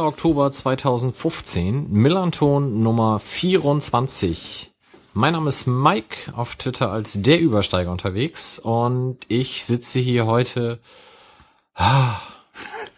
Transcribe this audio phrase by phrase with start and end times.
[0.00, 4.72] Oktober 2015, Millanton Nummer 24.
[5.12, 10.80] Mein Name ist Mike, auf Twitter als der Übersteiger unterwegs und ich sitze hier heute
[11.74, 12.16] ah,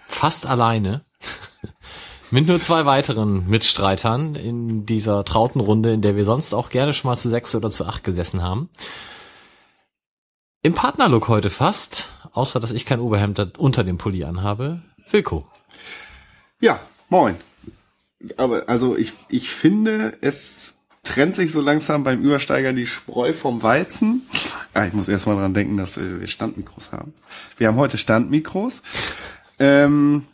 [0.06, 1.04] fast alleine
[2.30, 6.94] mit nur zwei weiteren Mitstreitern in dieser trauten Runde, in der wir sonst auch gerne
[6.94, 8.70] schon mal zu sechs oder zu acht gesessen haben.
[10.62, 15.44] Im Partnerlook heute fast, außer dass ich kein Oberhemd unter dem Pulli anhabe, Wilko.
[16.64, 17.36] Ja, moin.
[18.38, 23.62] Aber also ich, ich finde, es trennt sich so langsam beim Übersteiger die Spreu vom
[23.62, 24.22] Weizen.
[24.72, 27.12] Ah, ich muss erst mal dran denken, dass wir Standmikros haben.
[27.58, 28.80] Wir haben heute Standmikros.
[29.58, 30.24] Ähm,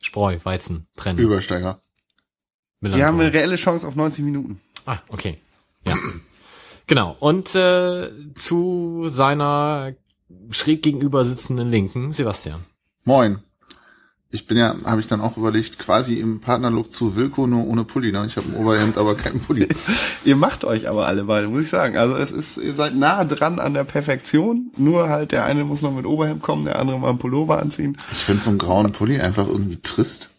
[0.00, 1.18] Spreu, Weizen, trennen.
[1.18, 1.78] Übersteiger.
[2.80, 4.62] Wir haben eine reelle Chance auf 90 Minuten.
[4.86, 5.38] Ah, okay.
[5.84, 5.94] Ja.
[6.86, 7.18] genau.
[7.20, 9.94] Und äh, zu seiner
[10.48, 12.64] schräg gegenüber sitzenden Linken, Sebastian.
[13.04, 13.42] Moin
[14.30, 17.84] ich bin ja, habe ich dann auch überlegt, quasi im Partnerlook zu Wilko nur ohne
[17.84, 18.10] Pulli.
[18.10, 18.24] Ne?
[18.26, 19.68] Ich habe ein Oberhemd, aber kein Pulli.
[20.24, 21.96] ihr macht euch aber alle beide, muss ich sagen.
[21.96, 24.72] Also es ist, ihr seid nah dran an der Perfektion.
[24.76, 27.96] Nur halt der eine muss noch mit Oberhemd kommen, der andere mal einen Pullover anziehen.
[28.10, 30.30] Ich finde so einen grauen Pulli einfach irgendwie trist.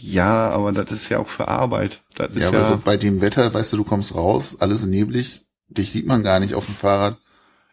[0.00, 2.02] Ja, aber das ist ja auch für Arbeit.
[2.16, 5.42] Das ja, aber ja so bei dem Wetter, weißt du, du kommst raus, alles neblig,
[5.68, 7.16] dich sieht man gar nicht auf dem Fahrrad.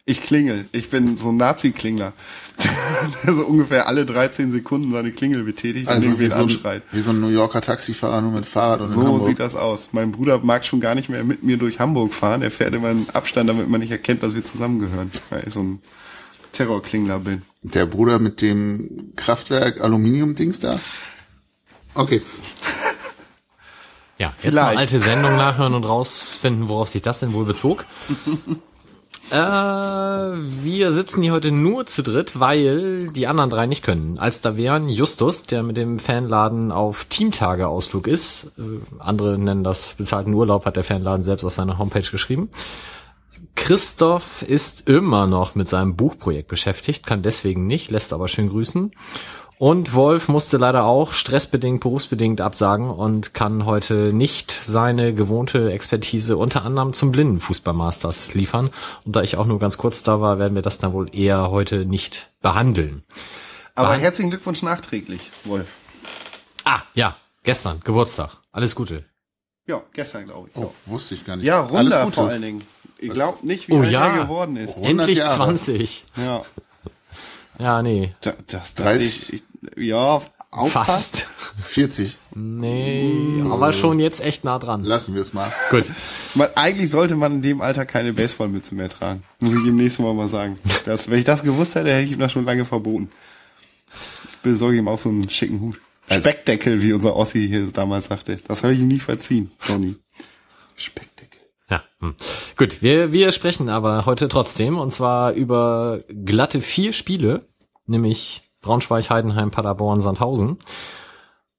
[0.06, 0.66] Ich klingel.
[0.72, 2.12] Ich bin so ein Nazi-Klingler.
[3.26, 6.82] der so ungefähr alle 13 Sekunden seine Klingel betätigt also und irgendwie so anschreit.
[6.92, 9.88] Wie so ein New Yorker Taxifahrer nur mit Fahrrad und So sieht das aus.
[9.92, 12.42] Mein Bruder mag schon gar nicht mehr mit mir durch Hamburg fahren.
[12.42, 15.10] Er fährt immer in Abstand, damit man nicht erkennt, dass wir zusammengehören.
[15.30, 15.82] Weil ich so ein
[16.52, 17.42] Terrorklingler bin.
[17.62, 20.80] Der Bruder mit dem Kraftwerk Aluminium-Dings da?
[21.94, 22.20] Okay.
[24.18, 24.56] Ja, jetzt Vielleicht.
[24.56, 27.86] mal alte Sendung nachhören und rausfinden, worauf sich das denn wohl bezog.
[29.30, 34.18] Äh, wir sitzen hier heute nur zu dritt, weil die anderen drei nicht können.
[34.18, 38.52] Als da wären Justus, der mit dem Fanladen auf Teamtage-Ausflug ist.
[38.58, 42.50] Äh, andere nennen das bezahlten Urlaub, hat der Fanladen selbst auf seiner Homepage geschrieben.
[43.56, 48.92] Christoph ist immer noch mit seinem Buchprojekt beschäftigt, kann deswegen nicht, lässt aber schön grüßen.
[49.58, 56.36] Und Wolf musste leider auch stressbedingt, berufsbedingt absagen und kann heute nicht seine gewohnte Expertise
[56.36, 58.70] unter anderem zum Blindenfußballmasters liefern.
[59.04, 61.50] Und da ich auch nur ganz kurz da war, werden wir das dann wohl eher
[61.50, 63.04] heute nicht behandeln.
[63.76, 65.68] Aber Behand herzlichen Glückwunsch nachträglich, Wolf.
[66.64, 68.30] Ah, ja, gestern, Geburtstag.
[68.50, 69.04] Alles Gute.
[69.66, 70.56] Ja, gestern, glaube ich.
[70.56, 71.46] Oh, wusste ich gar nicht.
[71.46, 72.64] Ja, Runder vor allen Dingen.
[72.98, 74.06] Ich glaube nicht, wie oh, alt ja.
[74.06, 74.76] er geworden ist.
[74.76, 75.36] Endlich Jahre.
[75.36, 76.04] 20.
[76.16, 76.44] Ja.
[77.58, 78.14] Ja, nee.
[78.20, 79.32] Da, das 30.
[79.32, 79.42] Ich,
[79.76, 80.20] ja,
[80.68, 81.28] Fast.
[81.56, 82.16] 40.
[82.34, 84.84] Nee, aber schon jetzt echt nah dran.
[84.84, 85.52] Lassen wir es mal.
[85.70, 85.90] Gut.
[86.34, 89.24] Man, eigentlich sollte man in dem Alter keine Baseballmütze mehr tragen.
[89.40, 90.56] Muss ich ihm nächstes Mal mal sagen.
[90.84, 93.10] Das, wenn ich das gewusst hätte, hätte ich ihm das schon lange verboten.
[94.30, 95.80] Ich besorge ihm auch so einen schicken Hut.
[96.10, 98.38] Speckdeckel, wie unser Ossi hier damals sagte.
[98.46, 99.96] Das habe ich ihm nie verziehen, Tony.
[100.76, 101.13] Speckdeckel.
[102.04, 102.14] Hm.
[102.56, 102.82] gut.
[102.82, 107.42] Wir, wir sprechen aber heute trotzdem und zwar über glatte vier Spiele,
[107.86, 110.58] nämlich Braunschweig, Heidenheim, Paderborn, Sandhausen.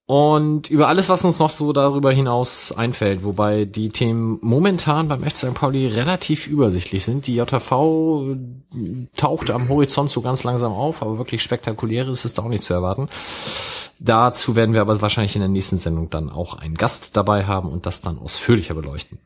[0.08, 5.24] Und über alles, was uns noch so darüber hinaus einfällt, wobei die Themen momentan beim
[5.24, 5.54] FC St.
[5.56, 7.26] Pauli relativ übersichtlich sind.
[7.26, 8.36] Die JV
[9.18, 12.76] taucht am Horizont so ganz langsam auf, aber wirklich spektakuläres ist da auch nicht zu
[12.76, 13.10] erwarten.
[13.98, 17.72] Dazu werden wir aber wahrscheinlich in der nächsten Sendung dann auch einen Gast dabei haben
[17.72, 19.18] und das dann ausführlicher beleuchten.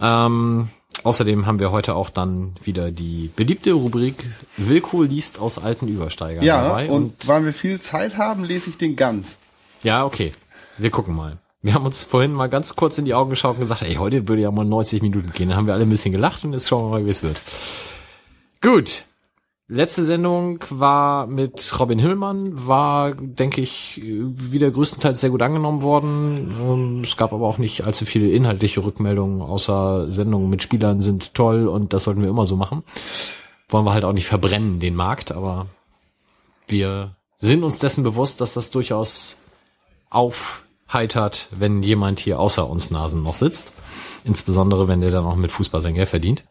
[0.00, 0.68] Ähm,
[1.02, 6.44] Außerdem haben wir heute auch dann wieder die beliebte Rubrik Wilko liest aus alten Übersteigern
[6.44, 6.90] ja, dabei.
[6.90, 9.38] Und, und weil wir viel Zeit haben, lese ich den ganz.
[9.82, 10.32] Ja, okay.
[10.76, 11.38] Wir gucken mal.
[11.62, 14.28] Wir haben uns vorhin mal ganz kurz in die Augen geschaut und gesagt, ey, heute
[14.28, 15.48] würde ja mal 90 Minuten gehen.
[15.48, 17.38] Dann haben wir alle ein bisschen gelacht und jetzt schauen wir mal, wie es wird.
[18.60, 19.04] Gut.
[19.72, 27.02] Letzte Sendung war mit Robin Hillmann, war, denke ich, wieder größtenteils sehr gut angenommen worden.
[27.04, 31.68] Es gab aber auch nicht allzu viele inhaltliche Rückmeldungen, außer Sendungen mit Spielern sind toll
[31.68, 32.82] und das sollten wir immer so machen.
[33.68, 35.66] Wollen wir halt auch nicht verbrennen, den Markt, aber
[36.66, 39.38] wir sind uns dessen bewusst, dass das durchaus
[40.10, 43.72] aufheitert, wenn jemand hier außer uns Nasen noch sitzt.
[44.24, 46.42] Insbesondere, wenn der dann auch mit Fußball sein Geld verdient.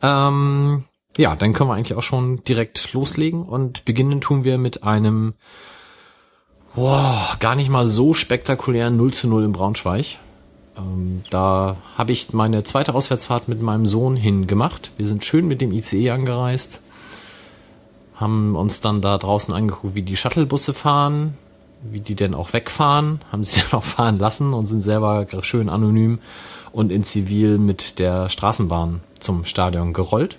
[0.00, 0.84] Ähm,
[1.18, 5.34] ja, dann können wir eigentlich auch schon direkt loslegen und beginnen tun wir mit einem
[6.74, 10.18] boah, gar nicht mal so spektakulären 0 zu 0 in Braunschweig.
[10.76, 14.92] Ähm, da habe ich meine zweite Auswärtsfahrt mit meinem Sohn hingemacht.
[14.96, 16.82] Wir sind schön mit dem ICE angereist,
[18.14, 21.36] haben uns dann da draußen angeguckt, wie die Shuttlebusse fahren.
[21.82, 25.68] wie die denn auch wegfahren, haben sie dann auch fahren lassen und sind selber schön
[25.68, 26.20] anonym
[26.72, 30.38] und in Zivil mit der Straßenbahn zum Stadion gerollt.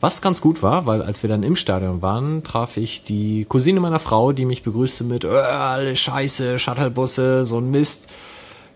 [0.00, 3.80] Was ganz gut war, weil als wir dann im Stadion waren, traf ich die Cousine
[3.80, 8.08] meiner Frau, die mich begrüßte mit äh, alle Scheiße, Shuttlebusse, so ein Mist,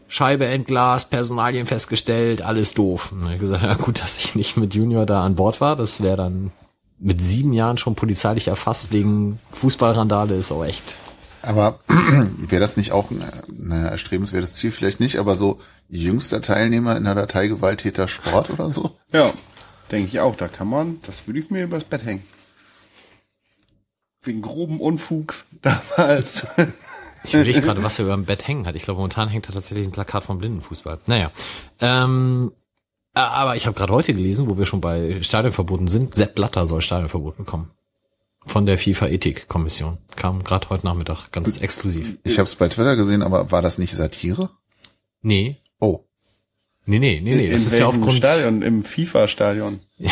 [0.08, 3.12] Scheibe entglast, Personalien festgestellt, alles doof.
[3.12, 6.02] Und ich gesagt, ja gut, dass ich nicht mit Junior da an Bord war, das
[6.02, 6.50] wäre dann
[6.98, 10.96] mit sieben Jahren schon polizeilich erfasst wegen Fußballrandale, ist auch echt.
[11.42, 11.80] Aber
[12.36, 13.22] wäre das nicht auch ein
[13.58, 14.70] naja, erstrebenswertes Ziel?
[14.70, 15.58] Vielleicht nicht, aber so
[15.88, 18.92] jüngster Teilnehmer in der Datei Gewalttäter Sport oder so?
[19.12, 19.32] Ja,
[19.92, 20.34] denke ich auch.
[20.34, 22.24] Da kann man, das würde ich mir übers Bett hängen.
[24.22, 26.46] Wegen groben Unfugs damals.
[27.24, 28.74] Ich überlege gerade, was er über dem Bett hängen hat.
[28.74, 31.00] Ich glaube, momentan hängt da tatsächlich ein Plakat vom Blindenfußball.
[31.06, 31.30] Naja.
[31.80, 32.52] Ähm,
[33.14, 36.66] äh, aber ich habe gerade heute gelesen, wo wir schon bei Stadionverboten sind, Sepp Blatter
[36.66, 37.70] soll Stadionverbot bekommen.
[38.44, 39.98] Von der FIFA-Ethik-Kommission.
[40.16, 42.18] Kam gerade heute Nachmittag, ganz exklusiv.
[42.24, 44.50] Ich habe es bei Twitter gesehen, aber war das nicht Satire?
[45.20, 45.58] Nee.
[45.78, 46.04] Oh.
[46.84, 47.48] Nee, nee, nee, nee.
[47.48, 49.80] Das In ist ja aufgrund Stadion, im FIFA-Stadion.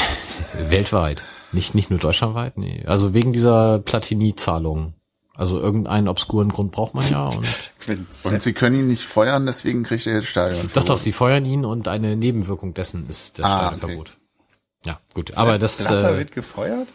[0.69, 1.23] weltweit.
[1.53, 2.85] Nicht, nicht nur deutschlandweit, nee.
[2.87, 4.95] Also wegen dieser Platini-Zahlung.
[5.35, 7.47] Also irgendeinen obskuren Grund braucht man ja und
[8.25, 10.69] Und sie können ihn nicht feuern, deswegen kriegt er jetzt Stadion.
[10.75, 14.17] doch, doch, sie feuern ihn und eine Nebenwirkung dessen ist das Ah, Stadionverbot.
[14.85, 15.37] Ja, gut.
[15.39, 16.89] Aber das Blatter äh, wird gefeuert?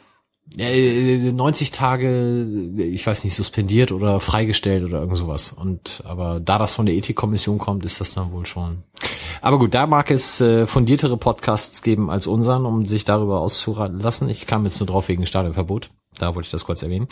[0.58, 2.46] Äh, 90 Tage,
[2.78, 5.52] ich weiß nicht, suspendiert oder freigestellt oder irgend sowas.
[5.52, 8.84] Und aber da das von der Ethikkommission kommt, ist das dann wohl schon.
[9.42, 14.00] Aber gut, da mag es äh, fundiertere Podcasts geben als unseren, um sich darüber auszuraten
[14.00, 14.30] lassen.
[14.30, 15.90] Ich kam jetzt nur drauf wegen Stadionverbot.
[16.18, 17.08] Da wollte ich das kurz erwähnen.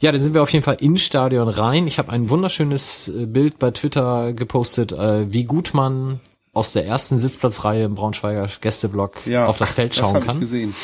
[0.00, 1.86] Ja, dann sind wir auf jeden Fall ins Stadion rein.
[1.86, 6.20] Ich habe ein wunderschönes äh, Bild bei Twitter gepostet, äh, wie gut man
[6.52, 10.36] aus der ersten Sitzplatzreihe im Braunschweiger Gästeblock Ja, auf das Feld das schauen hab kann
[10.36, 10.74] Ich gesehen.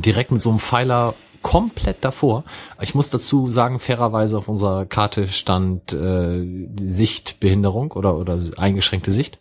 [0.00, 2.44] Direkt mit so einem Pfeiler komplett davor.
[2.80, 9.38] Ich muss dazu sagen, fairerweise auf unserer Karte stand äh, Sichtbehinderung oder, oder eingeschränkte Sicht.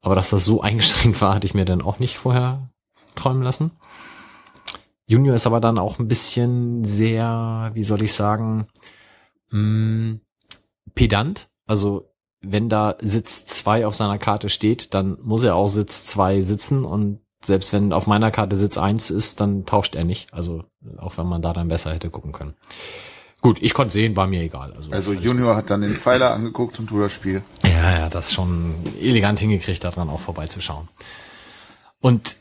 [0.00, 2.68] Aber dass das so eingeschränkt war, hatte ich mir dann auch nicht vorher
[3.14, 3.72] träumen lassen.
[5.06, 8.68] Junior ist aber dann auch ein bisschen sehr, wie soll ich sagen,
[9.50, 10.18] mh,
[10.94, 11.48] pedant.
[11.66, 12.10] Also
[12.40, 16.84] wenn da Sitz 2 auf seiner Karte steht, dann muss er auch Sitz 2 sitzen
[16.84, 20.32] und selbst wenn auf meiner Karte Sitz 1 ist, dann tauscht er nicht.
[20.32, 20.64] Also
[20.98, 22.54] auch wenn man da dann besser hätte gucken können.
[23.40, 24.72] Gut, ich konnte sehen, war mir egal.
[24.72, 27.42] Also, Also Junior hat dann den Pfeiler angeguckt und du das Spiel.
[27.62, 30.88] ja, ja, das schon elegant hingekriegt, daran auch vorbeizuschauen.
[32.00, 32.36] Und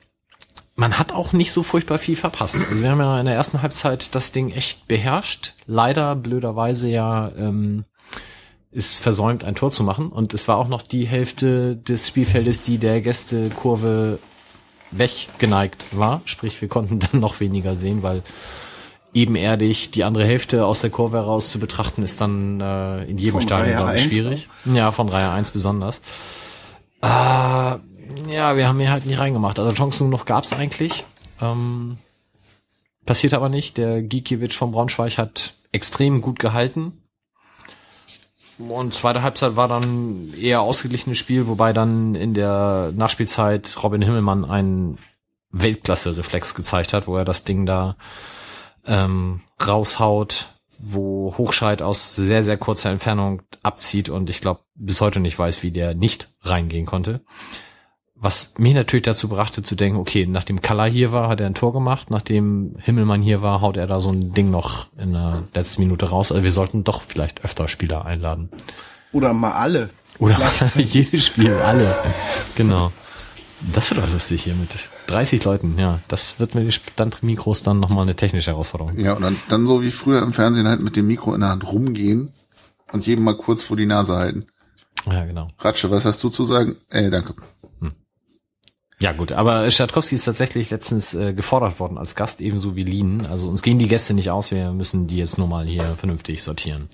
[0.75, 2.59] man hat auch nicht so furchtbar viel verpasst.
[2.69, 5.53] Also wir haben ja in der ersten Halbzeit das Ding echt beherrscht.
[5.65, 7.85] Leider blöderweise ja ähm,
[8.71, 10.11] ist versäumt, ein Tor zu machen.
[10.11, 14.19] Und es war auch noch die Hälfte des Spielfeldes, die der Gästekurve
[14.91, 16.21] weggeneigt war.
[16.25, 18.23] Sprich, wir konnten dann noch weniger sehen, weil
[19.13, 23.33] ebenerdig die andere Hälfte aus der Kurve heraus zu betrachten, ist dann äh, in jedem
[23.33, 24.49] Von Stadion, glaube ich, 1 schwierig.
[24.65, 26.01] Ja, von Reihe 1 besonders.
[27.01, 27.79] Äh, ja,
[28.27, 29.59] wir haben hier halt nicht reingemacht.
[29.59, 31.03] Also Chancen noch gab's eigentlich.
[31.41, 31.97] Ähm,
[33.05, 33.77] passiert aber nicht.
[33.77, 37.01] Der Gikiewicz vom Braunschweig hat extrem gut gehalten.
[38.57, 44.45] Und zweite Halbzeit war dann eher ausgeglichenes Spiel, wobei dann in der Nachspielzeit Robin Himmelmann
[44.45, 44.97] einen
[45.51, 47.97] Weltklasse-Reflex gezeigt hat, wo er das Ding da
[48.85, 50.47] ähm, raushaut,
[50.79, 55.63] wo Hochscheid aus sehr, sehr kurzer Entfernung abzieht und ich glaube bis heute nicht weiß,
[55.63, 57.21] wie der nicht reingehen konnte.
[58.19, 61.53] Was mich natürlich dazu brachte zu denken, okay, nachdem Kalla hier war, hat er ein
[61.53, 65.43] Tor gemacht, nachdem Himmelmann hier war, haut er da so ein Ding noch in der
[65.53, 66.31] letzten Minute raus.
[66.31, 68.49] Also wir sollten doch vielleicht öfter Spieler einladen.
[69.11, 69.91] Oder mal alle.
[70.17, 70.39] Oder
[70.75, 71.95] jedes Spiel, alle.
[72.55, 72.91] Genau.
[73.73, 74.69] Das wird doch lustig hier mit
[75.07, 75.99] 30 Leuten, ja.
[76.07, 78.99] Das wird mit den Standmikros dann nochmal eine technische Herausforderung.
[78.99, 81.49] Ja, und dann, dann so wie früher im Fernsehen halt mit dem Mikro in der
[81.49, 82.33] Hand rumgehen
[82.91, 84.47] und jedem mal kurz vor die Nase halten.
[85.05, 85.49] Ja, genau.
[85.59, 86.77] Ratsche, was hast du zu sagen?
[86.89, 87.35] Äh, danke.
[88.99, 93.27] Ja gut, aber Schatkowski ist tatsächlich letztens äh, gefordert worden als Gast, ebenso wie Lien.
[93.27, 96.41] Also uns gehen die Gäste nicht aus, wir müssen die jetzt nur mal hier vernünftig
[96.41, 96.89] sortieren.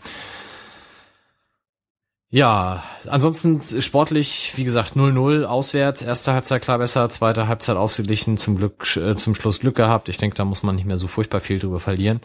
[2.30, 8.58] Ja, ansonsten sportlich, wie gesagt, 0-0 auswärts, erste Halbzeit klar besser, zweite Halbzeit ausgeglichen, zum
[8.58, 10.10] Glück, äh, zum Schluss Glück gehabt.
[10.10, 12.20] Ich denke, da muss man nicht mehr so furchtbar viel drüber verlieren.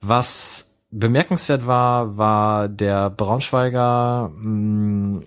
[0.00, 5.22] Was bemerkenswert war, war der Braunschweiger mh,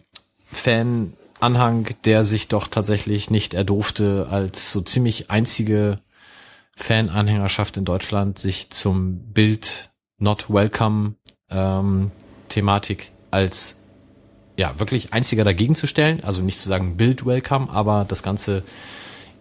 [0.45, 5.99] Fan Anhang, der sich doch tatsächlich nicht erdurfte, als so ziemlich einzige
[6.75, 11.15] Fan-Anhängerschaft in Deutschland sich zum Bild Not Welcome
[11.49, 12.11] ähm,
[12.49, 13.89] Thematik als
[14.57, 18.63] ja wirklich einziger dagegen zu stellen, also nicht zu sagen Bild Welcome, aber das Ganze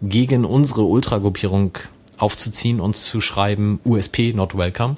[0.01, 1.77] gegen unsere Ultragruppierung
[2.17, 4.95] aufzuziehen und zu schreiben USP Not Welcome.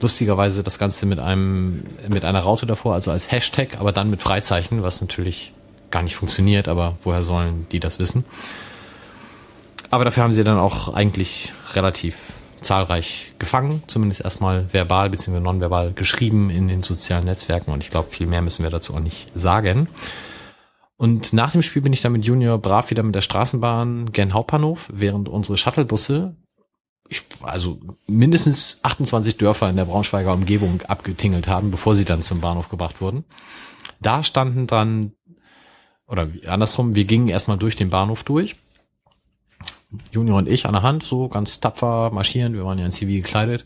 [0.00, 4.20] Lustigerweise das Ganze mit einem, mit einer Raute davor, also als Hashtag, aber dann mit
[4.20, 5.52] Freizeichen, was natürlich
[5.94, 8.24] gar nicht funktioniert, aber woher sollen die das wissen?
[9.90, 12.32] Aber dafür haben sie dann auch eigentlich relativ
[12.62, 15.38] zahlreich gefangen, zumindest erstmal verbal bzw.
[15.38, 19.00] nonverbal geschrieben in den sozialen Netzwerken und ich glaube, viel mehr müssen wir dazu auch
[19.00, 19.88] nicht sagen.
[20.96, 24.34] Und nach dem Spiel bin ich dann mit Junior brav wieder mit der Straßenbahn gen
[24.34, 26.34] Hauptbahnhof, während unsere Shuttlebusse,
[27.08, 32.40] ich, also mindestens 28 Dörfer in der Braunschweiger Umgebung abgetingelt haben, bevor sie dann zum
[32.40, 33.24] Bahnhof gebracht wurden.
[34.00, 35.12] Da standen dann,
[36.14, 38.56] oder andersrum, wir gingen erstmal durch den Bahnhof durch
[40.12, 42.54] Junior und ich an der Hand, so ganz tapfer marschieren.
[42.54, 43.64] Wir waren ja in Zivil gekleidet.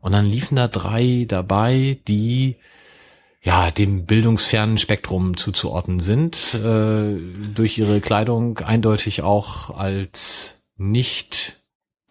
[0.00, 2.56] Und dann liefen da drei dabei, die
[3.42, 7.16] ja dem bildungsfernen Spektrum zuzuordnen sind, äh,
[7.54, 11.60] durch ihre Kleidung eindeutig auch als nicht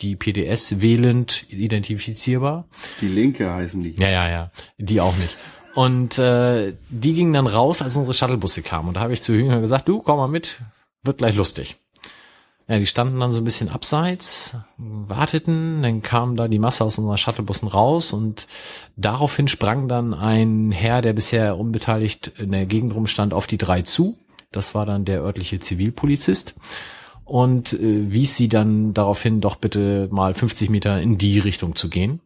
[0.02, 2.68] die PDS wählend identifizierbar.
[3.02, 3.96] Die Linke heißen die.
[3.98, 5.36] Ja, ja, ja, die auch nicht.
[5.76, 8.88] Und äh, die gingen dann raus, als unsere Shuttlebusse kamen.
[8.88, 10.62] Und da habe ich zu Jünger gesagt, du komm mal mit,
[11.04, 11.76] wird gleich lustig.
[12.68, 16.98] Ja, die standen dann so ein bisschen abseits, warteten, dann kam da die Masse aus
[16.98, 18.48] unseren Shuttlebussen raus und
[18.96, 23.84] daraufhin sprang dann ein Herr, der bisher unbeteiligt in der Gegend rumstand, auf die drei
[23.84, 24.18] zu.
[24.52, 26.56] Das war dann der örtliche Zivilpolizist
[27.24, 31.90] und äh, wies sie dann daraufhin doch bitte mal 50 Meter in die Richtung zu
[31.90, 32.22] gehen.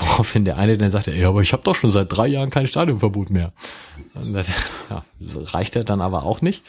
[0.00, 2.66] Woraufhin der eine dann sagte, ja, aber ich habe doch schon seit drei Jahren kein
[2.66, 3.52] Stadionverbot mehr.
[4.14, 4.46] Das,
[4.90, 6.62] ja, reichte dann aber auch nicht.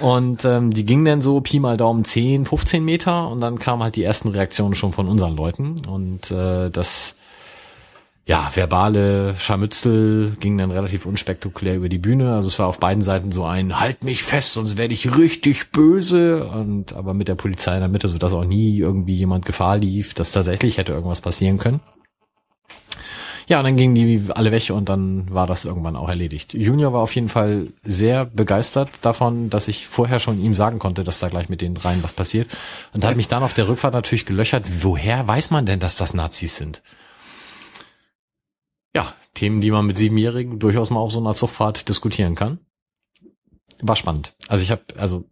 [0.00, 3.82] Und ähm, die gingen dann so Pi mal Daumen 10, 15 Meter und dann kamen
[3.82, 5.86] halt die ersten Reaktionen schon von unseren Leuten.
[5.86, 7.16] Und äh, das
[8.26, 12.34] ja, verbale Scharmützel ging dann relativ unspektakulär über die Bühne.
[12.34, 15.70] Also es war auf beiden Seiten so ein Halt mich fest, sonst werde ich richtig
[15.70, 16.44] böse.
[16.44, 19.78] Und aber mit der Polizei in der Mitte, so dass auch nie irgendwie jemand Gefahr
[19.78, 21.80] lief, dass tatsächlich hätte irgendwas passieren können.
[23.48, 26.52] Ja, und dann gingen die alle weg und dann war das irgendwann auch erledigt.
[26.52, 31.04] Junior war auf jeden Fall sehr begeistert davon, dass ich vorher schon ihm sagen konnte,
[31.04, 32.48] dass da gleich mit den dreien was passiert.
[32.92, 36.12] Und hat mich dann auf der Rückfahrt natürlich gelöchert, woher weiß man denn, dass das
[36.12, 36.82] Nazis sind?
[38.96, 42.58] Ja, Themen, die man mit Siebenjährigen durchaus mal auf so einer Zugfahrt diskutieren kann.
[43.80, 44.34] War spannend.
[44.48, 45.24] Also ich habe, also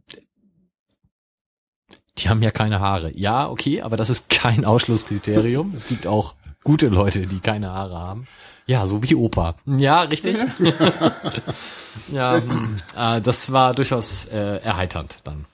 [2.18, 3.10] die haben ja keine Haare.
[3.16, 5.72] Ja, okay, aber das ist kein Ausschlusskriterium.
[5.74, 8.26] Es gibt auch gute Leute, die keine Haare haben.
[8.66, 9.56] Ja, so wie Opa.
[9.66, 10.38] Ja, richtig.
[12.08, 15.46] ja, äh, das war durchaus äh, erheiternd dann.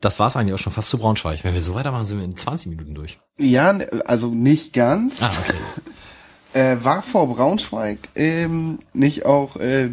[0.00, 1.44] Das war's eigentlich auch schon fast zu Braunschweig.
[1.44, 3.18] Wenn wir so weitermachen, sind wir in 20 Minuten durch.
[3.38, 5.22] Ja, also nicht ganz.
[5.22, 5.56] Ah, okay.
[6.52, 9.88] Äh, war vor Braunschweig ähm, nicht auch äh,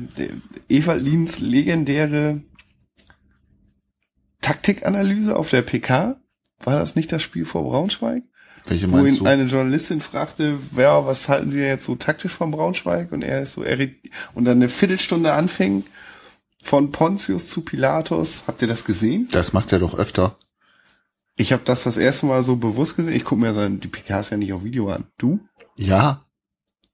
[0.68, 2.42] Eva Lins legendäre
[4.42, 6.20] Taktikanalyse auf der PK?
[6.60, 8.24] War das nicht das Spiel vor Braunschweig?
[8.66, 9.30] Welche Wo meinst ihn du?
[9.30, 13.12] eine Journalistin fragte, ja, was halten Sie jetzt so taktisch von Braunschweig?
[13.12, 13.78] Und er ist so, er
[14.34, 15.86] und dann eine Viertelstunde anfing
[16.62, 18.44] von Pontius zu Pilatus.
[18.48, 19.28] Habt ihr das gesehen?
[19.32, 20.38] Das macht er doch öfter.
[21.38, 23.14] Ich habe das das erste Mal so bewusst gesehen.
[23.14, 25.06] Ich gucke mir dann die PKs ja nicht auf Video an.
[25.18, 25.40] Du?
[25.76, 26.26] Ja.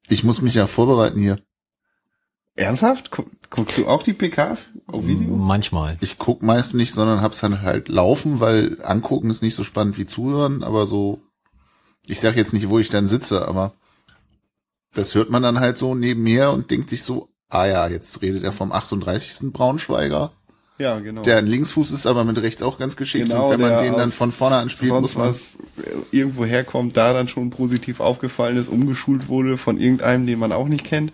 [0.09, 1.39] Ich muss mich ja vorbereiten hier.
[2.55, 3.09] Ernsthaft?
[3.11, 5.35] Guck, guckst du auch die PKs auf Video?
[5.35, 5.97] Manchmal.
[6.01, 9.97] Ich guck meist nicht, sondern hab's dann halt laufen, weil angucken ist nicht so spannend
[9.97, 11.21] wie zuhören, aber so,
[12.05, 13.73] ich sag jetzt nicht, wo ich dann sitze, aber
[14.93, 18.43] das hört man dann halt so nebenher und denkt sich so, ah ja, jetzt redet
[18.43, 19.51] er vom 38.
[19.51, 20.31] Braunschweiger.
[20.79, 21.21] Ja, genau.
[21.21, 23.93] Der ein Linksfuß ist aber mit rechts auch ganz geschickt Genau, und wenn man den
[23.93, 28.57] dann von vorne anspielt, muss man was äh, irgendwo herkommt, da dann schon positiv aufgefallen
[28.57, 31.13] ist, umgeschult wurde von irgendeinem, den man auch nicht kennt.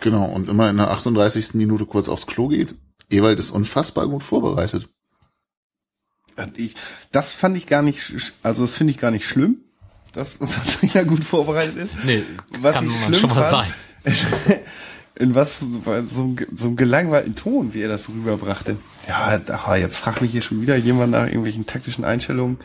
[0.00, 1.54] Genau und immer in der 38.
[1.54, 2.74] Minute kurz aufs Klo geht.
[3.10, 4.88] Ewald ist unfassbar gut vorbereitet.
[6.36, 6.74] Und Ich,
[7.12, 9.58] das fand ich gar nicht, also das finde ich gar nicht schlimm,
[10.12, 11.90] dass unser Trainer gut vorbereitet ist.
[12.04, 12.22] Nee,
[12.60, 13.72] Was kann ich man schlimm schon mal fand,
[14.04, 14.58] sein.
[15.16, 15.66] in was so,
[16.56, 18.78] so einem gelangweilten Ton, wie er das rüberbrachte.
[19.06, 22.58] Ja, da, jetzt fragt mich hier schon wieder jemand nach irgendwelchen taktischen Einstellungen.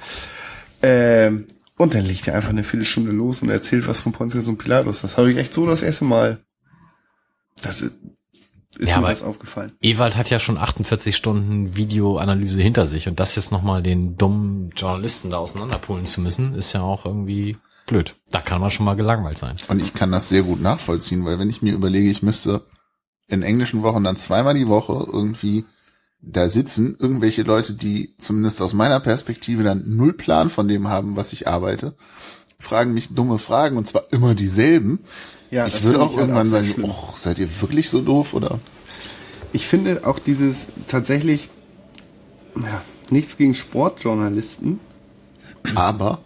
[0.81, 4.57] Ähm, und dann legt er einfach eine Viertelstunde los und erzählt was von Pontius und
[4.57, 5.01] Pilatus.
[5.01, 6.44] Das habe ich echt so das erste Mal.
[7.61, 7.99] Das ist,
[8.77, 9.71] ist Ja, mir das aufgefallen.
[9.81, 14.71] Ewald hat ja schon 48 Stunden Videoanalyse hinter sich und das jetzt nochmal den dummen
[14.75, 18.15] Journalisten da auseinanderpolen zu müssen, ist ja auch irgendwie blöd.
[18.29, 19.55] Da kann man schon mal gelangweilt sein.
[19.67, 22.65] Und ich kann das sehr gut nachvollziehen, weil wenn ich mir überlege, ich müsste
[23.27, 25.65] in englischen Wochen dann zweimal die Woche irgendwie
[26.21, 31.15] da sitzen, irgendwelche Leute, die zumindest aus meiner Perspektive dann null Plan von dem haben,
[31.15, 31.95] was ich arbeite,
[32.59, 34.99] fragen mich dumme Fragen und zwar immer dieselben.
[35.51, 36.89] Ja, ich das würde auch halt irgendwann auch sagen, schlimm.
[36.89, 38.59] oh, seid ihr wirklich so doof oder?
[39.53, 41.49] Ich finde auch dieses tatsächlich,
[42.55, 44.79] ja, nichts gegen Sportjournalisten,
[45.75, 46.19] Aber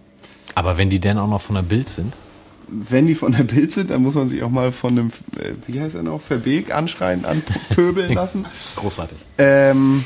[0.55, 2.13] Aber wenn die denn auch noch von der Bild sind.
[2.67, 5.07] Wenn die von der Bild sind, dann muss man sich auch mal von einem,
[5.37, 8.45] äh, wie heißt er noch, Verbeek anschreien, anpöbeln lassen.
[8.75, 9.17] Großartig.
[9.37, 10.05] Ähm,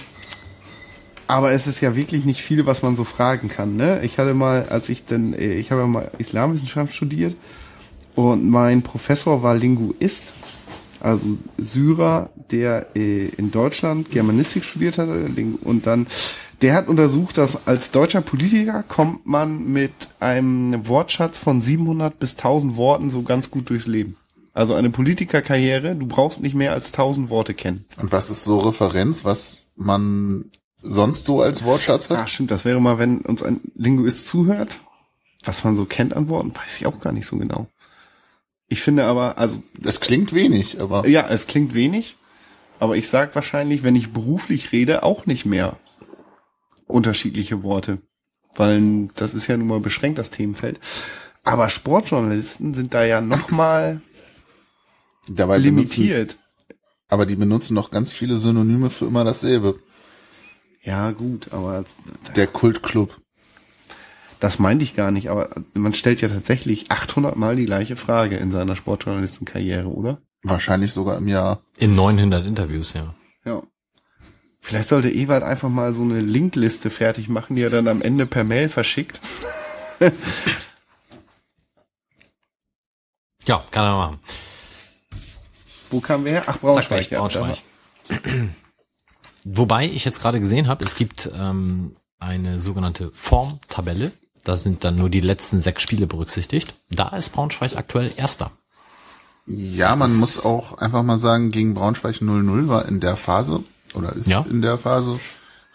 [1.27, 3.75] aber es ist ja wirklich nicht viel, was man so fragen kann.
[3.75, 4.01] Ne?
[4.03, 7.36] Ich hatte mal, als ich denn, äh, ich habe ja mal Islamwissenschaft studiert
[8.15, 10.34] und mein Professor war Linguist,
[11.00, 16.08] also Syrer, der äh, in Deutschland Germanistik studiert hatte Ling- und dann,
[16.62, 22.38] der hat untersucht, dass als deutscher Politiker kommt man mit einem Wortschatz von 700 bis
[22.38, 24.15] 1000 Worten so ganz gut durchs Leben.
[24.53, 27.86] Also eine Politikerkarriere, du brauchst nicht mehr als 1000 Worte kennen.
[28.00, 30.51] Und was ist so Referenz, was man
[30.82, 32.29] sonst so als Wortschatz Ach hat?
[32.29, 34.79] stimmt, das wäre mal, wenn uns ein Linguist zuhört,
[35.43, 37.67] was man so kennt an Worten, weiß ich auch gar nicht so genau.
[38.74, 42.18] Ich finde aber, also Das klingt wenig, aber ja, es klingt wenig,
[42.80, 45.77] aber ich sag wahrscheinlich, wenn ich beruflich rede, auch nicht mehr
[46.88, 48.00] unterschiedliche Worte,
[48.56, 50.80] weil das ist ja nun mal beschränkt das Themenfeld.
[51.44, 54.01] Aber Sportjournalisten sind da ja noch mal
[55.30, 56.38] dabei benutzen, limitiert.
[57.10, 59.80] aber die benutzen noch ganz viele Synonyme für immer dasselbe.
[60.82, 61.96] Ja gut, aber als,
[62.36, 63.22] Der Kultclub.
[64.43, 68.35] Das meinte ich gar nicht, aber man stellt ja tatsächlich 800 Mal die gleiche Frage
[68.35, 70.17] in seiner Sportjournalistenkarriere, oder?
[70.43, 71.62] Wahrscheinlich sogar im Jahr.
[71.77, 73.15] In 900 Interviews, ja.
[73.45, 73.63] Ja.
[74.59, 78.25] Vielleicht sollte Ewald einfach mal so eine Linkliste fertig machen, die er dann am Ende
[78.25, 79.21] per Mail verschickt.
[83.45, 84.19] Ja, kann er machen.
[85.89, 86.43] Wo kamen wir her?
[86.47, 87.12] Ach, Braunschweig.
[87.12, 87.19] ja.
[87.19, 87.57] Braunschweig.
[89.43, 94.13] Wobei ich jetzt gerade gesehen habe, es gibt ähm, eine sogenannte Formtabelle.
[94.43, 96.73] Da sind dann nur die letzten sechs Spiele berücksichtigt.
[96.89, 98.51] Da ist Braunschweig aktuell Erster.
[99.45, 103.63] Ja, man Das- muss auch einfach mal sagen, gegen Braunschweig 0-0 war in der Phase
[103.93, 104.45] oder ist Ja.
[104.49, 105.19] in der Phase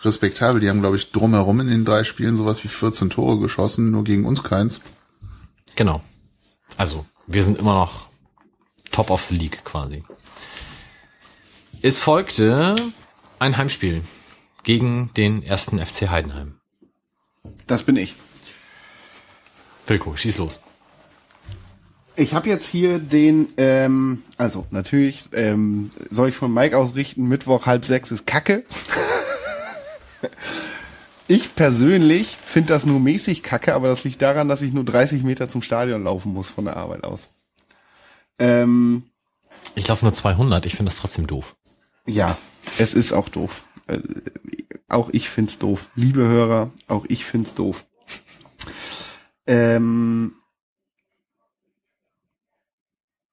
[0.02, 0.60] respektabel.
[0.60, 4.04] Die haben, glaube ich, drumherum in den drei Spielen sowas wie 14 Tore geschossen, nur
[4.04, 4.80] gegen uns keins.
[5.76, 6.02] Genau.
[6.76, 8.06] Also, wir sind immer noch
[8.90, 10.04] top of the league quasi.
[11.82, 12.74] Es folgte
[13.38, 14.02] ein Heimspiel
[14.62, 16.54] gegen den ersten FC Heidenheim.
[17.66, 18.14] Das bin ich.
[19.88, 20.60] Wilko, schieß los.
[22.16, 27.66] Ich habe jetzt hier den, ähm, also natürlich, ähm, soll ich von Mike ausrichten, Mittwoch
[27.66, 28.64] halb sechs ist Kacke.
[31.28, 35.22] ich persönlich finde das nur mäßig Kacke, aber das liegt daran, dass ich nur 30
[35.22, 37.28] Meter zum Stadion laufen muss von der Arbeit aus.
[38.40, 39.04] Ähm,
[39.76, 41.54] Ich laufe nur 200, ich finde das trotzdem doof.
[42.06, 42.36] ja,
[42.78, 43.62] es ist auch doof.
[43.86, 44.00] Äh,
[44.88, 45.86] auch ich find's doof.
[45.94, 47.84] Liebe Hörer, auch ich find's doof.
[49.48, 50.32] Ähm,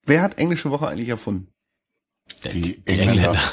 [0.05, 1.49] wer hat englische Woche eigentlich erfunden?
[2.53, 3.37] Die Die Engländer.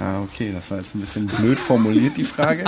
[0.00, 2.66] Ah, okay, das war jetzt ein bisschen blöd formuliert, die Frage.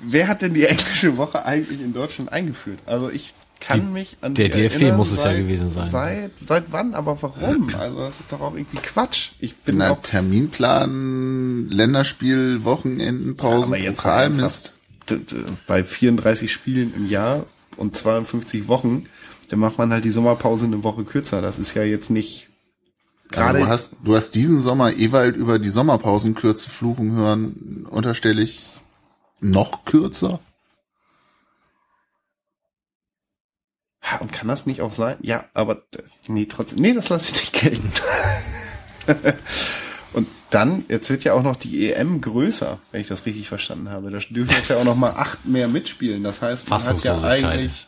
[0.00, 2.78] Wer hat denn die englische Woche eigentlich in Deutschland eingeführt?
[2.84, 5.70] Also ich kann Die- mich an der die DFB erinnern, muss es ja seit- gewesen
[5.70, 5.90] sein.
[5.90, 6.92] Seit, seit wann?
[6.92, 7.74] Aber warum?
[7.74, 9.30] Also das ist doch auch irgendwie Quatsch.
[9.38, 14.04] Ich bin Na, auch Terminplan, Länderspiel, Wochenenden, Pausen, aber jetzt
[15.66, 19.04] bei 34 Spielen im Jahr und 52 Wochen,
[19.50, 21.40] dann macht man halt die Sommerpause eine Woche kürzer.
[21.40, 22.48] Das ist ja jetzt nicht
[23.30, 28.68] Gerade du hast, du hast diesen Sommer Ewald über die Sommerpausenkürze fluchen hören, unterstelle ich
[29.40, 30.40] noch kürzer.
[34.20, 35.18] Und kann das nicht auch sein?
[35.20, 36.78] Ja, aber äh, nee, trotzdem.
[36.78, 37.92] Nee, das lasse ich nicht gelten.
[40.50, 44.10] dann, jetzt wird ja auch noch die EM größer, wenn ich das richtig verstanden habe.
[44.10, 46.22] Da dürfen jetzt ja auch noch mal acht mehr mitspielen.
[46.24, 47.86] Das heißt, man hat ja eigentlich,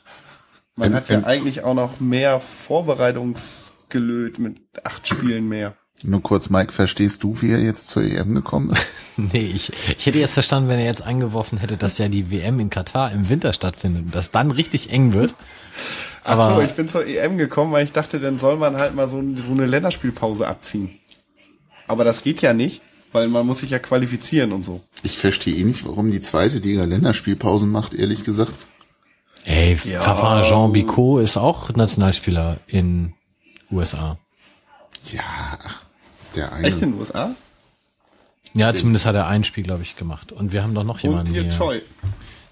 [0.76, 5.74] man Wenn- hat ja wenn- eigentlich auch noch mehr Vorbereitungsgelöt mit acht Spielen mehr.
[6.02, 8.86] Nur kurz, Mike, verstehst du, wie er jetzt zur EM gekommen ist?
[9.16, 12.58] Nee, ich, ich hätte jetzt verstanden, wenn er jetzt eingeworfen hätte, dass ja die WM
[12.58, 15.34] in Katar im Winter stattfindet und das dann richtig eng wird.
[16.24, 18.94] Ach Aber so, ich bin zur EM gekommen, weil ich dachte, dann soll man halt
[18.94, 20.98] mal so, so eine Länderspielpause abziehen.
[21.90, 24.80] Aber das geht ja nicht, weil man muss sich ja qualifizieren und so.
[25.02, 28.54] Ich verstehe eh nicht, warum die zweite Liga Länderspielpausen macht, ehrlich gesagt.
[29.44, 30.00] ey, Ja.
[30.00, 33.14] Papa Jean Bicot ist auch Nationalspieler in
[33.72, 34.18] USA.
[35.10, 35.82] Ja, ach,
[36.36, 36.68] der eine.
[36.68, 37.34] Echt in den USA?
[38.54, 40.30] Ja, zumindest hat er ein Spiel, glaube ich, gemacht.
[40.30, 41.50] Und wir haben doch noch Und jemanden hier hier.
[41.50, 41.82] Choi.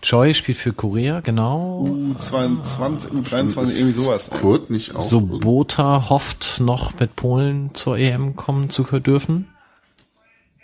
[0.01, 1.85] Choi spielt für Korea, genau.
[1.85, 4.31] U22, U23, irgendwie sowas.
[4.31, 5.01] Kurt nicht auch.
[5.03, 9.49] Sobota hofft noch mit Polen zur EM kommen zu dürfen.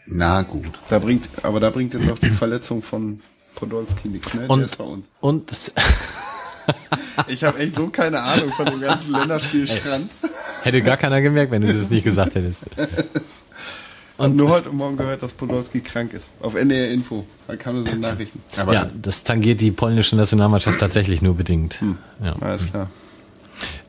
[0.07, 0.67] Na gut.
[0.89, 3.21] Da bringt, aber da bringt jetzt auch die Verletzung von
[3.57, 4.47] Podolski nichts, ne?
[4.47, 5.07] Und- ist bei uns.
[5.21, 5.51] Und
[7.29, 10.15] Ich habe echt so keine Ahnung von dem ganzen Länderspielschranz.
[10.63, 12.65] hätte gar keiner gemerkt, wenn du das nicht gesagt hättest.
[14.17, 16.27] Und nur heute Morgen gehört, dass Podolski krank ist.
[16.41, 17.27] Auf NDR Info.
[17.49, 18.41] Da kam es in Nachrichten.
[18.57, 21.81] Aber ja, das tangiert die polnische Nationalmannschaft tatsächlich nur bedingt.
[21.81, 21.99] Hm.
[22.25, 22.33] Ja.
[22.41, 22.91] Alles klar.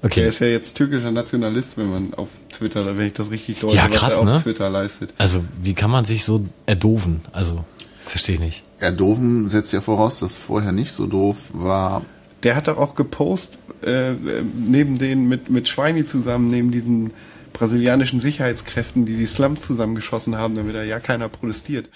[0.01, 0.21] Okay.
[0.21, 3.75] Er ist ja jetzt türkischer Nationalist, wenn man auf Twitter, wenn ich das richtig deute,
[3.75, 4.35] ja, krass, was er ne?
[4.35, 5.13] auf Twitter leistet.
[5.17, 7.21] Also, wie kann man sich so erdoven?
[7.31, 7.63] Also,
[8.05, 8.63] verstehe ich nicht.
[8.79, 12.03] Erdoven setzt ja voraus, dass vorher nicht so doof war.
[12.43, 14.13] Der hat doch auch gepostet, äh,
[14.55, 17.11] neben den, mit, mit Schweini zusammen, neben diesen
[17.57, 21.89] brasilianischen Sicherheitskräften, die die Slum zusammengeschossen haben, damit da ja keiner protestiert.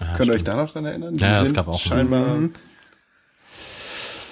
[0.00, 1.14] Ja, Könnt ihr euch da noch dran erinnern?
[1.14, 2.36] Die ja, es gab auch scheinbar.
[2.36, 2.54] Mhm.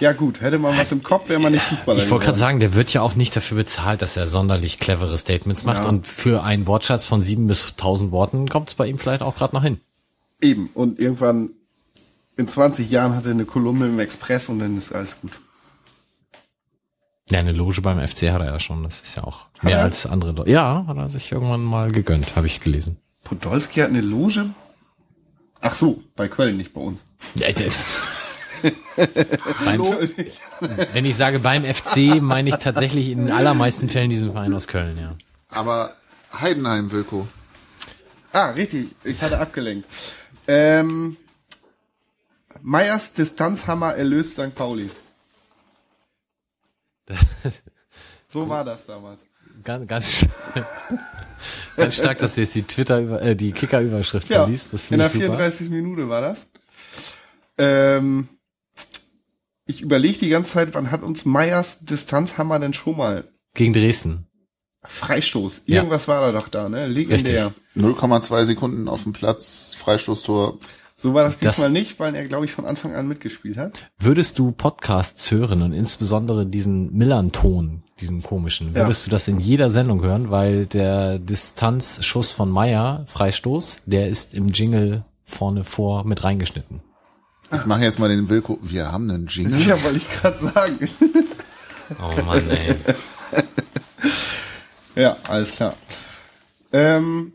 [0.01, 2.03] Ja gut, hätte man was im Kopf, wäre man nicht Fußballer.
[2.03, 5.17] Ich wollte gerade sagen, der wird ja auch nicht dafür bezahlt, dass er sonderlich clevere
[5.19, 5.85] Statements macht.
[5.85, 5.89] Ja.
[5.91, 9.37] Und für einen Wortschatz von sieben bis tausend Worten kommt es bei ihm vielleicht auch
[9.37, 9.79] gerade noch hin.
[10.41, 10.71] Eben.
[10.73, 11.51] Und irgendwann
[12.39, 15.33] in 20 Jahren hat er eine Kolumne im Express und dann ist alles gut.
[17.31, 18.83] Ja, eine Loge beim FC hat er ja schon.
[18.83, 19.85] Das ist ja auch mehr er?
[19.85, 20.51] als andere Leute.
[20.51, 22.97] Ja, hat er sich irgendwann mal gegönnt, habe ich gelesen.
[23.25, 24.51] Podolski hat eine Loge?
[25.61, 27.01] Ach so, bei Köln, nicht bei uns.
[27.35, 27.49] Ja,
[29.65, 29.83] beim,
[30.93, 34.67] wenn ich sage beim FC, meine ich tatsächlich in den allermeisten Fällen diesen Verein aus
[34.67, 35.15] Köln, ja.
[35.51, 35.95] Aber
[36.39, 37.29] Heidenheim, Wilko.
[38.33, 38.89] Ah, richtig.
[39.05, 39.89] Ich hatte abgelenkt.
[40.47, 41.17] Ähm,
[42.63, 44.55] Meyers Distanzhammer erlöst St.
[44.55, 44.91] Pauli.
[48.29, 49.25] So war das damals.
[49.65, 50.27] Ganz, ganz,
[51.77, 54.73] ganz stark, dass du jetzt die Twitter, äh, die Kicker-Überschrift ja, verliest.
[54.73, 56.47] Das in der 34 Minute war das.
[57.59, 58.29] Ähm,
[59.67, 63.25] ich überlege die ganze Zeit, wann hat uns Meyers Distanzhammer denn schon mal?
[63.55, 64.27] Gegen Dresden.
[64.83, 65.63] Freistoß.
[65.67, 66.15] Irgendwas ja.
[66.15, 66.87] war da doch da, ne?
[66.87, 67.53] Legendär.
[67.77, 70.59] 0,2 Sekunden auf dem Platz, Freistoßtor.
[71.03, 73.91] So war das, das diesmal nicht, weil er, glaube ich, von Anfang an mitgespielt hat.
[73.99, 79.09] Würdest du Podcasts hören und insbesondere diesen Millern-Ton, diesen komischen, würdest ja.
[79.09, 84.49] du das in jeder Sendung hören, weil der Distanzschuss von Meyer, Freistoß, der ist im
[84.49, 86.83] Jingle vorne vor mit reingeschnitten.
[87.51, 88.59] Ich mache jetzt mal den Wilko.
[88.61, 89.59] Wir haben einen Jingle.
[89.67, 90.89] Ja, wollte ich gerade sagen.
[91.99, 92.77] Oh Mann, ey.
[94.95, 95.75] ja, alles klar.
[96.73, 97.33] Ähm,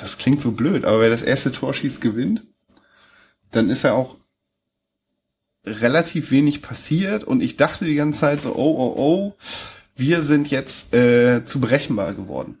[0.00, 2.42] das klingt so blöd, aber wer das erste Tor schießt, gewinnt,
[3.52, 4.16] dann ist ja auch
[5.64, 9.36] relativ wenig passiert und ich dachte die ganze Zeit so, oh, oh, oh,
[9.96, 12.58] wir sind jetzt äh, zu berechenbar geworden.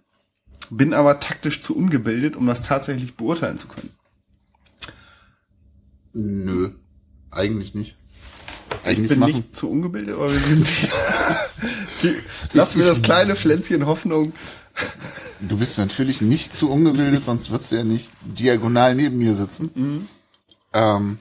[0.70, 3.90] Bin aber taktisch zu ungebildet, um das tatsächlich beurteilen zu können.
[6.12, 6.70] Nö,
[7.30, 7.96] eigentlich nicht.
[8.86, 9.32] Eigentlich ich bin machen.
[9.32, 10.68] nicht zu ungebildet, aber wir sind
[12.52, 14.32] Lass mir das kleine Pflänzchen Hoffnung.
[15.40, 19.70] Du bist natürlich nicht zu ungebildet, sonst würdest du ja nicht diagonal neben mir sitzen.
[19.74, 20.08] Mhm.
[20.72, 21.18] Ähm,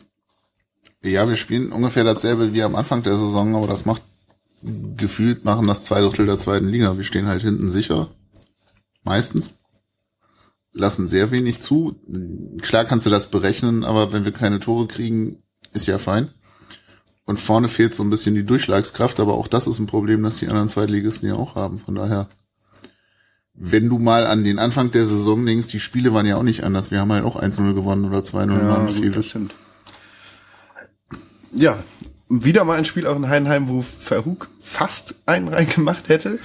[1.03, 4.01] ja, wir spielen ungefähr dasselbe wie am Anfang der Saison, aber das macht
[4.97, 6.97] gefühlt machen das zwei Drittel der zweiten Liga.
[6.97, 8.09] Wir stehen halt hinten sicher.
[9.03, 9.53] Meistens.
[10.73, 11.95] Lassen sehr wenig zu.
[12.61, 15.37] Klar kannst du das berechnen, aber wenn wir keine Tore kriegen,
[15.71, 16.29] ist ja fein.
[17.25, 20.37] Und vorne fehlt so ein bisschen die Durchschlagskraft, aber auch das ist ein Problem, das
[20.37, 21.79] die anderen Zweitligisten ja auch haben.
[21.79, 22.27] Von daher,
[23.55, 26.63] wenn du mal an den Anfang der Saison denkst, die Spiele waren ja auch nicht
[26.63, 26.91] anders.
[26.91, 29.15] Wir haben halt auch 1-0 gewonnen oder 2-0 ja, gut.
[29.17, 29.55] Das stimmt.
[31.51, 31.79] Ja,
[32.29, 36.37] wieder mal ein Spiel auch in Heidenheim, wo Verhug fast einen reingemacht hätte.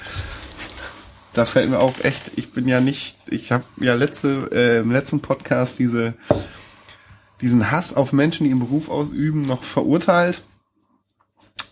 [1.32, 4.90] Da fällt mir auch echt, ich bin ja nicht, ich habe ja letzte, äh, im
[4.90, 6.14] letzten Podcast diese,
[7.40, 10.42] diesen Hass auf Menschen, die im Beruf ausüben, noch verurteilt.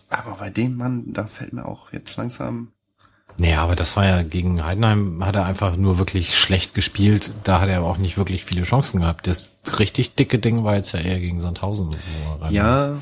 [0.09, 2.69] Aber bei dem Mann, da fällt mir auch jetzt langsam.
[3.37, 7.31] Naja, aber das war ja gegen Heidenheim, hat er einfach nur wirklich schlecht gespielt.
[7.43, 9.27] Da hat er aber auch nicht wirklich viele Chancen gehabt.
[9.27, 11.91] Das richtig dicke Ding war jetzt ja eher gegen Sandhausen.
[12.49, 12.97] ja,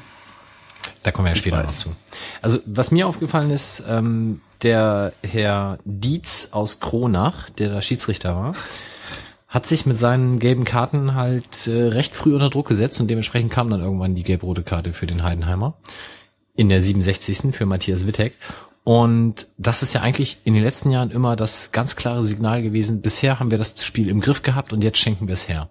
[1.01, 1.95] da kommen wir ja später noch zu.
[2.41, 8.55] Also was mir aufgefallen ist, ähm, der Herr Dietz aus Kronach, der da Schiedsrichter war,
[9.47, 13.51] hat sich mit seinen gelben Karten halt äh, recht früh unter Druck gesetzt und dementsprechend
[13.51, 15.75] kam dann irgendwann die gelb-rote Karte für den Heidenheimer
[16.57, 17.55] in der 67.
[17.55, 18.33] für Matthias Wittek.
[18.83, 23.01] Und das ist ja eigentlich in den letzten Jahren immer das ganz klare Signal gewesen.
[23.01, 25.69] Bisher haben wir das Spiel im Griff gehabt und jetzt schenken wir es her.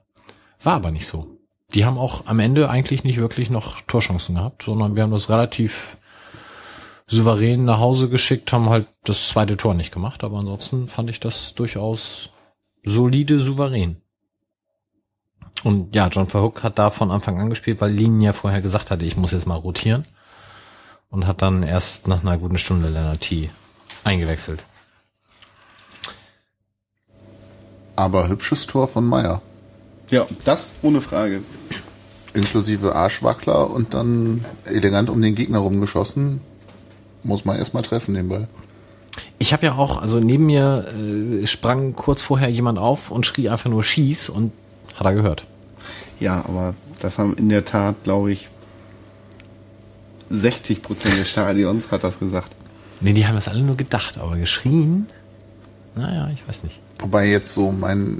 [0.62, 1.36] War aber nicht so
[1.74, 5.28] die haben auch am Ende eigentlich nicht wirklich noch Torchancen gehabt, sondern wir haben das
[5.28, 5.98] relativ
[7.06, 11.20] souverän nach Hause geschickt, haben halt das zweite Tor nicht gemacht, aber ansonsten fand ich
[11.20, 12.30] das durchaus
[12.84, 14.00] solide, souverän.
[15.64, 18.90] Und ja, John Verhook hat da von Anfang an gespielt, weil Lin ja vorher gesagt
[18.90, 20.04] hatte, ich muss jetzt mal rotieren.
[21.16, 23.48] Und hat dann erst nach einer guten Stunde Leonard T.
[24.04, 24.62] eingewechselt.
[27.96, 29.40] Aber hübsches Tor von Meyer.
[30.10, 31.40] Ja, das ohne Frage.
[32.34, 36.42] Inklusive Arschwackler und dann elegant um den Gegner rumgeschossen.
[37.22, 38.46] Muss man erstmal treffen, den Ball.
[39.38, 43.48] Ich habe ja auch, also neben mir äh, sprang kurz vorher jemand auf und schrie
[43.48, 44.52] einfach nur Schieß und
[44.94, 45.46] hat er gehört.
[46.20, 48.50] Ja, aber das haben in der Tat, glaube ich,
[50.30, 52.52] 60 Prozent des Stadions hat das gesagt.
[53.00, 55.06] Nee, die haben das alle nur gedacht, aber geschrien,
[55.94, 56.80] naja, ich weiß nicht.
[57.00, 58.18] Wobei jetzt so meine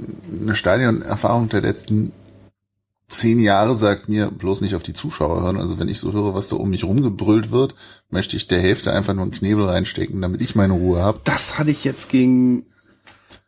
[0.53, 2.11] Stadionerfahrung der letzten
[3.07, 5.57] zehn Jahre sagt mir, bloß nicht auf die Zuschauer hören.
[5.57, 7.75] Also wenn ich so höre, was da um mich rumgebrüllt wird,
[8.09, 11.21] möchte ich der Hälfte einfach nur einen Knebel reinstecken, damit ich meine Ruhe habe.
[11.23, 12.65] Das hatte ich jetzt gegen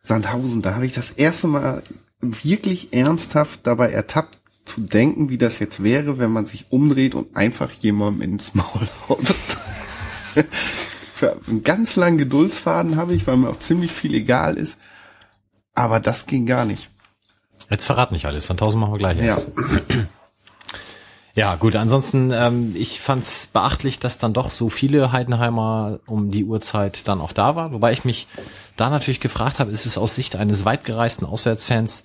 [0.02, 0.62] Sandhausen.
[0.62, 1.82] Da habe ich das erste Mal
[2.20, 4.39] wirklich ernsthaft dabei ertappt
[4.70, 8.88] zu denken, wie das jetzt wäre, wenn man sich umdreht und einfach jemandem ins Maul
[9.08, 9.34] haut.
[11.14, 14.78] Für einen ganz langen Geduldsfaden habe ich, weil mir auch ziemlich viel egal ist.
[15.74, 16.88] Aber das ging gar nicht.
[17.68, 19.24] Jetzt verrat nicht alles, dann tausend machen wir gleich Ja.
[19.24, 19.48] erst.
[21.36, 26.44] Ja, gut, ansonsten, ähm, ich fand's beachtlich, dass dann doch so viele Heidenheimer um die
[26.44, 27.72] Uhrzeit dann auch da waren.
[27.72, 28.26] Wobei ich mich
[28.76, 32.02] da natürlich gefragt habe, ist es aus Sicht eines weitgereisten Auswärtsfans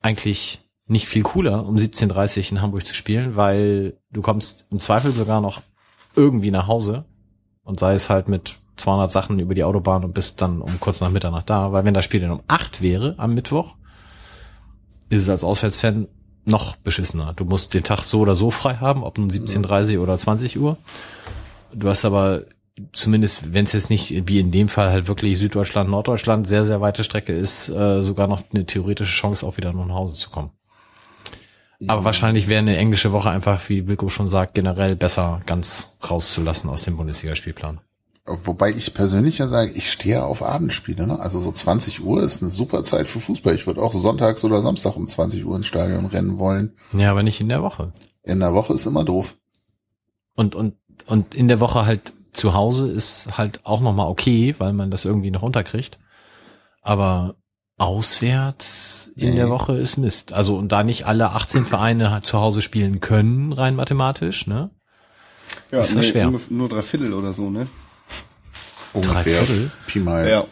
[0.00, 4.78] eigentlich nicht viel cooler, um 17.30 Uhr in Hamburg zu spielen, weil du kommst im
[4.78, 5.62] Zweifel sogar noch
[6.14, 7.04] irgendwie nach Hause
[7.64, 11.00] und sei es halt mit 200 Sachen über die Autobahn und bist dann um kurz
[11.00, 13.74] nach Mitternacht da, weil wenn das Spiel dann um 8 wäre am Mittwoch,
[15.08, 16.08] ist es als Auswärtsfan
[16.44, 17.32] noch beschissener.
[17.34, 20.76] Du musst den Tag so oder so frei haben, ob nun 17.30 oder 20 Uhr.
[21.72, 22.44] Du hast aber
[22.92, 26.80] zumindest, wenn es jetzt nicht wie in dem Fall halt wirklich Süddeutschland, Norddeutschland sehr, sehr
[26.80, 30.50] weite Strecke ist, äh, sogar noch eine theoretische Chance, auch wieder nach Hause zu kommen.
[31.86, 36.70] Aber wahrscheinlich wäre eine englische Woche einfach, wie Wilko schon sagt, generell besser ganz rauszulassen
[36.70, 37.80] aus dem Bundesligaspielplan.
[38.26, 41.06] Wobei ich persönlich ja sage, ich stehe auf Abendspiele.
[41.06, 41.20] Ne?
[41.20, 43.54] Also so 20 Uhr ist eine super Zeit für Fußball.
[43.54, 46.72] Ich würde auch sonntags oder Samstag um 20 Uhr ins Stadion rennen wollen.
[46.92, 47.92] Ja, aber nicht in der Woche.
[48.24, 49.36] In der Woche ist immer doof.
[50.34, 50.74] Und, und,
[51.06, 55.04] und in der Woche halt zu Hause ist halt auch nochmal okay, weil man das
[55.04, 55.98] irgendwie noch unterkriegt.
[56.82, 57.36] Aber
[57.78, 59.36] auswärts in Nee.
[59.36, 60.32] der Woche ist Mist.
[60.32, 64.70] Also und da nicht alle 18 Vereine zu Hause spielen können, rein mathematisch, ne?
[65.70, 66.28] Ja, Ist das schwer?
[66.28, 67.66] ungef- Nur drei Viertel oder so, ne?
[68.92, 69.42] Ungefähr.
[69.42, 69.70] Viertel?
[69.86, 70.28] Pi mal.
[70.28, 70.44] Ja.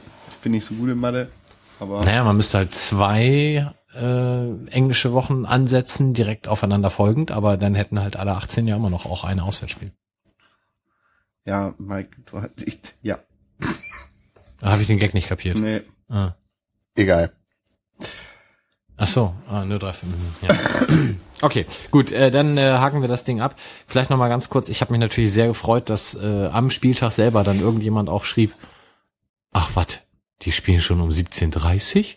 [0.42, 1.28] Bin nicht so gut in Mathe.
[1.80, 7.74] Aber Naja, man müsste halt zwei äh, englische Wochen ansetzen, direkt aufeinander folgend, aber dann
[7.74, 9.92] hätten halt alle 18 ja immer noch auch ein Auswärtsspiel.
[11.44, 13.18] ja, Mike, du hast, ich, ja,
[14.60, 15.56] Da habe ich den Gag nicht kapiert.
[15.56, 15.82] nee.
[16.08, 16.32] Ah.
[16.94, 17.32] Egal.
[18.96, 20.14] Ach so, ah, nur drei Filme.
[20.42, 20.56] Ja.
[21.40, 23.56] Okay, gut, äh, dann äh, haken wir das Ding ab.
[23.86, 27.12] Vielleicht noch mal ganz kurz, ich habe mich natürlich sehr gefreut, dass äh, am Spieltag
[27.12, 28.54] selber dann irgendjemand auch schrieb,
[29.52, 30.04] ach wat,
[30.42, 32.14] die spielen schon um 17.30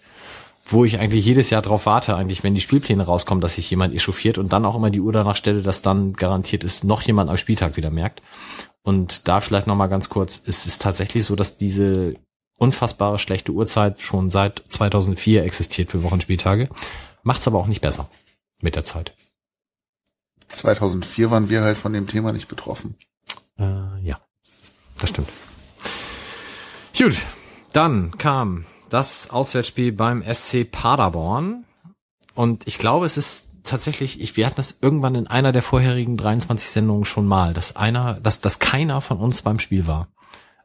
[0.71, 3.95] wo ich eigentlich jedes Jahr drauf warte, eigentlich, wenn die Spielpläne rauskommen, dass sich jemand
[3.95, 7.29] echauffiert und dann auch immer die Uhr danach stelle, dass dann garantiert ist, noch jemand
[7.29, 8.21] am Spieltag wieder merkt.
[8.83, 12.15] Und da vielleicht noch mal ganz kurz, es ist tatsächlich so, dass diese
[12.57, 16.69] unfassbare schlechte Uhrzeit schon seit 2004 existiert für Wochenspieltage.
[17.23, 18.09] Macht's aber auch nicht besser
[18.61, 19.13] mit der Zeit.
[20.49, 22.95] 2004 waren wir halt von dem Thema nicht betroffen.
[23.59, 24.19] Äh, ja,
[24.99, 25.29] das stimmt.
[26.97, 27.21] Gut,
[27.73, 31.65] dann kam das Auswärtsspiel beim SC Paderborn.
[32.33, 36.17] Und ich glaube, es ist tatsächlich, ich, wir hatten das irgendwann in einer der vorherigen
[36.17, 40.07] 23 Sendungen schon mal, dass einer, dass, dass keiner von uns beim Spiel war.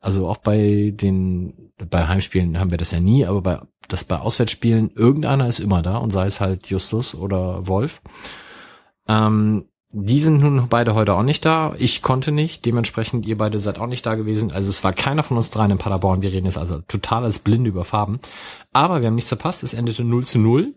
[0.02, 4.18] Also auch bei den, bei Heimspielen haben wir das ja nie, aber bei, das bei
[4.18, 8.02] Auswärtsspielen, irgendeiner ist immer da und sei es halt Justus oder Wolf.
[9.06, 11.74] Ähm, die sind nun beide heute auch nicht da.
[11.78, 12.64] Ich konnte nicht.
[12.64, 14.50] Dementsprechend, ihr beide seid auch nicht da gewesen.
[14.50, 16.22] Also es war keiner von uns dreien in Paderborn.
[16.22, 18.18] Wir reden jetzt also total als Blinde über Farben.
[18.72, 19.62] Aber wir haben nichts verpasst.
[19.62, 20.74] Es endete 0 zu 0.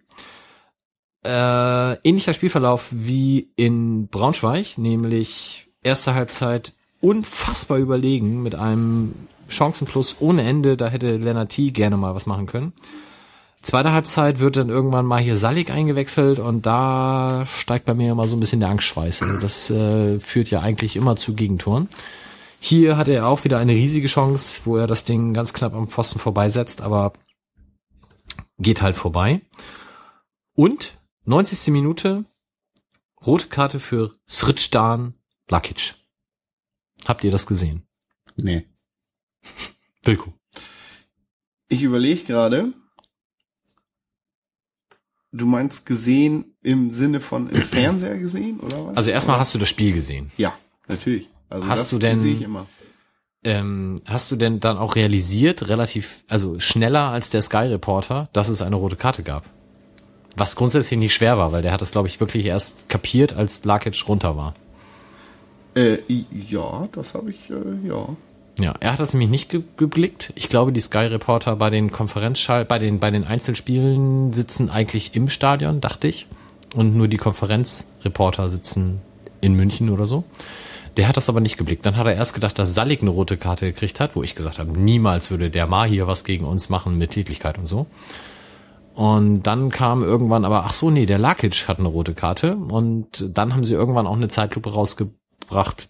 [1.25, 6.73] Äh, ähnlicher Spielverlauf wie in Braunschweig, nämlich erste Halbzeit
[7.05, 9.13] unfassbar überlegen mit einem
[9.47, 10.75] Chancenplus ohne Ende.
[10.75, 11.69] Da hätte Lennart T.
[11.69, 12.73] gerne mal was machen können.
[13.61, 18.27] Zweite Halbzeit wird dann irgendwann mal hier Salik eingewechselt und da steigt bei mir immer
[18.27, 19.23] so ein bisschen der Angstschweiß.
[19.23, 21.89] Also das äh, führt ja eigentlich immer zu Gegentoren.
[22.59, 25.87] Hier hatte er auch wieder eine riesige Chance, wo er das Ding ganz knapp am
[25.87, 27.13] Pfosten vorbeisetzt, aber
[28.57, 29.41] geht halt vorbei.
[30.55, 31.71] Und 90.
[31.71, 32.25] Minute,
[33.25, 35.15] rote Karte für Sritstan
[35.49, 35.95] Lakic.
[37.05, 37.83] Habt ihr das gesehen?
[38.35, 38.65] Nee.
[40.03, 40.33] Wilko.
[41.69, 42.73] Ich überlege gerade.
[45.31, 48.97] Du meinst gesehen im Sinne von im Fernseher gesehen, oder was?
[48.97, 50.31] Also erstmal hast du das Spiel gesehen.
[50.37, 51.29] Ja, natürlich.
[51.49, 52.67] Also Hast das du denn- sehe ich immer.
[53.43, 58.49] Ähm, hast du denn dann auch realisiert, relativ, also schneller als der Sky Reporter, dass
[58.49, 59.47] es eine rote Karte gab?
[60.35, 63.63] Was grundsätzlich nicht schwer war, weil der hat es, glaube ich, wirklich erst kapiert, als
[63.63, 64.55] Lakic runter war.
[65.75, 65.97] Äh,
[66.31, 68.07] ja, das habe ich, äh, ja.
[68.57, 70.31] Ja, er hat das nämlich nicht ge geblickt.
[70.35, 75.13] Ich glaube, die Sky Reporter bei den Konferenzschall, bei den, bei den Einzelspielen sitzen eigentlich
[75.15, 76.27] im Stadion, dachte ich.
[76.73, 79.01] Und nur die Konferenzreporter sitzen
[79.41, 80.23] in München oder so.
[80.95, 81.85] Der hat das aber nicht geblickt.
[81.85, 84.59] Dann hat er erst gedacht, dass Salik eine rote Karte gekriegt hat, wo ich gesagt
[84.59, 87.87] habe, niemals würde der Ma hier was gegen uns machen mit Tätigkeit und so.
[88.93, 92.55] Und dann kam irgendwann aber, ach so, nee, der Lakic hat eine rote Karte.
[92.55, 95.19] Und dann haben sie irgendwann auch eine Zeitlupe rausgebracht,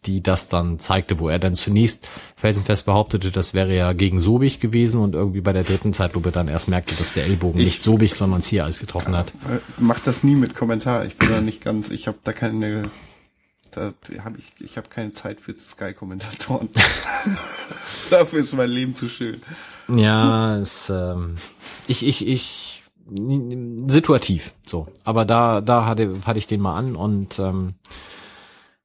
[0.05, 4.59] die das dann zeigte, wo er dann zunächst felsenfest behauptete, das wäre ja gegen Sobich
[4.59, 7.81] gewesen und irgendwie bei der dritten Zeitlupe dann erst merkte, dass der Ellbogen Ich- nicht
[7.83, 9.29] Sobich, sondern Ziereis getroffen hat.
[9.29, 11.05] Äh, Mach das nie mit Kommentar.
[11.05, 12.89] Ich bin da nicht ganz, ich habe da keine,
[13.71, 16.69] da habe ich, ich habe keine Zeit für Sky-Kommentatoren.
[18.09, 19.41] Dafür ist mein Leben zu schön.
[19.87, 21.37] Ja, es, ähm,
[21.87, 22.83] ich, ich, ich,
[23.87, 24.87] situativ, so.
[25.03, 27.75] Aber da, da hatte, hatte ich den mal an und, ähm,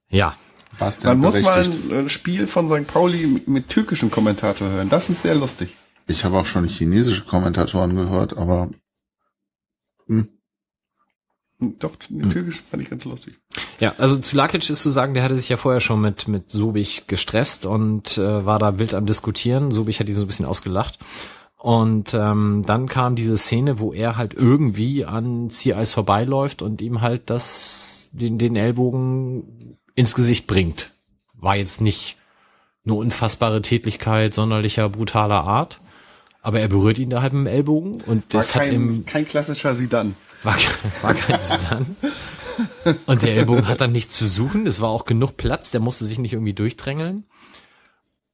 [0.08, 0.36] ja,
[0.78, 2.86] Man muss mal ein Spiel von St.
[2.86, 4.88] Pauli mit, mit türkischem Kommentator hören.
[4.88, 5.76] Das ist sehr lustig.
[6.06, 8.70] Ich habe auch schon chinesische Kommentatoren gehört, aber
[10.06, 10.28] hm,
[11.78, 13.38] Doch, den türkischen fand ich ganz lustig.
[13.78, 16.50] Ja, also zu Lakic ist zu sagen, der hatte sich ja vorher schon mit, mit
[16.50, 19.70] Sobich gestresst und äh, war da wild am Diskutieren.
[19.70, 20.98] Sobich hat ihn so ein bisschen ausgelacht.
[21.56, 27.02] Und ähm, dann kam diese Szene, wo er halt irgendwie an Ziereis vorbeiläuft und ihm
[27.02, 29.69] halt das, den, den Ellbogen
[30.00, 30.90] ins Gesicht bringt.
[31.34, 32.16] War jetzt nicht
[32.84, 35.80] eine unfassbare Tätlichkeit sonderlicher brutaler Art,
[36.42, 39.06] aber er berührt ihn da halt mit dem Ellbogen und War das hat ihm kein,
[39.06, 40.16] kein klassischer Sidan.
[40.42, 40.56] war,
[41.02, 41.96] war kein Stun.
[43.06, 44.66] Und der Ellbogen hat dann nichts zu suchen.
[44.66, 45.70] Es war auch genug Platz.
[45.70, 47.24] Der musste sich nicht irgendwie durchdrängeln.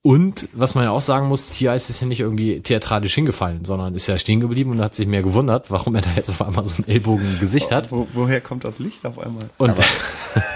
[0.02, 3.92] Und was man ja auch sagen muss, Ziereis ist ja nicht irgendwie theatralisch hingefallen, sondern
[3.96, 6.64] ist ja stehen geblieben und hat sich mehr gewundert, warum er da jetzt auf einmal
[6.64, 7.90] so einen Ellbogen im Gesicht hat.
[7.90, 9.50] Wo, woher kommt das Licht auf einmal?
[9.58, 9.74] Und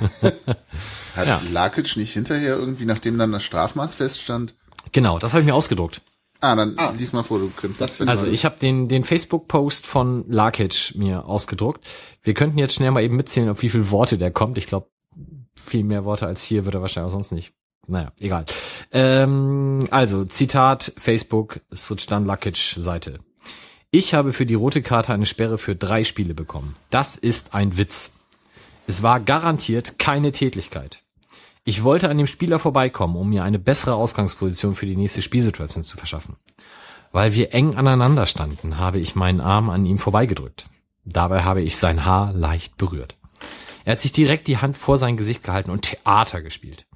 [1.16, 1.40] hat Ja.
[1.50, 4.54] Lakic nicht hinterher irgendwie, nachdem dann das Strafmaß feststand?
[4.92, 6.02] genau, das habe ich mir ausgedruckt.
[6.40, 10.24] Ah, dann lies mal vor, du kannst das Also ich habe den, den Facebook-Post von
[10.26, 11.86] Lakic mir ausgedruckt.
[12.22, 14.56] Wir könnten jetzt schnell mal eben mitzählen, auf wie viele Worte der kommt.
[14.56, 14.88] Ich glaube,
[15.54, 17.52] viel mehr Worte als hier wird er wahrscheinlich auch sonst nicht.
[17.86, 18.46] Naja, egal.
[18.92, 23.18] Ähm, also, Zitat, Facebook, Sritstan Lakic Seite.
[23.90, 26.76] Ich habe für die rote Karte eine Sperre für drei Spiele bekommen.
[26.90, 28.19] Das ist ein Witz.
[28.90, 31.04] Es war garantiert keine Tätlichkeit.
[31.62, 35.84] Ich wollte an dem Spieler vorbeikommen, um mir eine bessere Ausgangsposition für die nächste Spielsituation
[35.84, 36.38] zu verschaffen.
[37.12, 40.66] Weil wir eng aneinander standen, habe ich meinen Arm an ihm vorbeigedrückt.
[41.04, 43.16] Dabei habe ich sein Haar leicht berührt.
[43.84, 46.88] Er hat sich direkt die Hand vor sein Gesicht gehalten und Theater gespielt.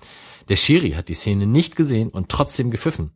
[0.48, 3.12] Der Schiri hat die Szene nicht gesehen und trotzdem gepfiffen.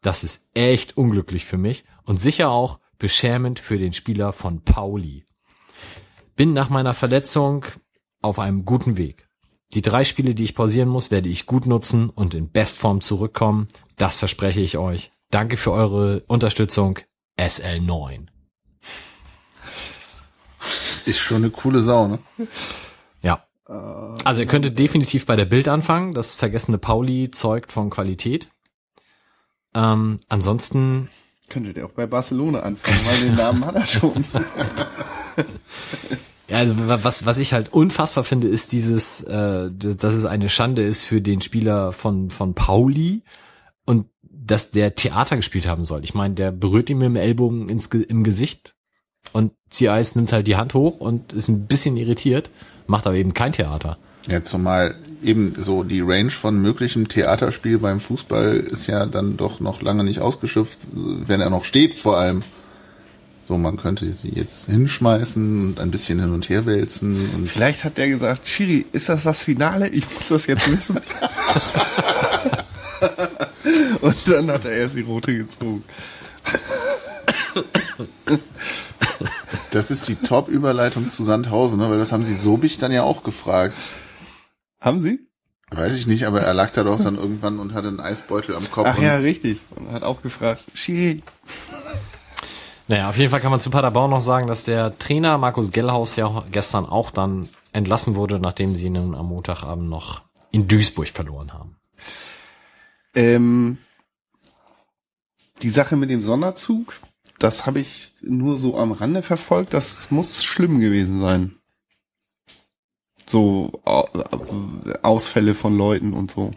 [0.00, 5.26] Das ist echt unglücklich für mich und sicher auch beschämend für den Spieler von Pauli.
[6.34, 7.66] Bin nach meiner Verletzung
[8.22, 9.28] auf einem guten Weg.
[9.74, 13.68] Die drei Spiele, die ich pausieren muss, werde ich gut nutzen und in Bestform zurückkommen.
[13.96, 15.12] Das verspreche ich euch.
[15.30, 16.98] Danke für eure Unterstützung.
[17.38, 18.26] SL9.
[21.06, 22.18] ist schon eine coole Sau, ne?
[23.22, 23.46] Ja.
[23.64, 26.12] Also ihr könntet definitiv bei der Bild anfangen.
[26.12, 28.48] Das vergessene Pauli zeugt von Qualität.
[29.74, 31.08] Ähm, ansonsten,
[31.48, 34.24] Könnte der auch bei Barcelona anfangen, weil den Namen hat er schon.
[36.48, 40.48] ja, also wa- was, was ich halt unfassbar finde, ist dieses, äh, dass es eine
[40.48, 43.22] Schande ist für den Spieler von, von Pauli
[43.84, 46.04] und dass der Theater gespielt haben soll.
[46.04, 48.74] Ich meine, der berührt ihm mit dem Ellbogen ins, im Gesicht
[49.32, 52.50] und Ziereis nimmt halt die Hand hoch und ist ein bisschen irritiert,
[52.86, 53.98] macht aber eben kein Theater.
[54.28, 59.60] Ja, zumal eben so die Range von möglichem Theaterspiel beim Fußball ist ja dann doch
[59.60, 62.42] noch lange nicht ausgeschöpft, wenn er noch steht vor allem.
[63.52, 67.84] So, man könnte sie jetzt hinschmeißen und ein bisschen hin und her wälzen und Vielleicht
[67.84, 69.90] hat der gesagt, Chiri, ist das das Finale?
[69.90, 70.98] Ich muss das jetzt wissen.
[74.00, 75.84] Und dann hat er erst die rote gezogen.
[79.70, 81.90] das ist die Top-Überleitung zu Sandhausen, ne?
[81.90, 83.76] weil das haben sie Sobich dann ja auch gefragt.
[84.80, 85.20] Haben Sie?
[85.74, 88.70] Weiß ich nicht, aber er lag da doch dann irgendwann und hatte einen Eisbeutel am
[88.70, 88.88] Kopf.
[88.90, 89.60] Ach ja, richtig.
[89.74, 91.22] Und hat auch gefragt, Chiri,
[92.92, 96.14] Naja, auf jeden Fall kann man zu Paderborn noch sagen, dass der Trainer Markus Gellhaus
[96.16, 100.20] ja gestern auch dann entlassen wurde, nachdem sie nun am Montagabend noch
[100.50, 101.78] in Duisburg verloren haben.
[103.14, 103.78] Ähm,
[105.62, 107.00] die Sache mit dem Sonderzug,
[107.38, 109.72] das habe ich nur so am Rande verfolgt.
[109.72, 111.56] Das muss schlimm gewesen sein.
[113.24, 114.10] So Au-
[115.02, 116.50] Ausfälle von Leuten und so.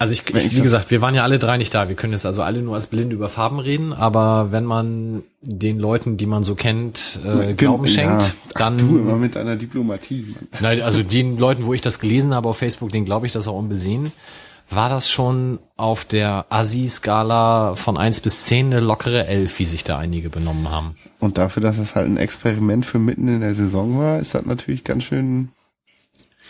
[0.00, 1.90] Also ich, ich wie gesagt, wir waren ja alle drei nicht da.
[1.90, 5.78] Wir können jetzt also alle nur als Blinde über Farben reden, aber wenn man den
[5.78, 9.56] Leuten, die man so kennt, äh, Glauben schenkt, Ja, ach, dann du immer mit deiner
[9.56, 10.34] Diplomatie.
[10.34, 10.48] Mann.
[10.60, 13.46] Nein, also den Leuten, wo ich das gelesen habe auf Facebook, den glaube ich das
[13.46, 14.10] auch unbesehen,
[14.70, 19.84] war das schon auf der Assi-Skala von 1 bis 10 eine lockere 11, wie sich
[19.84, 20.96] da einige benommen haben.
[21.18, 24.46] Und dafür, dass es halt ein Experiment für mitten in der Saison war, ist das
[24.46, 25.50] natürlich ganz schön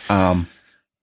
[0.07, 0.47] arm.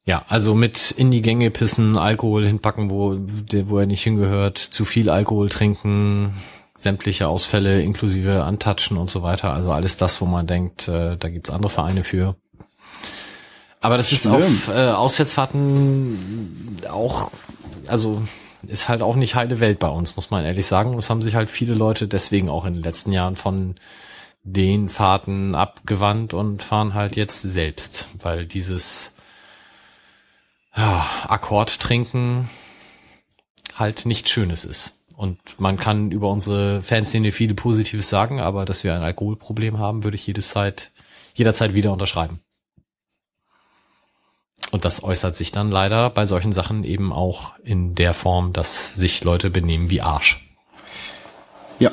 [0.09, 3.19] Ja, also mit in die Gänge pissen, Alkohol hinpacken, wo,
[3.67, 6.33] wo er nicht hingehört, zu viel Alkohol trinken,
[6.75, 9.53] sämtliche Ausfälle inklusive Antatschen und so weiter.
[9.53, 12.37] Also alles das, wo man denkt, äh, da gibt's andere Vereine für.
[13.83, 14.37] Aber das ist Schlimm.
[14.37, 17.31] auf äh, Auswärtsfahrten auch,
[17.87, 18.23] also
[18.67, 20.97] ist halt auch nicht heile Welt bei uns, muss man ehrlich sagen.
[20.97, 23.75] Es haben sich halt viele Leute deswegen auch in den letzten Jahren von
[24.43, 29.18] den Fahrten abgewandt und fahren halt jetzt selbst, weil dieses
[30.79, 32.49] ja, Akkord trinken
[33.75, 35.05] halt nichts Schönes ist.
[35.17, 40.05] Und man kann über unsere Fanszene viele Positives sagen, aber dass wir ein Alkoholproblem haben,
[40.05, 40.93] würde ich jedes Zeit,
[41.35, 42.41] jederzeit wieder unterschreiben.
[44.71, 48.95] Und das äußert sich dann leider bei solchen Sachen eben auch in der Form, dass
[48.95, 50.49] sich Leute benehmen wie Arsch.
[51.81, 51.91] Ja.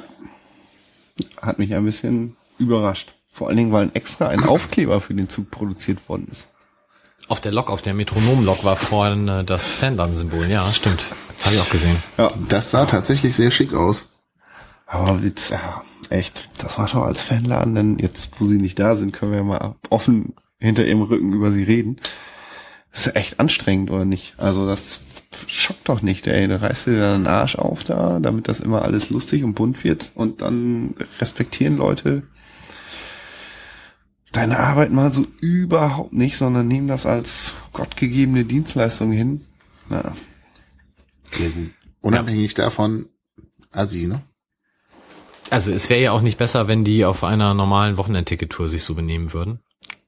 [1.41, 3.13] Hat mich ein bisschen überrascht.
[3.31, 6.47] Vor allen Dingen, weil extra ein Aufkleber für den Zug produziert worden ist.
[7.27, 10.47] Auf der Lok, auf der Metronom-Lok war vorhin das Fanladen-Symbol.
[10.47, 11.01] Ja, stimmt.
[11.43, 11.97] Habe ich auch gesehen.
[12.17, 12.31] Ja.
[12.49, 14.09] Das sah tatsächlich sehr schick aus.
[14.85, 16.49] Aber Witz, ja, echt.
[16.59, 19.43] Das war schon als Fanladen, denn jetzt, wo sie nicht da sind, können wir ja
[19.43, 21.97] mal offen hinter ihrem Rücken über sie reden.
[22.91, 24.35] Das ist echt anstrengend, oder nicht?
[24.37, 24.99] Also das
[25.47, 26.47] schockt doch nicht, ey.
[26.47, 29.55] Da reißt du dir dann den Arsch auf da, damit das immer alles lustig und
[29.55, 32.23] bunt wird und dann respektieren Leute
[34.35, 39.45] deine Arbeit mal so überhaupt nicht, sondern nehmen das als gottgegebene Dienstleistung hin.
[39.89, 40.13] Na,
[41.31, 41.71] Sehr gut.
[42.01, 43.07] Unabhängig davon,
[43.71, 44.21] Assi, ne?
[45.49, 48.95] Also es wäre ja auch nicht besser, wenn die auf einer normalen Wochenendticket-Tour sich so
[48.95, 49.59] benehmen würden.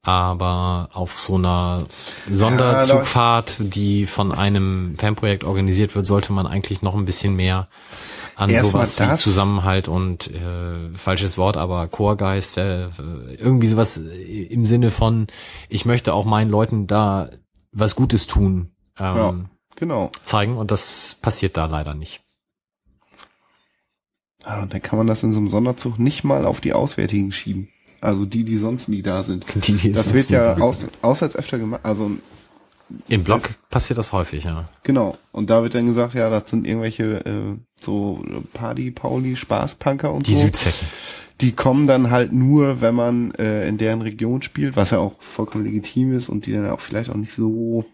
[0.02, 1.86] Aber auf so einer
[2.32, 7.68] Sonderzugfahrt, die von einem Fanprojekt organisiert wird, sollte man eigentlich noch ein bisschen mehr
[8.38, 9.16] an sowas wie.
[9.16, 12.90] Zusammenhalt und äh, falsches Wort, aber Chorgeist, äh,
[13.36, 15.26] irgendwie sowas im Sinne von,
[15.70, 17.30] ich möchte auch meinen Leuten da
[17.72, 18.70] was Gutes tun,
[19.00, 19.36] ähm, ja,
[19.76, 20.12] genau.
[20.24, 22.22] zeigen und das passiert da leider nicht.
[24.46, 27.70] Und dann kann man das in so einem Sonderzug nicht mal auf die Auswärtigen schieben.
[28.02, 29.46] Also die, die sonst nie da sind.
[29.68, 31.82] Die, die Das wird ja aus, auswärts öfter gemacht.
[31.84, 32.12] Also
[33.10, 34.70] Im Blog passiert das häufig, ja.
[34.84, 35.18] genau.
[35.32, 38.24] Und da wird dann gesagt, ja, das sind irgendwelche äh, so
[38.54, 40.42] Party, Pauli, Spaßpunker und Die so.
[40.42, 40.88] Südzecken.
[41.42, 45.22] Die kommen dann halt nur, wenn man äh, in deren Region spielt, was ja auch
[45.22, 47.86] vollkommen legitim ist und die dann auch vielleicht auch nicht so.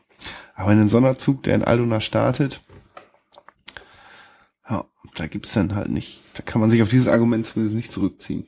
[0.55, 2.61] Aber in einem Sonderzug, der in Aldona startet,
[4.69, 4.85] ja,
[5.15, 8.45] da gibt's dann halt nicht, da kann man sich auf dieses Argument zumindest nicht zurückziehen.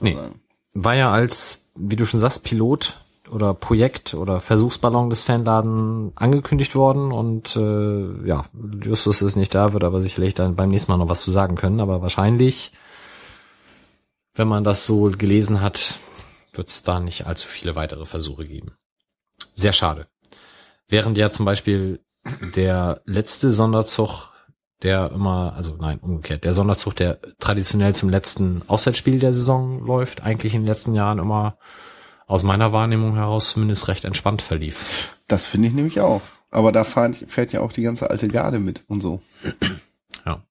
[0.00, 0.14] Nee.
[0.14, 0.40] sagen.
[0.74, 3.03] war ja als, wie du schon sagst, Pilot
[3.34, 8.44] oder Projekt oder Versuchsballon des Fanladen angekündigt worden und äh, ja,
[8.80, 11.56] Justus ist nicht da, wird aber sicherlich dann beim nächsten Mal noch was zu sagen
[11.56, 12.70] können, aber wahrscheinlich,
[14.34, 15.98] wenn man das so gelesen hat,
[16.52, 18.76] wird es da nicht allzu viele weitere Versuche geben.
[19.56, 20.06] Sehr schade.
[20.88, 22.00] Während ja zum Beispiel
[22.54, 24.28] der letzte Sonderzug,
[24.82, 30.22] der immer, also nein, umgekehrt, der Sonderzug, der traditionell zum letzten Auswärtsspiel der Saison läuft,
[30.22, 31.58] eigentlich in den letzten Jahren immer
[32.26, 35.14] aus meiner Wahrnehmung heraus zumindest recht entspannt verlief.
[35.28, 36.22] Das finde ich nämlich auch.
[36.50, 39.20] Aber da fährt, fährt ja auch die ganze alte Garde mit und so.
[40.24, 40.42] Ja.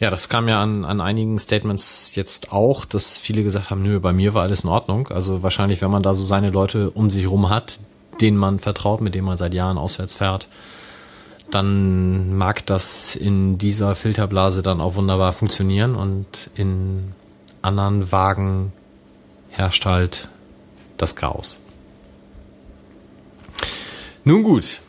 [0.00, 3.98] Ja, das kam ja an, an einigen Statements jetzt auch, dass viele gesagt haben, nö,
[4.00, 5.08] bei mir war alles in Ordnung.
[5.08, 7.80] Also wahrscheinlich, wenn man da so seine Leute um sich rum hat,
[8.20, 10.48] denen man vertraut, mit denen man seit Jahren auswärts fährt,
[11.50, 17.12] dann mag das in dieser Filterblase dann auch wunderbar funktionieren und in
[17.62, 18.72] anderen Wagen
[19.58, 20.28] herrscht halt
[20.96, 21.60] das Chaos.
[24.24, 24.80] Nun gut,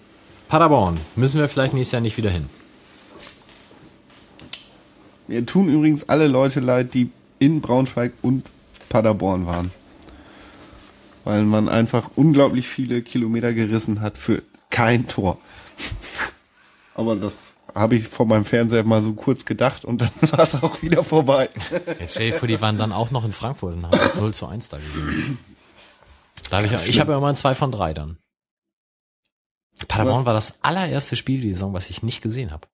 [0.47, 2.49] Paderborn, müssen wir vielleicht nächstes Jahr nicht wieder hin.
[5.27, 8.45] Mir tun übrigens alle Leute leid, die in Braunschweig und
[8.89, 9.71] Paderborn waren.
[11.23, 15.37] Weil man einfach unglaublich viele Kilometer gerissen hat für kein Tor.
[16.95, 20.61] Aber das habe ich vor meinem Fernseher mal so kurz gedacht und dann war es
[20.61, 21.49] auch wieder vorbei.
[21.71, 24.33] Ja, stell dir vor, die waren dann auch noch in Frankfurt und haben das 0
[24.33, 25.37] zu 1 da gesehen.
[26.49, 28.17] Da hab ich, ich habe ja immer ein 2 von 3 dann.
[29.87, 32.67] Paderborn war das allererste Spiel die Saison, was ich nicht gesehen habe.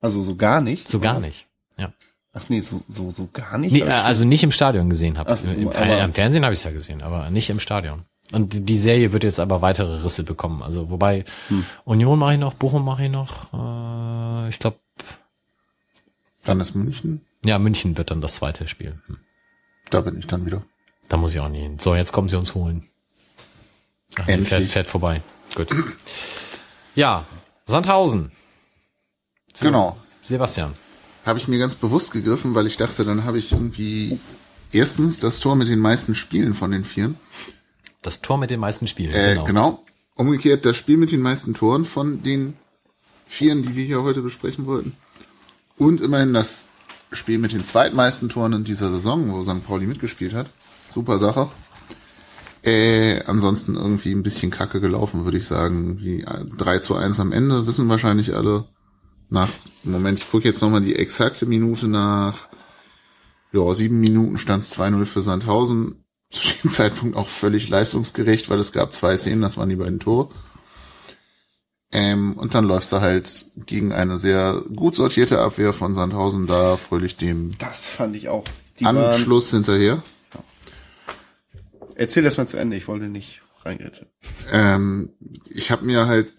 [0.00, 0.88] Also so gar nicht.
[0.88, 1.46] So gar nicht.
[1.76, 1.92] Ja.
[2.32, 3.72] Ach nee, so, so, so gar nicht.
[3.72, 5.36] Nee, äh, also nicht im Stadion gesehen habe.
[5.44, 8.04] Im, Im Fernsehen habe ich es ja gesehen, aber nicht im Stadion.
[8.32, 10.62] Und die- Serie wird jetzt aber weitere Risse bekommen.
[10.62, 11.24] Also wobei
[11.84, 13.52] Union mache ich noch, Bochum mache ich noch.
[13.54, 14.76] Äh, ich glaube,
[16.44, 17.22] Dann ist München.
[17.44, 18.98] ja, München wird dann das zweite Spiel.
[19.06, 19.16] Hm.
[19.90, 20.62] Da bin ich dann wieder.
[21.08, 21.78] Da muss ich auch nicht hin.
[21.80, 22.86] So, jetzt kommen sie uns holen.
[24.18, 24.48] Ach, Endlich.
[24.48, 25.22] fährt, fährt vorbei.
[25.54, 25.68] Gut.
[26.94, 27.24] Ja,
[27.66, 28.30] Sandhausen.
[29.54, 29.96] So, Genau.
[30.22, 30.74] Sebastian.
[31.24, 34.18] Habe ich mir ganz bewusst gegriffen, weil ich dachte, dann habe ich irgendwie
[34.72, 37.16] erstens das Tor mit den meisten Spielen von den Vieren.
[38.02, 39.14] Das Tor mit den meisten Spielen.
[39.14, 39.44] Äh, genau.
[39.44, 39.84] genau.
[40.14, 42.54] Umgekehrt das Spiel mit den meisten Toren von den
[43.26, 44.96] Vieren, die wir hier heute besprechen wollten.
[45.76, 46.68] Und immerhin das
[47.12, 49.64] Spiel mit den zweitmeisten Toren in dieser Saison, wo St.
[49.66, 50.50] Pauli mitgespielt hat.
[50.90, 51.48] Super Sache.
[52.62, 56.00] Äh, ansonsten irgendwie ein bisschen kacke gelaufen, würde ich sagen.
[56.00, 58.64] Wie äh, 3 zu 1 am Ende, wissen wahrscheinlich alle.
[59.30, 59.48] Nach,
[59.84, 62.48] Moment, ich gucke jetzt nochmal die exakte Minute nach.
[63.52, 66.04] Ja, sieben Minuten stand es 2-0 für Sandhausen.
[66.30, 70.00] Zu dem Zeitpunkt auch völlig leistungsgerecht, weil es gab zwei Szenen, das waren die beiden
[70.00, 70.30] Tore.
[71.90, 76.76] Ähm, und dann läufst du halt gegen eine sehr gut sortierte Abwehr von Sandhausen da
[76.76, 78.44] fröhlich dem Das fand ich auch.
[78.78, 80.02] Die waren, Anschluss hinterher.
[81.94, 84.06] erzähl das mal zu Ende, ich wollte nicht reingrätschen.
[84.50, 85.10] Ähm,
[85.48, 86.32] ich habe mir halt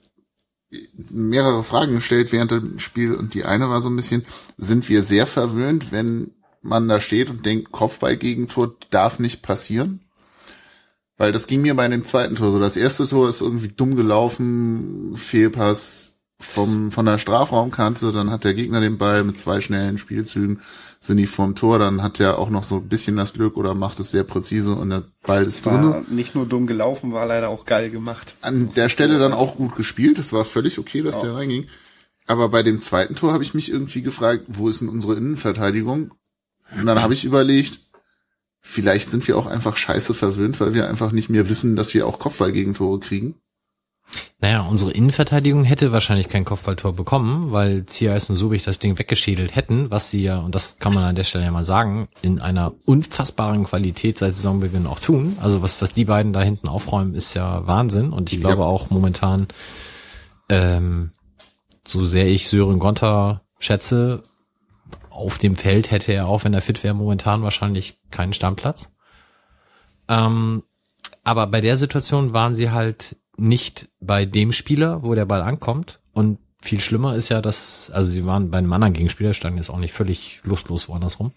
[1.09, 4.25] mehrere Fragen gestellt während dem Spiel und die eine war so ein bisschen,
[4.57, 6.31] sind wir sehr verwöhnt, wenn
[6.61, 10.01] man da steht und denkt, Kopfballgegentor darf nicht passieren?
[11.17, 12.59] Weil das ging mir bei dem zweiten Tor so.
[12.59, 16.09] Das erste Tor ist irgendwie dumm gelaufen, Fehlpass
[16.41, 20.61] vom, von der Strafraumkante, dann hat der Gegner den Ball mit zwei schnellen Spielzügen,
[21.01, 23.73] sind die vorm Tor, dann hat er auch noch so ein bisschen das Glück oder
[23.75, 27.49] macht es sehr präzise und der Ball ist War nicht nur dumm gelaufen, war leider
[27.49, 28.35] auch geil gemacht.
[28.41, 30.17] an der Stelle dann auch gut gespielt.
[30.17, 31.67] Es war völlig okay, dass der reinging.
[32.25, 36.13] Aber bei dem zweiten Tor habe ich mich irgendwie gefragt, wo ist denn unsere Innenverteidigung?
[36.75, 37.79] Und dann habe ich überlegt,
[38.61, 42.07] vielleicht sind wir auch einfach scheiße verwöhnt, weil wir einfach nicht mehr wissen, dass wir
[42.07, 43.35] auch Kopfballgegentore kriegen.
[44.41, 49.55] Naja, unsere Innenverteidigung hätte wahrscheinlich kein Kopfballtor bekommen, weil Zierheis und Subich das Ding weggeschädelt
[49.55, 52.39] hätten, was sie ja, und das kann man an der Stelle ja mal sagen, in
[52.39, 55.37] einer unfassbaren Qualität seit Saisonbeginn auch tun.
[55.41, 58.11] Also was, was die beiden da hinten aufräumen, ist ja Wahnsinn.
[58.11, 59.47] Und ich glaube auch momentan,
[60.47, 61.11] ähm,
[61.85, 64.23] so sehr ich Sören Gonter schätze,
[65.19, 68.95] auf dem Feld hätte er auch, wenn er fit wäre, momentan wahrscheinlich keinen Stammplatz.
[70.07, 70.63] Ähm,
[71.23, 75.99] aber bei der Situation waren sie halt nicht bei dem Spieler, wo der Ball ankommt.
[76.13, 79.69] Und viel schlimmer ist ja, dass, also sie waren bei einem anderen Gegenspieler, standen jetzt
[79.69, 81.31] auch nicht völlig lustlos woanders rum.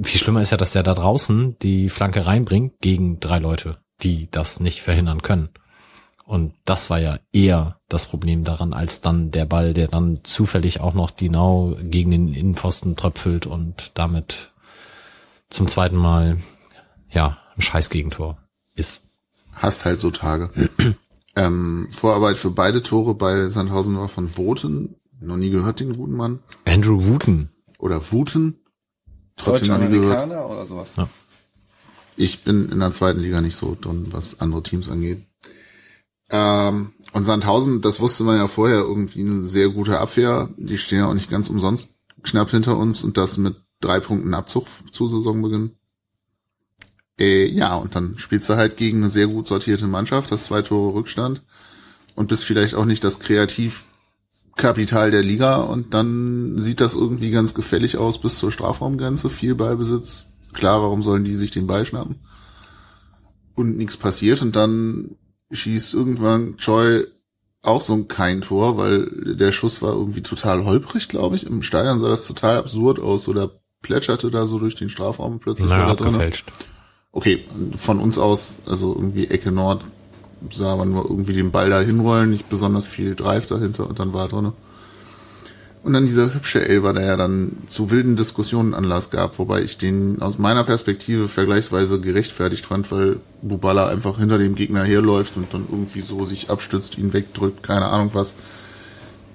[0.00, 4.30] Viel schlimmer ist ja, dass der da draußen die Flanke reinbringt gegen drei Leute, die
[4.30, 5.48] das nicht verhindern können.
[6.28, 10.78] Und das war ja eher das Problem daran, als dann der Ball, der dann zufällig
[10.78, 14.52] auch noch genau gegen den Innenpfosten tröpfelt und damit
[15.48, 16.36] zum zweiten Mal,
[17.10, 18.36] ja, ein Scheißgegentor
[18.74, 19.00] ist.
[19.54, 20.50] Hast halt so Tage.
[21.34, 24.96] ähm, Vorarbeit für beide Tore bei Sandhausen war von Woten.
[25.20, 26.40] Noch nie gehört, den guten Mann.
[26.66, 27.48] Andrew Wooten.
[27.78, 28.60] Oder Wuten.
[29.36, 30.30] Trotzdem noch nie gehört.
[30.30, 30.92] Deutsch-Amerikaner oder sowas.
[32.18, 35.24] Ich bin in der zweiten Liga nicht so drin, was andere Teams angeht.
[36.30, 40.50] Ähm, und Sandhausen, das wusste man ja vorher, irgendwie eine sehr gute Abwehr.
[40.56, 41.88] Die stehen ja auch nicht ganz umsonst
[42.22, 45.72] knapp hinter uns und das mit drei Punkten Abzug zu Saisonbeginn.
[47.18, 50.62] Äh, ja, und dann spielst du halt gegen eine sehr gut sortierte Mannschaft, das zwei
[50.62, 51.42] Tore Rückstand
[52.14, 57.54] und bist vielleicht auch nicht das Kreativkapital der Liga und dann sieht das irgendwie ganz
[57.54, 60.26] gefällig aus bis zur Strafraumgrenze, viel Ballbesitz.
[60.52, 62.16] Klar, warum sollen die sich den Ball schnappen?
[63.54, 65.16] Und nichts passiert und dann
[65.50, 67.04] schießt irgendwann Choi
[67.62, 71.46] auch so ein Kein-Tor, weil der Schuss war irgendwie total holprig, glaube ich.
[71.46, 73.50] Im Stadion sah das total absurd aus, so der
[73.82, 76.08] plätscherte da so durch den Strafraum plötzlich Naja, da drin.
[76.08, 76.52] abgefälscht.
[77.12, 77.44] Okay,
[77.76, 79.82] von uns aus, also irgendwie Ecke Nord,
[80.52, 84.12] sah man nur irgendwie den Ball da hinrollen, nicht besonders viel Drive dahinter und dann
[84.12, 84.52] war er drinne.
[85.88, 89.78] Und dann dieser hübsche Elber, der ja dann zu wilden Diskussionen Anlass gab, wobei ich
[89.78, 95.46] den aus meiner Perspektive vergleichsweise gerechtfertigt fand, weil Bubala einfach hinter dem Gegner herläuft und
[95.54, 98.34] dann irgendwie so sich abstützt, ihn wegdrückt, keine Ahnung was.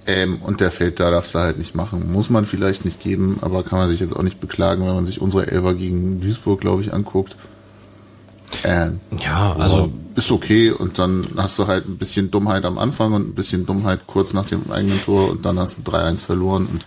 [0.06, 2.12] Ähm, und der fällt da, darfst du halt nicht machen.
[2.12, 5.08] Muss man vielleicht nicht geben, aber kann man sich jetzt auch nicht beklagen, wenn man
[5.08, 7.36] sich unsere Elber gegen Duisburg, glaube ich, anguckt.
[8.64, 13.14] Ähm, Ja, also ist okay und dann hast du halt ein bisschen Dummheit am Anfang
[13.14, 16.68] und ein bisschen Dummheit kurz nach dem eigenen Tor und dann hast du 3-1 verloren
[16.68, 16.86] und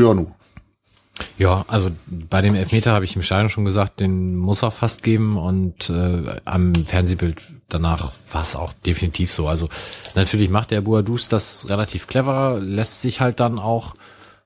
[0.00, 0.30] ja, nu.
[1.38, 5.02] Ja, also bei dem Elfmeter habe ich im Stadion schon gesagt, den muss er fast
[5.04, 9.46] geben und äh, am Fernsehbild danach war es auch definitiv so.
[9.46, 9.68] Also
[10.16, 13.94] natürlich macht der Buadus das relativ clever, lässt sich halt dann auch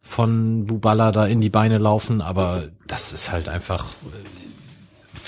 [0.03, 4.48] von Bubala da in die Beine laufen, aber das ist halt einfach, äh,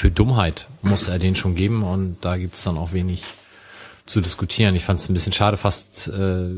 [0.00, 3.22] für Dummheit muss er den schon geben und da gibt's dann auch wenig
[4.06, 4.74] zu diskutieren.
[4.74, 6.48] Ich fand es ein bisschen schade, fast äh,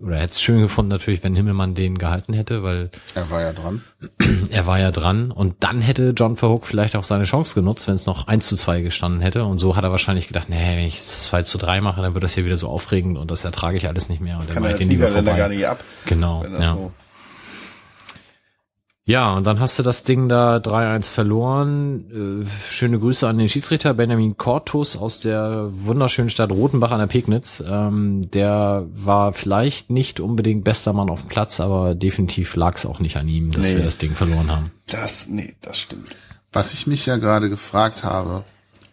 [0.00, 3.52] oder hätte es schön gefunden natürlich, wenn Himmelmann den gehalten hätte, weil Er war ja
[3.52, 3.82] dran.
[4.50, 7.96] er war ja dran und dann hätte John Verhoek vielleicht auch seine Chance genutzt, wenn
[7.96, 10.86] es noch 1 zu 2 gestanden hätte und so hat er wahrscheinlich gedacht, nee, wenn
[10.86, 13.44] ich das 2 zu 3 mache, dann wird das hier wieder so aufregend und das
[13.44, 15.32] ertrage ich alles nicht mehr und dann Kann mache er ich als den lieber Niederländer
[15.32, 15.42] vorbei.
[15.42, 15.82] gar nicht ab.
[16.06, 16.74] Genau, das ja.
[16.74, 16.92] so.
[19.08, 22.44] Ja, und dann hast du das Ding da 3-1 verloren.
[22.44, 27.06] Äh, schöne Grüße an den Schiedsrichter Benjamin Cortus aus der wunderschönen Stadt Rothenbach an der
[27.06, 27.64] Pegnitz.
[27.66, 32.84] Ähm, der war vielleicht nicht unbedingt bester Mann auf dem Platz, aber definitiv lag es
[32.84, 33.76] auch nicht an ihm, dass Nee.
[33.78, 34.72] wir das Ding verloren haben.
[34.88, 36.10] Das, nee, das stimmt.
[36.52, 38.44] Was ich mich ja gerade gefragt habe,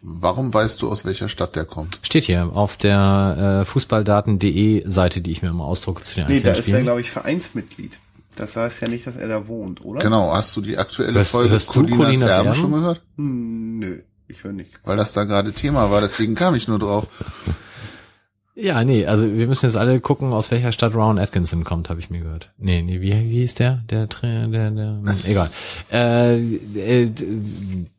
[0.02, 2.00] warum weißt du, aus welcher Stadt der kommt?
[2.04, 6.40] Steht hier auf der äh, fußballdaten.de Seite, die ich mir immer ausdrucke zu den Nee,
[6.40, 8.00] da einzelnen ist er, glaube ich, Vereinsmitglied.
[8.36, 10.02] Das heißt ja nicht, dass er da wohnt, oder?
[10.02, 12.60] Genau, hast du die aktuelle Hörst- Folge hörst du Colinas Colinas Erben Erben?
[12.60, 13.02] schon gehört?
[13.18, 14.72] Hm, nö, ich höre nicht.
[14.84, 17.08] Weil das da gerade Thema war, deswegen kam ich nur drauf.
[18.58, 22.00] Ja, nee, also wir müssen jetzt alle gucken, aus welcher Stadt Ron Atkinson kommt, habe
[22.00, 22.52] ich mir gehört.
[22.58, 23.84] Nee, nee, wie, wie hieß der?
[23.90, 25.50] Der, Tra- der, der, egal.
[25.92, 27.12] Äh, äh,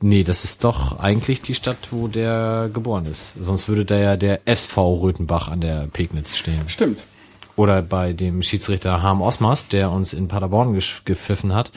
[0.00, 3.34] nee, das ist doch eigentlich die Stadt, wo der geboren ist.
[3.38, 6.62] Sonst würde da ja der SV Röthenbach an der Pegnitz stehen.
[6.68, 7.00] Stimmt.
[7.56, 11.72] Oder bei dem Schiedsrichter Harm Osmas, der uns in Paderborn gepfiffen hat,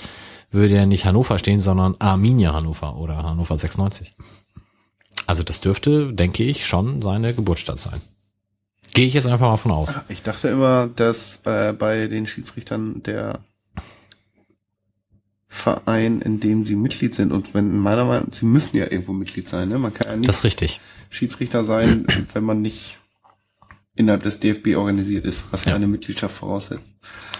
[0.51, 4.13] würde ja nicht Hannover stehen, sondern Arminia Hannover oder Hannover 96.
[5.25, 8.01] Also das dürfte, denke ich, schon seine Geburtsstadt sein.
[8.93, 9.95] Gehe ich jetzt einfach mal von aus.
[10.09, 13.39] Ich dachte immer, dass äh, bei den Schiedsrichtern der
[15.47, 19.13] Verein, in dem sie Mitglied sind und wenn meiner Meinung nach, sie müssen ja irgendwo
[19.13, 19.77] Mitglied sein, ne?
[19.77, 20.79] Man kann ja nicht Das ist richtig.
[21.09, 22.97] Schiedsrichter sein, wenn man nicht
[23.99, 26.83] innerhalb des DFB organisiert ist, was ja eine Mitgliedschaft voraussetzt.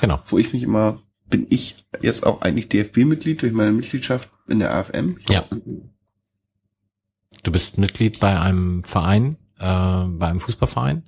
[0.02, 0.20] Genau.
[0.26, 4.76] Wo ich mich immer, bin ich jetzt auch eigentlich DFB-Mitglied durch meine Mitgliedschaft in der
[4.76, 5.18] AFM?
[5.20, 5.46] Ich Ja.
[7.44, 11.04] Du bist Mitglied bei einem Verein, äh, bei einem Fußballverein.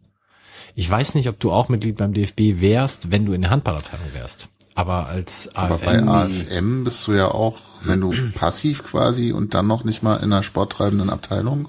[0.74, 4.08] Ich weiß nicht, ob du auch Mitglied beim DFB wärst, wenn du in der Handballabteilung
[4.14, 4.47] wärst.
[4.74, 9.54] Aber als Aber bei AFM, AFM bist du ja auch, wenn du passiv quasi und
[9.54, 11.68] dann noch nicht mal in einer sporttreibenden Abteilung.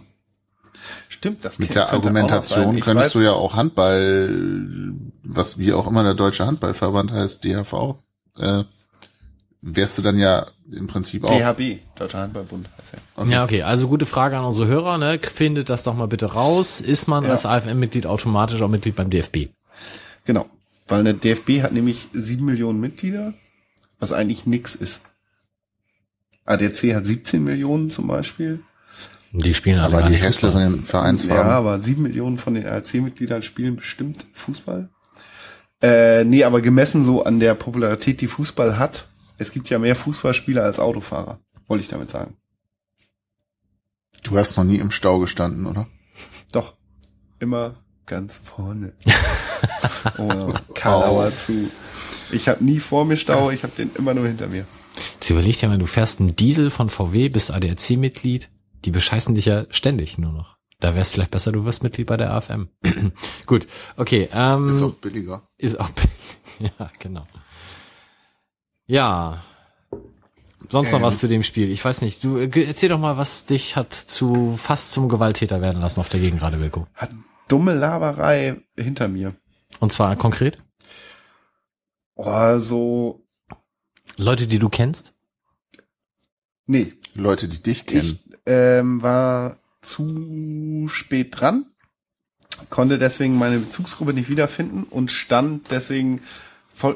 [1.22, 4.92] Stimmt, das Mit der Argumentation könntest weiß- du ja auch Handball,
[5.22, 7.94] was wie auch immer der deutsche Handballverband heißt, DHV,
[8.40, 8.64] äh,
[9.60, 11.30] wärst du dann ja im Prinzip auch.
[11.30, 13.26] DHB, Deutscher Handballbund heißt er.
[13.28, 13.62] Ja, okay.
[13.62, 14.98] Also gute Frage an unsere Hörer.
[14.98, 15.20] Ne?
[15.20, 16.80] Findet das doch mal bitte raus.
[16.80, 17.30] Ist man Ja.
[17.30, 19.50] als AFM-Mitglied automatisch auch Mitglied beim DFB?
[20.24, 20.46] Genau.
[20.88, 23.32] Weil der DFB hat nämlich sieben Millionen Mitglieder,
[24.00, 25.02] was eigentlich nix ist.
[26.46, 28.58] ADC hat 17 Millionen zum Beispiel.
[29.32, 31.50] Die spielen alle aber die hässlichen Ja, Vereinsfarben.
[31.50, 34.90] aber sieben Millionen von den ARC-Mitgliedern spielen bestimmt Fußball.
[35.82, 39.08] Äh, nee, aber gemessen so an der Popularität, die Fußball hat,
[39.38, 42.36] es gibt ja mehr Fußballspieler als Autofahrer, wollte ich damit sagen.
[44.22, 45.88] Du hast noch nie im Stau gestanden, oder?
[46.52, 46.76] Doch,
[47.40, 47.74] immer
[48.06, 48.92] ganz vorne.
[50.18, 51.70] oh, Karlauer zu.
[52.30, 54.66] Ich habe nie vor mir Stau, ich habe den immer nur hinter mir.
[55.14, 58.50] Jetzt überleg dir mal, du fährst einen Diesel von VW, bist ADAC-Mitglied.
[58.84, 60.56] Die bescheißen dich ja ständig nur noch.
[60.80, 62.68] Da wär's vielleicht besser, du wirst Mitglied bei der AFM.
[63.46, 63.66] Gut,
[63.96, 64.28] okay.
[64.32, 65.42] Ähm, Ist auch billiger.
[65.56, 65.90] Ist auch
[66.58, 67.26] ja, genau.
[68.86, 69.44] Ja.
[70.68, 71.04] Sonst noch Ähm.
[71.04, 71.70] was zu dem Spiel?
[71.70, 72.24] Ich weiß nicht.
[72.24, 76.08] Du äh, erzähl doch mal, was dich hat zu fast zum Gewalttäter werden lassen auf
[76.08, 76.86] der Gegengrade, Wilko.
[76.94, 77.10] Hat
[77.48, 79.34] dumme Laberei hinter mir.
[79.80, 80.58] Und zwar konkret
[82.14, 83.24] Oh, so,
[84.18, 85.12] Leute, die du kennst.
[86.66, 88.18] nee, Leute, die dich kennen.
[88.44, 91.66] Ähm, war zu spät dran,
[92.70, 96.22] konnte deswegen meine Bezugsgruppe nicht wiederfinden und stand deswegen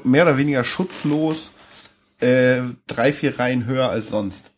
[0.05, 1.51] mehr oder weniger schutzlos
[2.21, 4.51] äh, drei, vier Reihen höher als sonst.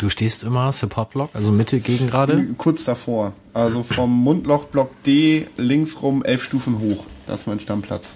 [0.00, 2.48] Du stehst immer Support-Block, also Mitte Gegengrade.
[2.58, 3.32] Kurz davor.
[3.54, 7.04] Also vom Mundlochblock D links rum elf Stufen hoch.
[7.26, 8.10] Das ist mein Stammplatz.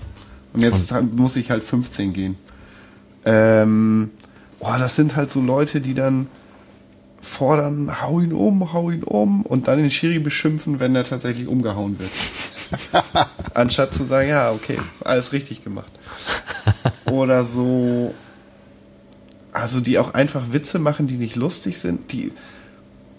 [0.53, 2.37] Und jetzt muss ich halt 15 gehen.
[3.25, 4.11] Ähm,
[4.59, 6.27] boah, das sind halt so Leute, die dann
[7.23, 11.47] fordern, hau ihn um, hau ihn um und dann den Schiri beschimpfen, wenn er tatsächlich
[11.47, 12.11] umgehauen wird.
[13.55, 15.93] Anstatt zu sagen, ja, okay, alles richtig gemacht.
[17.07, 18.13] Oder so,
[19.53, 22.33] also die auch einfach Witze machen, die nicht lustig sind, die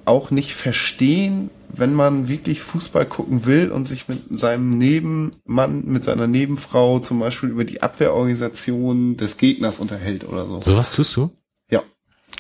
[0.06, 6.04] auch nicht verstehen, wenn man wirklich Fußball gucken will und sich mit seinem Nebenmann, mit
[6.04, 10.62] seiner Nebenfrau zum Beispiel über die Abwehrorganisation des Gegners unterhält oder so.
[10.62, 11.32] Sowas tust du?
[11.70, 11.84] Ja.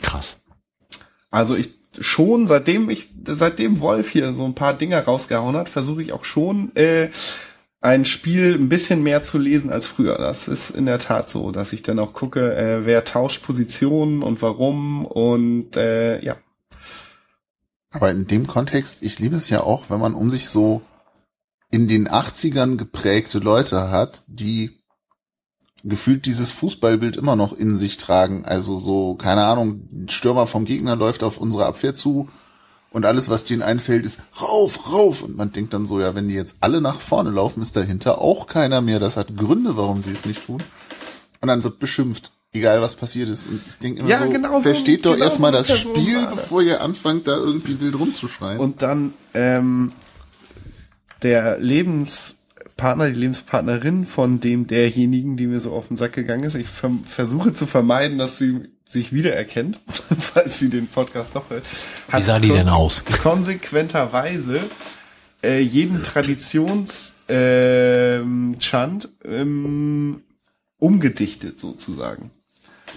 [0.01, 0.42] Krass.
[1.33, 6.03] Also ich schon, seitdem ich, seitdem Wolf hier so ein paar Dinger rausgehauen hat, versuche
[6.03, 7.09] ich auch schon, äh,
[7.81, 10.19] ein Spiel ein bisschen mehr zu lesen als früher.
[10.19, 14.21] Das ist in der Tat so, dass ich dann auch gucke, äh, wer tauscht Positionen
[14.21, 16.37] und warum und äh, ja.
[17.89, 20.83] Aber in dem Kontext, ich liebe es ja auch, wenn man um sich so
[21.71, 24.82] in den 80ern geprägte Leute hat, die
[25.83, 28.45] gefühlt dieses Fußballbild immer noch in sich tragen.
[28.45, 32.29] Also so, keine Ahnung, ein Stürmer vom Gegner läuft auf unsere Abwehr zu
[32.91, 35.23] und alles, was denen einfällt, ist rauf, rauf.
[35.23, 38.21] Und man denkt dann so, ja, wenn die jetzt alle nach vorne laufen, ist dahinter
[38.21, 38.99] auch keiner mehr.
[38.99, 40.61] Das hat Gründe, warum sie es nicht tun.
[41.41, 42.31] Und dann wird beschimpft.
[42.55, 43.47] Egal was passiert ist.
[43.47, 45.95] Und ich denke immer Ja, so, genau so- versteht doch genau erstmal so das Person
[45.95, 46.31] Spiel, das.
[46.35, 48.59] bevor ihr anfangt, da irgendwie wild rumzuschreien.
[48.59, 49.91] Und dann ähm,
[51.23, 51.57] der
[52.83, 56.55] Lebenspartner, die Lebenspartnerin von dem derjenigen, die mir so auf den Sack gegangen ist.
[56.55, 59.79] Ich versuche zu vermeiden, dass sie sich wiedererkennt,
[60.19, 61.63] falls sie den Podcast doch hört.
[62.11, 63.05] Wie sah die denn aus?
[63.05, 64.59] Konsequenterweise
[65.41, 70.23] äh, jeden Traditions ähm, Chant ähm,
[70.77, 72.31] umgedichtet sozusagen.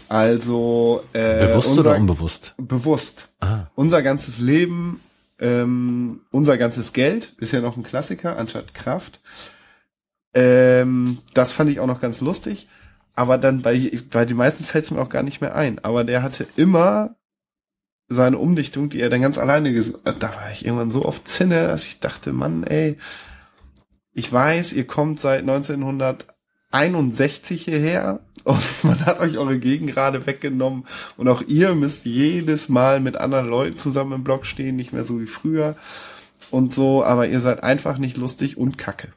[0.08, 2.54] Also äh, Bewusst unser, oder unbewusst?
[2.58, 3.28] bewusst.
[3.40, 3.66] Ah.
[3.74, 5.00] Unser ganzes Leben,
[5.40, 9.20] ähm, unser ganzes Geld ist ja noch ein Klassiker anstatt Kraft.
[10.36, 12.68] Ähm, das fand ich auch noch ganz lustig.
[13.14, 15.82] Aber dann bei, bei den meisten fällt es mir auch gar nicht mehr ein.
[15.82, 17.16] Aber der hatte immer
[18.08, 20.22] seine Umdichtung, die er dann ganz alleine gesungen hat.
[20.22, 22.98] Da war ich irgendwann so auf Zinne, dass ich dachte, Mann, ey,
[24.12, 30.86] ich weiß, ihr kommt seit 1961 hierher und man hat euch eure Gegend gerade weggenommen
[31.16, 35.04] und auch ihr müsst jedes Mal mit anderen Leuten zusammen im Block stehen, nicht mehr
[35.04, 35.74] so wie früher
[36.50, 39.08] und so, aber ihr seid einfach nicht lustig und kacke.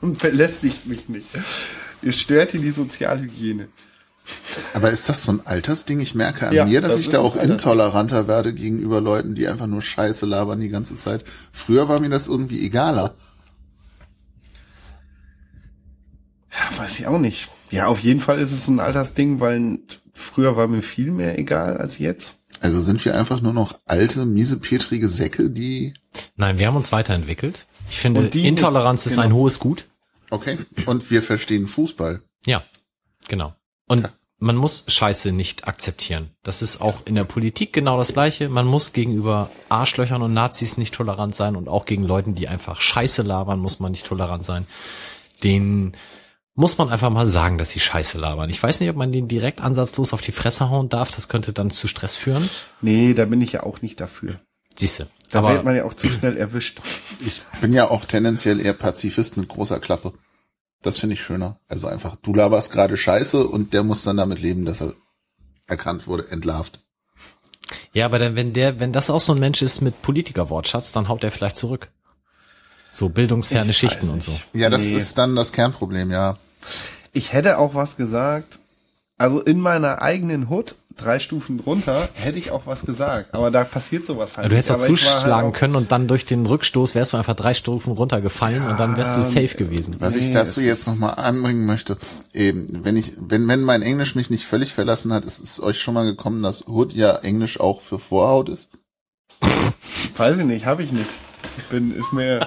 [0.00, 1.28] Und belästigt mich nicht.
[2.02, 3.68] Ihr stört hier die Sozialhygiene.
[4.74, 6.00] Aber ist das so ein Altersding?
[6.00, 9.48] Ich merke an Ja, mir, dass das ich da auch intoleranter werde gegenüber Leuten, die
[9.48, 11.24] einfach nur Scheiße labern die ganze Zeit.
[11.50, 13.14] Früher war mir das irgendwie egaler.
[16.52, 17.48] Ja, weiß ich auch nicht.
[17.70, 19.78] Ja, auf jeden Fall ist es ein Altersding, weil
[20.12, 22.34] früher war mir viel mehr egal als jetzt.
[22.60, 25.94] Also sind wir einfach nur noch alte, miesepetrige Säcke, die...
[26.36, 27.66] Nein, wir haben uns weiterentwickelt.
[27.90, 28.26] Ich finde.
[28.38, 29.26] Intoleranz ist Genau.
[29.26, 29.84] ein hohes Gut.
[30.30, 30.58] Okay.
[30.86, 32.22] Und wir verstehen Fußball.
[32.46, 32.62] Ja,
[33.28, 33.54] genau.
[33.86, 34.10] Und
[34.40, 36.30] man muss Scheiße nicht akzeptieren.
[36.42, 38.48] Das ist auch in der Politik genau das Gleiche.
[38.48, 42.80] Man muss gegenüber Arschlöchern und Nazis nicht tolerant sein und auch gegen Leuten, die einfach
[42.80, 44.66] Scheiße labern, muss man nicht tolerant sein.
[45.42, 45.96] Den
[46.54, 48.50] muss man einfach mal sagen, dass sie Scheiße labern.
[48.50, 51.10] Ich weiß nicht, ob man den direkt ansatzlos auf die Fresse hauen darf.
[51.10, 52.48] Das könnte dann zu Stress führen.
[52.80, 54.40] Nee, da bin ich ja auch nicht dafür.
[54.78, 55.08] Siehste.
[55.30, 56.80] Da Aber wird man ja auch zu schnell erwischt.
[57.20, 60.12] Ich bin ja auch tendenziell eher Pazifist mit großer Klappe.
[60.82, 61.58] Das finde ich schöner.
[61.68, 64.94] Also einfach, du laberst gerade Scheiße und der muss dann damit leben, dass er
[65.66, 66.78] erkannt wurde, entlarvt.
[67.92, 71.08] ja, aber dann, wenn der, wenn das auch so ein Mensch ist mit Politikerwortschatz, dann
[71.08, 71.88] haut er vielleicht zurück.
[72.90, 74.32] So bildungsferne Ich Schichten und so.
[74.54, 74.92] Ja, das Nee.
[74.92, 76.38] ist dann das Kernproblem, ja.
[77.12, 78.58] Ich hätte auch was gesagt.
[79.18, 83.34] Also in meiner eigenen Hut, drei Stufen drunter, hätte ich auch was gesagt.
[83.34, 84.52] Aber da passiert sowas halt.
[84.52, 84.88] Du hättest auch nicht.
[84.88, 88.66] Halt zuschlagen auch- können und dann durch den Rückstoß wärst du einfach drei Stufen runtergefallen
[88.66, 89.96] und dann wärst du safe gewesen.
[89.98, 91.96] Was ich dazu jetzt nochmal anbringen möchte,
[92.34, 95.80] eben, wenn ich, wenn, wenn mein Englisch mich nicht völlig verlassen hat, ist es euch
[95.80, 98.68] schon mal gekommen, dass Hood ja Englisch auch für Vorhaut ist?
[100.16, 101.08] Weiß ich nicht, habe ich nicht.
[101.56, 102.46] Ich bin, ist mir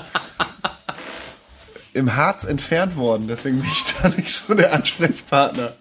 [1.93, 5.73] im Harz entfernt worden, deswegen bin ich da nicht so der Ansprechpartner.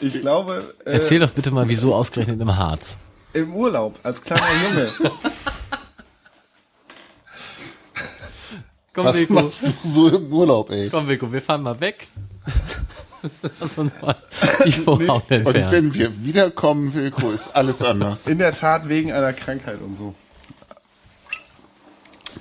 [0.00, 2.98] Ich glaube, äh, Erzähl doch bitte mal, wieso ausgerechnet im Harz.
[3.32, 4.92] im Urlaub als kleiner Junge.
[8.92, 10.88] Komm, Was machst du so im Urlaub, ey?
[10.88, 12.08] komm, Wilko, wir fahren mal weg.
[13.60, 14.16] Lass uns mal
[14.64, 15.70] die Vorhaut Und entfernen.
[15.72, 18.26] wenn wir wiederkommen, Wilko, ist alles anders.
[18.26, 20.14] In der Tat wegen einer Krankheit und so.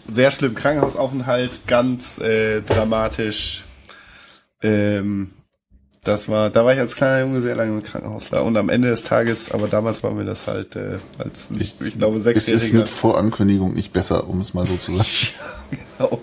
[0.10, 0.56] Sehr schlimm.
[0.56, 3.64] Krankenhausaufenthalt, ganz äh, dramatisch.
[4.62, 5.34] Ähm,
[6.06, 8.40] das war, da war ich als kleiner Junge sehr lange im Krankenhaus da.
[8.42, 11.98] Und am Ende des Tages, aber damals war mir das halt äh, als, ich, ich
[11.98, 12.78] glaube, Es ist Sechsjähriger.
[12.80, 15.10] mit Vorankündigung nicht besser, um es mal so zu sagen.
[15.98, 16.22] Genau.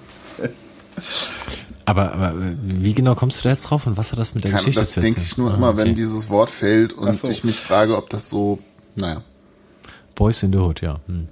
[1.85, 4.53] Aber, aber wie genau kommst du da jetzt drauf und was hat das mit der
[4.53, 5.33] Kann, Geschichte das zu denke erzählen?
[5.33, 5.79] ich nur Ah, immer, okay.
[5.79, 7.29] wenn dieses Wort fällt und so.
[7.29, 8.61] ich mich frage, ob das so,
[8.95, 9.23] naja.
[10.15, 11.01] Boys in the Hood, ja.
[11.07, 11.27] Hm.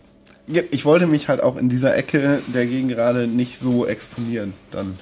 [0.49, 4.55] Ja, Ich wollte mich halt auch in dieser Ecke der Gegend gerade nicht so exponieren,
[4.73, 4.99] dann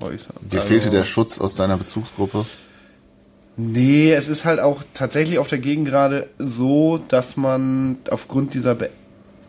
[0.00, 0.36] äußern.
[0.42, 2.44] Dir Also- fehlte der Schutz aus deiner Bezugsgruppe.
[3.56, 8.74] Nee, es ist halt auch tatsächlich auf der Gegend gerade so, dass man aufgrund dieser
[8.74, 8.90] Be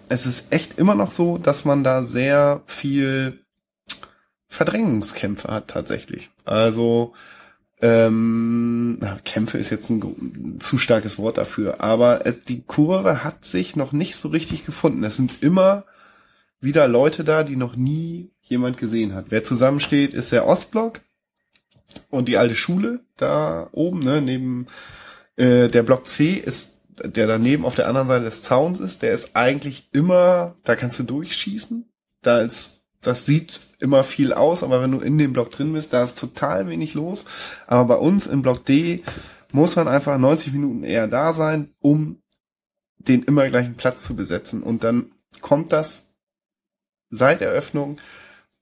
[0.10, 3.40] es ist echt immer noch so, dass man da sehr viel
[4.48, 6.30] Verdrängungskämpfe hat tatsächlich.
[6.46, 7.14] Also
[7.82, 13.46] ähm, Kämpfe ist jetzt ein ein zu starkes Wort dafür, aber äh, die Kurve hat
[13.46, 15.04] sich noch nicht so richtig gefunden.
[15.04, 15.86] Es sind immer
[16.60, 19.26] wieder Leute da, die noch nie jemand gesehen hat.
[19.30, 21.02] Wer zusammensteht, ist der Ostblock
[22.10, 24.68] und die alte Schule da oben, ne, neben
[25.36, 29.14] äh, der Block C ist der daneben auf der anderen Seite des Zauns ist, der
[29.14, 31.90] ist eigentlich immer, da kannst du durchschießen.
[32.22, 35.94] Da ist, das sieht immer viel aus, aber wenn du in dem Block drin bist,
[35.94, 37.26] da ist total wenig los.
[37.68, 39.04] Aber bei uns im Block D
[39.52, 42.22] muss man einfach 90 Minuten eher da sein, um
[42.98, 44.64] den immer gleichen Platz zu besetzen.
[44.64, 46.14] Und dann kommt das
[47.10, 47.98] seit Eröffnung,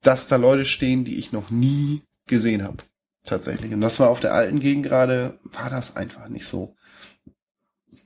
[0.01, 2.77] dass da Leute stehen, die ich noch nie gesehen habe.
[3.25, 3.73] Tatsächlich.
[3.73, 6.75] Und das war auf der alten Gegend gerade, war das einfach nicht so.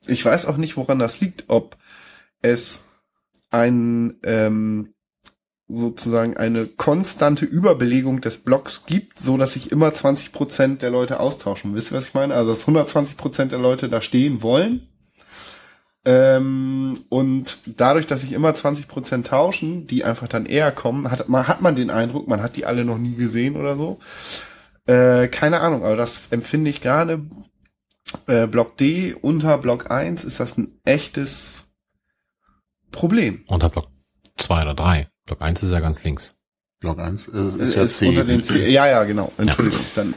[0.07, 1.77] Ich weiß auch nicht, woran das liegt, ob
[2.41, 2.83] es
[3.49, 4.93] ein ähm,
[5.67, 11.19] sozusagen eine konstante Überbelegung des Blocks gibt, so dass sich immer 20 Prozent der Leute
[11.19, 11.73] austauschen.
[11.73, 12.35] Wisst ihr, was ich meine?
[12.35, 14.87] Also dass 120 Prozent der Leute da stehen wollen.
[16.07, 21.27] Ähm, und dadurch, dass sich immer 20 Prozent tauschen, die einfach dann eher kommen, hat
[21.29, 23.99] man, hat man den Eindruck, man hat die alle noch nie gesehen oder so.
[24.87, 27.25] Äh, keine Ahnung, aber das empfinde ich gerade.
[28.27, 31.63] Äh, Block D unter Block 1 ist das ein echtes
[32.91, 33.43] Problem.
[33.47, 33.87] Unter Block
[34.37, 35.09] 2 oder 3.
[35.25, 36.35] Block 1 ist ja ganz links.
[36.79, 38.09] Block 1 ist, ist Ist ja C.
[38.09, 39.31] unter den C ja, ja, genau.
[39.37, 39.83] Entschuldigung.
[39.95, 40.13] Dann,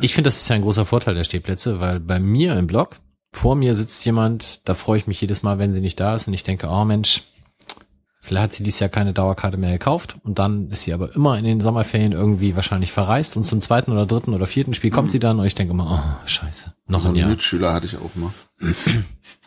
[0.00, 2.96] Ich finde, das ist ja ein großer Vorteil der Stehplätze, weil bei mir im Block,
[3.32, 6.28] vor mir sitzt jemand, da freue ich mich jedes Mal, wenn sie nicht da ist
[6.28, 7.22] und ich denke, oh Mensch,
[8.24, 11.38] vielleicht hat sie dieses Jahr keine Dauerkarte mehr gekauft und dann ist sie aber immer
[11.38, 15.10] in den Sommerferien irgendwie wahrscheinlich verreist und zum zweiten oder dritten oder vierten Spiel kommt
[15.10, 17.28] sie dann und ich denke immer, oh, scheiße, noch so ein einen Jahr.
[17.28, 18.32] Mitschüler hatte ich auch mal.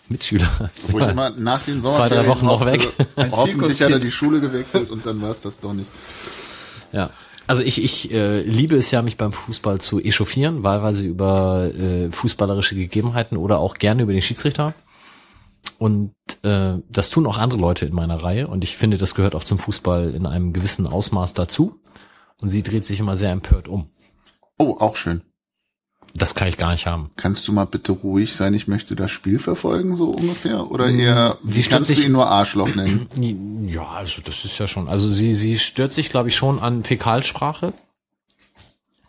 [0.10, 0.72] Mitschüler.
[0.88, 2.88] Wo ich immer nach den Zwei, Sommerferien drei Wochen noch weg.
[3.18, 5.90] Ein Hoffentlich hat er die Schule gewechselt und dann war es das doch nicht.
[6.94, 7.10] Ja.
[7.46, 12.12] Also ich, ich äh, liebe es ja, mich beim Fußball zu echauffieren, wahlweise über äh,
[12.12, 14.74] fußballerische Gegebenheiten oder auch gerne über den Schiedsrichter.
[15.80, 16.14] Und
[16.44, 19.44] äh, das tun auch andere Leute in meiner Reihe und ich finde, das gehört auch
[19.44, 21.80] zum Fußball in einem gewissen Ausmaß dazu.
[22.42, 23.90] Und sie dreht sich immer sehr empört um.
[24.60, 25.22] Oh, auch schön.
[26.14, 27.10] Das kann ich gar nicht haben.
[27.16, 28.54] Kannst du mal bitte ruhig sein?
[28.54, 30.72] Ich möchte das Spiel verfolgen, so ungefähr?
[30.72, 33.08] Oder eher, Sie stört kannst du sich- ihn nur Arschloch nennen?
[33.68, 34.88] Ja, also das ist ja schon.
[34.88, 37.74] Also sie, sie stört sich, glaube ich, schon an Fäkalsprache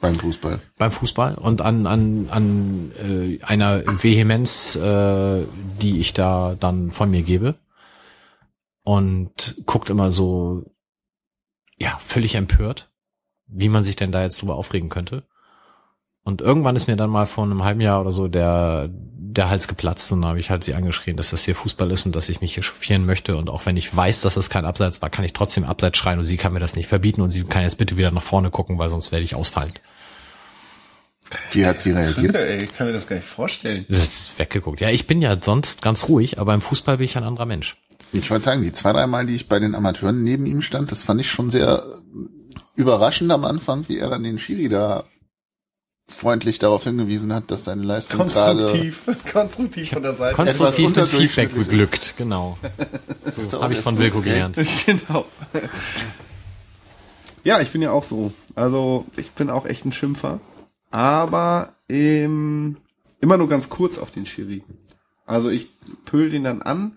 [0.01, 0.61] beim Fußball.
[0.77, 5.45] beim Fußball und an an an äh, einer Vehemenz, äh,
[5.81, 7.57] die ich da dann von mir gebe
[8.85, 10.65] und guckt immer so
[11.79, 12.91] ja völlig empört,
[13.47, 15.25] wie man sich denn da jetzt drüber aufregen könnte.
[16.23, 19.69] Und irgendwann ist mir dann mal vor einem halben Jahr oder so der der Hals
[19.69, 22.29] geplatzt und dann habe ich halt sie angeschrien, dass das hier Fußball ist und dass
[22.29, 25.11] ich mich hier chauffieren möchte und auch wenn ich weiß, dass das kein Abseits war,
[25.11, 27.63] kann ich trotzdem Abseits schreien und sie kann mir das nicht verbieten und sie kann
[27.63, 29.73] jetzt bitte wieder nach vorne gucken, weil sonst werde ich ausfallen.
[31.53, 32.35] Wie hat sie reagiert?
[32.37, 33.87] ey, ich kann mir das gar nicht vorstellen.
[33.89, 34.81] Das ist weggeguckt.
[34.81, 37.77] Ja, ich bin ja sonst ganz ruhig, aber im Fußball bin ich ein anderer Mensch.
[38.13, 40.91] Ich wollte sagen, die zwei, drei Mal, die ich bei den Amateuren neben ihm stand,
[40.91, 41.85] das fand ich schon sehr
[42.75, 45.05] überraschend am Anfang, wie er dann den Schiri da
[46.09, 49.03] freundlich darauf hingewiesen hat, dass seine Leistung gerade Konstruktiv,
[49.33, 50.35] konstruktiv von der Seite.
[50.35, 51.69] Konstruktiv mit Feedback ist.
[51.69, 52.57] beglückt, genau.
[53.51, 54.59] so, Habe ich von Wilko gelernt.
[54.87, 55.27] genau.
[57.45, 58.33] Ja, ich bin ja auch so.
[58.55, 60.41] Also ich bin auch echt ein Schimpfer.
[60.91, 62.77] Aber ähm,
[63.21, 64.65] immer nur ganz kurz auf den Schiri.
[65.27, 65.71] Also ich
[66.05, 66.97] pöl den dann an,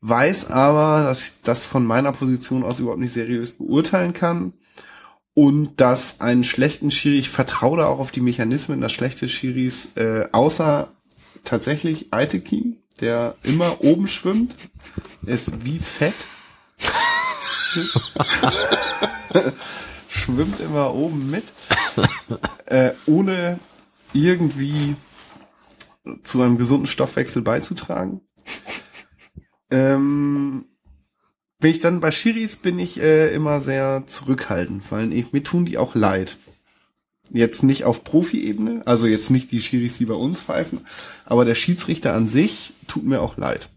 [0.00, 4.52] weiß aber, dass ich das von meiner Position aus überhaupt nicht seriös beurteilen kann.
[5.32, 9.96] Und dass einen schlechten Schiri, ich vertraue da auch auf die Mechanismen des schlechten Schiris,
[9.96, 10.92] äh, außer
[11.44, 14.56] tatsächlich Aitekin, der immer oben schwimmt,
[15.24, 16.14] ist wie fett.
[20.20, 21.44] Schwimmt immer oben mit,
[22.66, 23.58] äh, ohne
[24.12, 24.94] irgendwie
[26.22, 28.20] zu einem gesunden Stoffwechsel beizutragen.
[29.70, 30.66] Ähm,
[31.60, 35.64] wenn ich dann bei Schiris bin ich äh, immer sehr zurückhaltend, weil ich, mir tun
[35.64, 36.36] die auch leid.
[37.30, 40.80] Jetzt nicht auf Profi-Ebene, also jetzt nicht die Schiris, die bei uns pfeifen,
[41.24, 43.68] aber der Schiedsrichter an sich tut mir auch leid.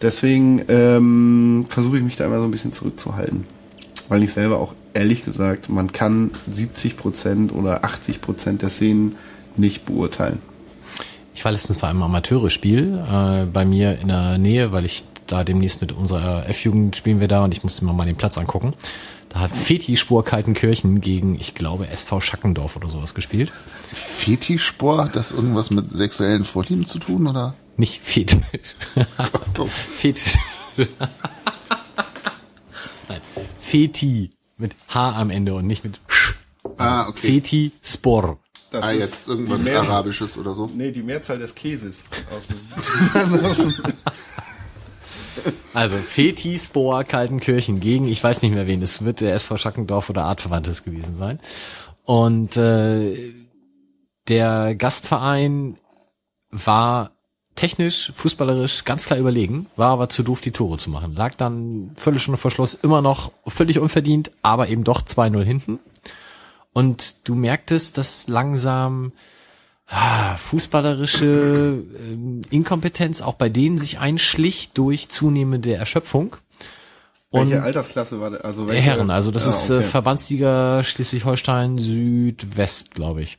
[0.00, 3.44] Deswegen ähm, versuche ich mich da immer so ein bisschen zurückzuhalten.
[4.08, 9.16] Weil ich selber auch ehrlich gesagt, man kann 70 Prozent oder 80 Prozent der Szenen
[9.56, 10.40] nicht beurteilen.
[11.34, 15.44] Ich war letztens bei einem Amateurespiel äh, bei mir in der Nähe, weil ich da
[15.44, 18.74] demnächst mit unserer F-Jugend spielen wir da und ich musste mir mal den Platz angucken.
[19.28, 23.52] Da hat Feti Spur Kaltenkirchen gegen, ich glaube, SV Schackendorf oder sowas gespielt.
[23.92, 27.54] Fetischsport, hat das irgendwas mit sexuellen Vorlieben zu tun, oder?
[27.76, 28.40] Nicht Fetisch.
[29.96, 30.38] Fetisch.
[33.08, 33.20] Nein.
[33.60, 36.34] Feti mit H am Ende und nicht mit Sch.
[36.76, 37.18] Ah, okay.
[37.40, 38.38] Feti Spor.
[38.70, 40.70] Das Ah, ist jetzt irgendwas die Mehrzahl- Arabisches oder so.
[40.74, 42.04] Nee, die Mehrzahl des Käses.
[42.30, 42.58] Aus dem,
[43.44, 43.72] aus dem,
[45.72, 50.10] Also Feti Spor Kaltenkirchen gegen, ich weiß nicht mehr wen, es wird der SV Schackendorf
[50.10, 51.38] oder Artverwandtes gewesen sein.
[52.04, 53.32] Und äh,
[54.28, 55.78] der Gastverein
[56.50, 57.12] war
[57.58, 61.14] technisch, fußballerisch ganz klar überlegen, war aber zu doof, die Tore zu machen.
[61.14, 65.80] Lag dann Viertelstunde vor Schluss immer noch völlig unverdient, aber eben doch 2-0 hinten.
[66.72, 69.12] Und du merktest, dass langsam
[69.88, 76.36] ah, fußballerische ähm, Inkompetenz auch bei denen sich einschlich durch zunehmende Erschöpfung.
[77.30, 78.44] Und Welche Altersklasse war der?
[78.44, 79.82] Also der welche, Herren, also das Ja, ist äh.
[79.82, 83.38] Verbandsliga Schleswig-Holstein Südwest, glaube ich.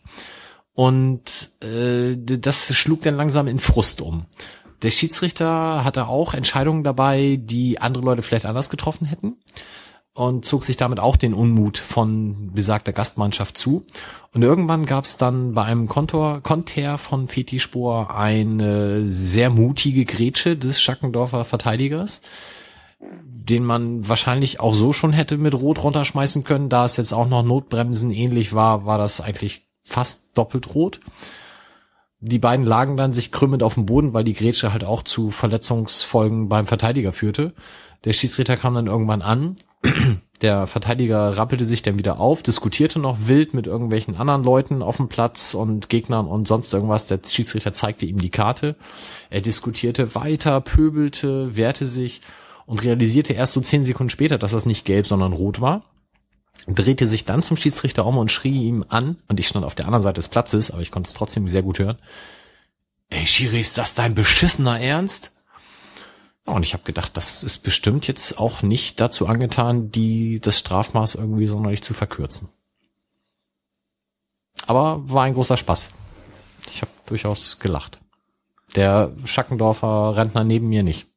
[0.79, 4.27] Und äh, das schlug dann langsam in Frust um.
[4.81, 9.35] Der Schiedsrichter hatte auch Entscheidungen dabei, die andere Leute vielleicht anders getroffen hätten
[10.13, 13.85] und zog sich damit auch den Unmut von besagter Gastmannschaft zu.
[14.33, 20.55] Und irgendwann gab es dann bei einem Kontor, Konter von Fetispor eine sehr mutige Grätsche
[20.55, 22.21] des Schackendorfer Verteidigers,
[23.01, 26.69] den man wahrscheinlich auch so schon hätte mit Rot runterschmeißen können.
[26.69, 30.99] Da es jetzt auch noch Notbremsen ähnlich war, war das eigentlich fast doppelt rot.
[32.21, 35.31] Die beiden lagen dann sich krümmend auf dem Boden, weil die Grätsche halt auch zu
[35.31, 37.53] Verletzungsfolgen beim Verteidiger führte.
[38.03, 39.55] Der Schiedsrichter kam dann irgendwann an.
[40.41, 44.95] Der Verteidiger rappelte sich dann wieder auf, diskutierte noch wild mit irgendwelchen anderen Leuten auf
[44.95, 47.07] dem Platz und Gegnern und sonst irgendwas.
[47.07, 48.77] Der Schiedsrichter zeigte ihm die Karte.
[49.29, 52.21] Er diskutierte weiter, pöbelte, wehrte sich
[52.65, 55.83] und realisierte erst so zehn Sekunden später, dass das nicht gelb, sondern rot war.
[56.75, 59.85] Drehte sich dann zum Schiedsrichter um und schrie ihm an, und ich stand auf der
[59.85, 61.97] anderen Seite des Platzes, aber ich konnte es trotzdem sehr gut hören.
[63.09, 65.31] Ey, Schiri, ist das dein beschissener Ernst?
[66.45, 71.15] Und ich habe gedacht, das ist bestimmt jetzt auch nicht dazu angetan, die das Strafmaß
[71.15, 72.49] irgendwie sonderlich zu verkürzen.
[74.65, 75.91] Aber war ein großer Spaß.
[76.73, 77.99] Ich habe durchaus gelacht.
[78.75, 81.07] Der Schackendorfer Rentner neben mir nicht.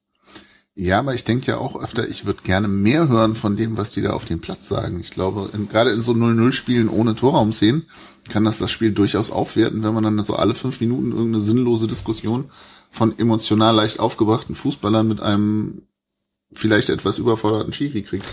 [0.74, 3.90] Ja, aber ich denke ja auch öfter, ich würde gerne mehr hören von dem, was
[3.90, 5.00] die da auf dem Platz sagen.
[5.00, 7.86] Ich glaube, in, gerade in so 0-0-Spielen ohne Torraumszenen
[8.30, 11.88] kann das das Spiel durchaus aufwerten, wenn man dann so alle fünf Minuten irgendeine sinnlose
[11.88, 12.50] Diskussion
[12.90, 15.82] von emotional leicht aufgebrachten Fußballern mit einem
[16.54, 18.26] vielleicht etwas überforderten Schiri kriegt.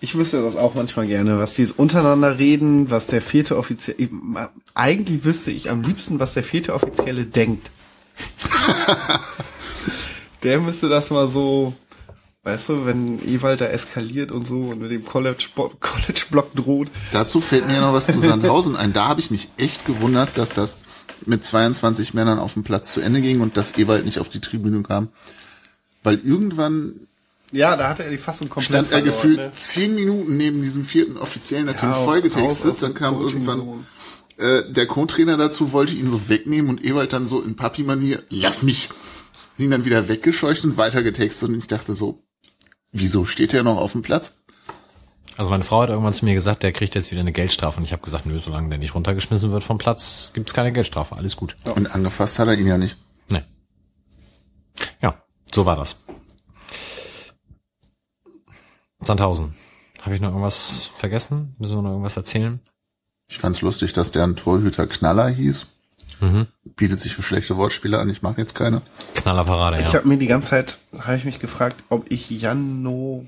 [0.00, 4.08] Ich wüsste das auch manchmal gerne, was die untereinander reden, was der vierte Offizielle,
[4.74, 7.70] eigentlich wüsste ich am liebsten, was der vierte Offizielle denkt.
[10.42, 11.74] der müsste das mal so,
[12.44, 16.88] weißt du, wenn Ewald da eskaliert und so und mit dem College-Block College -Block droht.
[17.12, 18.92] Dazu fällt mir noch was zu Sandhausen ein.
[18.92, 20.84] Da habe ich mich echt gewundert, dass das
[21.26, 24.40] mit 22 Männern auf dem Platz zu Ende ging und dass Ewald nicht auf die
[24.40, 25.08] Tribüne kam.
[26.02, 27.08] Weil irgendwann
[27.50, 29.52] Ja, da hatte er die Fassung komplett stand er gefühlt ne?
[29.52, 33.86] zehn Minuten neben diesem vierten Offiziellen, hat Ja, vollgetextet, aus dann kam irgendwann
[34.38, 38.62] äh, der Co-Trainer dazu, wollte ihn so wegnehmen und Ewald dann so in Papi-Manier, lass
[38.62, 38.88] mich,
[39.58, 42.22] ihn dann wieder weggescheucht und weiter getextet und ich dachte so,
[42.92, 44.34] wieso steht er noch auf dem Platz?
[45.36, 47.78] Also meine Frau hat irgendwann zu mir gesagt, der kriegt jetzt wieder eine Geldstrafe.
[47.78, 51.14] Und ich habe gesagt, nö, solange der nicht runtergeschmissen wird vom Platz, gibt's keine Geldstrafe.
[51.14, 51.54] Alles gut.
[51.76, 52.96] Und angefasst hat er ihn ja nicht.
[53.30, 53.44] Nee.
[55.00, 55.22] Ja,
[55.54, 56.02] so war das.
[59.00, 59.54] Sandhausen.
[60.02, 61.54] Habe ich noch irgendwas vergessen?
[61.58, 62.60] Müssen wir noch irgendwas erzählen?
[63.28, 65.66] Ich fand's lustig, dass der ein Torhüter Knaller hieß.
[66.76, 68.82] Bietet sich für schlechte Wortspiele an, ich mag jetzt keine.
[69.14, 69.94] Knallerparade, Ich ja.
[69.98, 73.26] habe mir die ganze Zeit, habe ich mich gefragt, ob ich Janovo,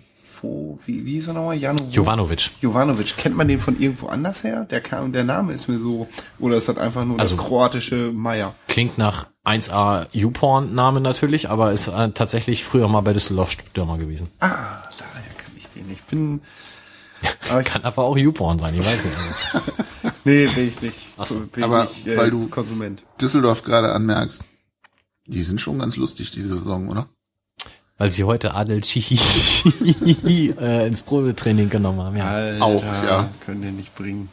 [0.87, 1.57] wie, wie ist er nochmal?
[1.57, 1.91] Janovo?
[1.91, 2.51] Jovanovic.
[2.61, 4.65] Jovanovic, kennt man den von irgendwo anders her?
[4.71, 8.11] Der, kam, der Name ist mir so, oder ist das einfach nur Also- das kroatische
[8.15, 8.55] Meier?
[8.69, 14.29] Klingt nach 1A YouPorn-Name natürlich, aber ist äh, tatsächlich früher mal bei Düsseldorf Stürmer gewesen.
[14.41, 14.49] Ah,
[14.99, 15.91] daher kann ich den.
[15.91, 16.41] Ich bin,
[17.51, 19.17] aber ich, Kann aber auch YouPorn sein, ich weiß nicht.
[20.25, 20.99] nee, bin ich nicht.
[21.17, 21.41] Ach so.
[21.47, 23.03] bin Aber ich nicht, äh, weil du- Konsument.
[23.21, 24.43] Düsseldorf gerade anmerkst,
[25.27, 27.07] die sind schon ganz lustig diese Saison, oder?
[27.99, 29.19] Weil sie heute Adel Chihi
[30.59, 32.17] äh, ins Probetraining genommen haben.
[32.17, 32.27] Ja.
[32.29, 33.31] Alter, Auch, ja.
[33.45, 34.29] Können den nicht bringen.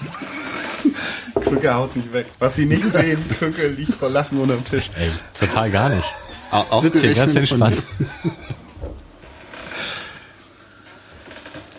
[1.34, 2.26] Krücke haut sich weg.
[2.38, 4.90] Was sie nicht sehen, Krücke liegt vor Lachen unterm Tisch.
[4.96, 6.06] Ey, total gar nicht.
[6.50, 7.76] Au- Sitzt hier ganz entspannt.
[7.98, 8.08] dir.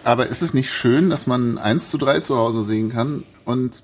[0.04, 3.84] Aber ist es nicht schön, dass man 1 zu 3 zu Hause sehen kann und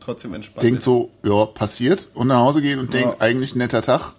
[0.00, 0.62] Trotzdem entspannt.
[0.62, 3.00] denkt so, ja, passiert und nach Hause geht und Ja.
[3.00, 4.12] denkt, eigentlich netter Tag.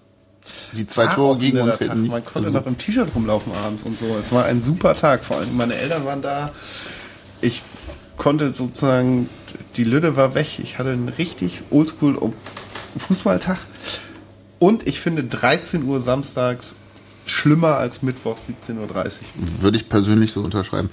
[0.74, 2.54] Die zwei War Tore gegen uns hätten nicht Man konnte versucht.
[2.54, 4.06] noch im T-Shirt rumlaufen abends und so.
[4.20, 5.24] Es war ein super Tag.
[5.24, 6.52] Vor allem meine Eltern waren da.
[7.42, 7.62] Ich
[8.18, 9.30] konnte sozusagen,
[9.78, 10.60] die Lüde war weg.
[10.60, 12.18] Ich hatte einen richtig oldschool
[12.98, 13.58] Fußballtag.
[14.60, 16.74] Und ich finde 13 Uhr samstags
[17.26, 19.62] schlimmer als Mittwoch 17.30 Uhr.
[19.62, 20.90] Würde ich persönlich so unterschreiben.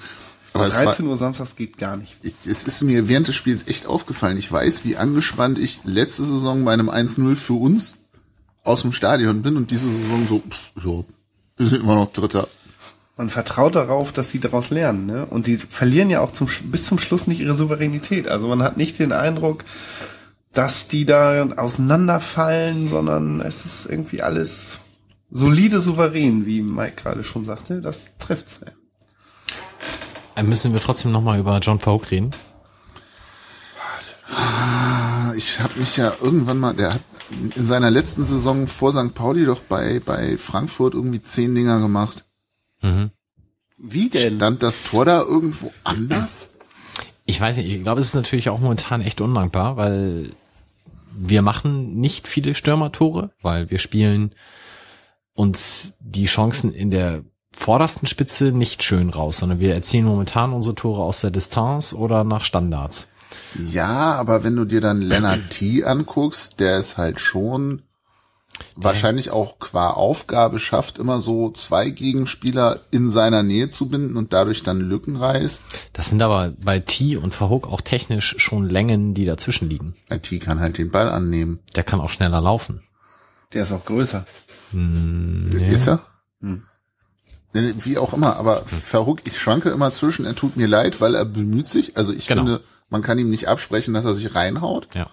[0.59, 2.17] Aber es, war, 13 Uhr samstags geht gar nicht.
[2.23, 4.37] ich, es ist mir während des Spiels echt aufgefallen.
[4.37, 7.99] Ich weiß, wie angespannt ich letzte Saison bei einem 1-0 für uns
[8.65, 11.05] aus dem Stadion bin und diese Saison so, pff, ja,
[11.57, 12.49] wir sind immer noch Dritter.
[13.17, 15.27] Man vertraut darauf, dass sie daraus lernen, ne?
[15.27, 18.29] Und die verlieren ja auch zum, bis zum Schluss nicht ihre Souveränität.
[18.29, 19.65] Also man hat nicht den Eindruck,
[20.53, 24.81] dass die da auseinanderfallen, sondern es ist irgendwie alles
[25.31, 27.81] solide souverän, wie Mike gerade schon sagte.
[27.81, 28.61] Das trifft's.
[28.63, 28.71] Äh,
[30.43, 32.33] Müssen wir trotzdem nochmal über John Falk reden?
[35.37, 37.01] Ich habe mich ja irgendwann mal, der hat
[37.55, 39.15] in seiner letzten Saison vor St.
[39.15, 42.25] Pauli doch bei, bei Frankfurt irgendwie zehn Dinger gemacht.
[43.79, 44.37] Wie denn?
[44.37, 46.51] Stand das Tor da irgendwo anders?
[47.25, 50.31] Ich weiß nicht, ich glaube, es ist natürlich auch momentan echt undankbar, weil
[51.13, 54.35] wir machen nicht viele Stürmertore, weil wir spielen
[55.35, 57.23] uns die Chancen in der
[57.59, 62.25] vordersten Spitze nicht schön raus, sondern wir erzielen momentan unsere Tore aus der Distanz oder
[62.25, 63.09] nach Standards.
[63.71, 65.85] Ja, aber wenn du dir dann Lennart T.
[65.85, 67.83] anguckst, der ist halt schon
[68.75, 74.33] wahrscheinlich auch qua Aufgabe schafft, immer so zwei Gegenspieler in seiner Nähe zu binden und
[74.33, 75.63] dadurch dann Lücken reißt.
[75.93, 79.95] Das sind aber bei T und Verhook auch technisch schon Längen, die dazwischen liegen.
[80.11, 81.61] Der T kann halt den Ball annehmen.
[81.77, 82.83] Der kann auch schneller laufen.
[83.53, 84.27] Der ist auch größer.
[84.73, 86.01] Ist er?
[86.41, 86.59] Nee,
[87.53, 91.25] Wie auch immer, aber Verhook, ich schwanke immer zwischen, er tut mir leid, weil er
[91.25, 91.97] bemüht sich.
[91.97, 92.43] Also ich Genau.
[92.43, 94.89] finde, man kann ihm nicht absprechen, dass er sich reinhaut.
[94.95, 95.09] Ja.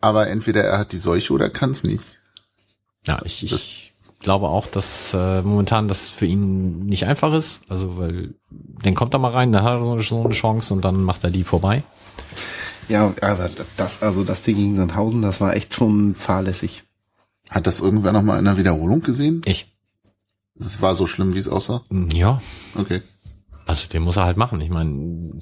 [0.00, 2.20] Aber entweder er hat die Seuche oder kann es nicht.
[3.06, 7.60] Ja, ich, ich glaube auch, dass äh, momentan das für ihn nicht einfach ist.
[7.68, 10.74] Also, weil dann kommt er mal rein, dann hat er so eine, so eine Chance
[10.74, 11.82] und dann macht er die vorbei.
[12.88, 16.84] Ja, aber das, also das Ding gegen Sandhausen, das war echt schon fahrlässig.
[17.50, 19.40] Hat das irgendwer noch mal in der Wiederholung gesehen?
[19.44, 19.72] Ich.
[20.58, 21.82] Das war so schlimm, wie es aussah.
[22.12, 22.40] Ja,
[22.74, 23.02] Okay.
[23.66, 24.60] also den muss er halt machen.
[24.60, 25.40] Ich meine,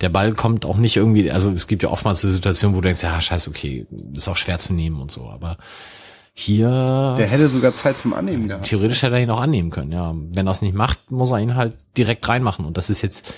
[0.00, 2.86] der Ball kommt auch nicht irgendwie, also es gibt ja oftmals so Situationen, wo du
[2.88, 5.56] denkst, ja, scheiße, okay, ist auch schwer zu nehmen und so, aber
[6.34, 8.64] hier Der hätte sogar Zeit zum Annehmen gehabt.
[8.66, 10.14] theoretisch hätte er ihn auch annehmen können, ja.
[10.14, 12.64] Wenn er es nicht macht, muss er ihn halt direkt reinmachen.
[12.64, 13.32] Und das ist jetzt,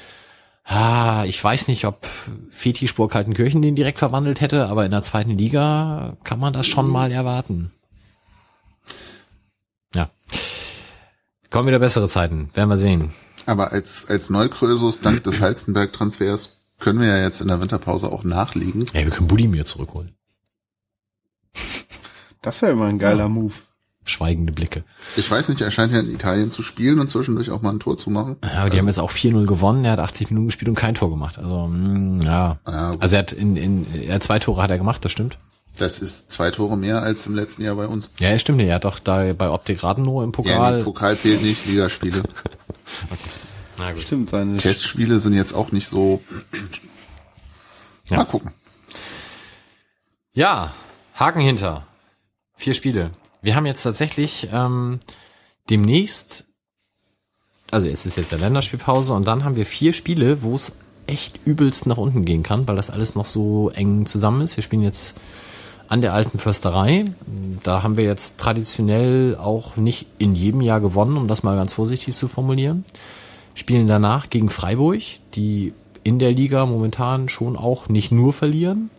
[0.65, 2.05] ah, ich weiß nicht, ob
[2.51, 6.89] Fetisch Burghaltenkirchen den direkt verwandelt hätte, aber in der zweiten Liga kann man das schon
[6.91, 7.73] mal erwarten.
[9.95, 10.11] Ja.
[11.53, 13.13] Kommen wieder bessere Zeiten, werden wir sehen.
[13.45, 18.25] Aber als, als Neukrösus dank des Halstenberg-Transfers können wir ja jetzt in der Winterpause auch
[18.25, 18.87] nachlegen.
[18.95, 20.15] Ja, wir können Budimir zurückholen.
[22.41, 23.53] Das wäre immer ein geiler Move.
[24.05, 24.83] Schweigende Blicke.
[25.17, 27.81] Ich weiß nicht, er scheint ja in Italien zu spielen und zwischendurch auch mal ein
[27.81, 28.37] Tor zu machen.
[28.43, 30.95] Ja, aber die haben jetzt auch 4-0 gewonnen, er hat 80 Minuten gespielt und kein
[30.95, 31.39] Tor gemacht.
[31.39, 32.59] Also, mh, ja.
[32.67, 33.03] Ja, gut.
[33.03, 35.39] Also er hat in, in er hat zwei Tore hat er gemacht, das stimmt.
[35.79, 38.11] Das ist zwei Tore mehr als im letzten Jahr bei uns.
[38.19, 38.61] Ja, ja, stimmt.
[38.71, 40.79] Hat doch da bei Optik Rathenow im Ja, Pokal.
[40.79, 42.23] nee, Pokal zählt nicht, Ligaspiele.
[43.79, 44.03] Na gut.
[44.03, 46.23] Stimmt, seine Testspiele sind jetzt auch nicht so.
[48.07, 48.19] Ja.
[48.19, 48.51] Mal gucken.
[50.35, 50.75] Ja,
[51.15, 51.87] Haken hinter.
[52.57, 53.11] Vier Spiele.
[53.41, 55.01] Wir haben jetzt tatsächlich ähm,
[55.71, 56.45] demnächst,
[57.71, 61.41] also jetzt ist jetzt der Länderspielpause und dann haben wir vier Spiele, wo es echt
[61.47, 64.57] übelst nach unten gehen kann, weil das alles noch so eng zusammen ist.
[64.57, 65.21] Wir spielen jetzt
[65.93, 67.13] an der alten Försterei.
[67.63, 71.75] Da haben wir jetzt traditionell auch nicht in jedem Jahr gewonnen, um das mal ganz
[71.75, 72.85] vorsichtig zu formulieren.
[73.55, 75.03] Spielen danach gegen Freiburg,
[75.35, 78.91] die in der Liga momentan schon auch nicht nur verlieren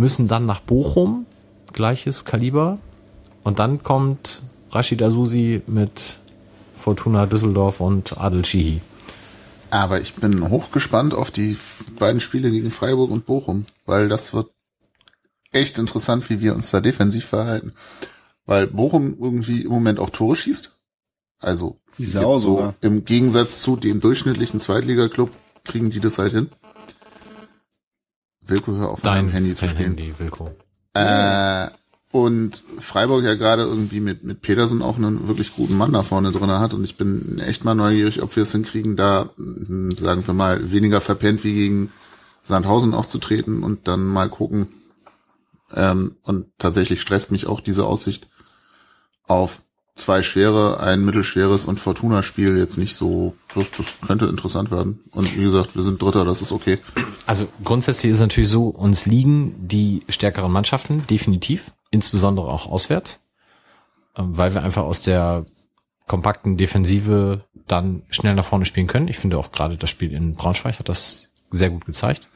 [0.00, 1.26] müssen dann nach Bochum,
[1.74, 2.78] gleiches Kaliber.
[3.44, 4.42] Und dann kommt
[4.72, 6.18] Rashid Azusi mit
[6.74, 8.80] Fortuna Düsseldorf und Adel Shihi.
[9.68, 11.58] Aber ich bin hochgespannt auf die
[11.98, 14.48] beiden Spiele gegen Freiburg und Bochum, weil das wird
[15.52, 17.72] echt interessant, wie wir uns da defensiv verhalten.
[18.46, 20.76] Weil Bochum irgendwie im Moment auch Tore schießt.
[21.40, 22.74] Also Wie Sau so sogar.
[22.80, 25.30] im Gegensatz zu dem durchschnittlichen Zweitligaklub
[25.64, 26.50] kriegen die das halt hin.
[28.42, 29.96] Wilko, hör auf, dein Dein Handy zu spielen.
[29.96, 30.50] Handy, Wilko.
[30.94, 31.68] Äh,
[32.12, 36.32] und Freiburg ja gerade irgendwie mit, mit Petersen auch einen wirklich guten Mann da vorne
[36.32, 36.74] drin hat.
[36.74, 40.72] Und ich bin echt mal neugierig, ob wir es hinkriegen, da, hm, sagen wir mal,
[40.72, 41.92] weniger verpennt wie gegen
[42.42, 44.68] Sandhausen aufzutreten und dann mal gucken.
[45.74, 48.28] Ähm, und tatsächlich stresst mich auch diese Aussicht
[49.26, 49.62] auf
[49.94, 53.34] zwei schwere, ein mittelschweres und Fortuna-Spiel jetzt nicht so.
[53.54, 55.00] Das, das könnte interessant werden.
[55.12, 56.78] Und wie gesagt, wir sind Dritter, das ist okay.
[57.26, 63.20] Also grundsätzlich ist natürlich so, uns liegen die stärkeren Mannschaften definitiv, insbesondere auch auswärts,
[64.16, 65.46] ähm, weil wir einfach aus der
[66.06, 69.06] kompakten Defensive dann schnell nach vorne spielen können.
[69.06, 72.26] Ich finde auch gerade das Spiel in Braunschweig hat das sehr gut gezeigt.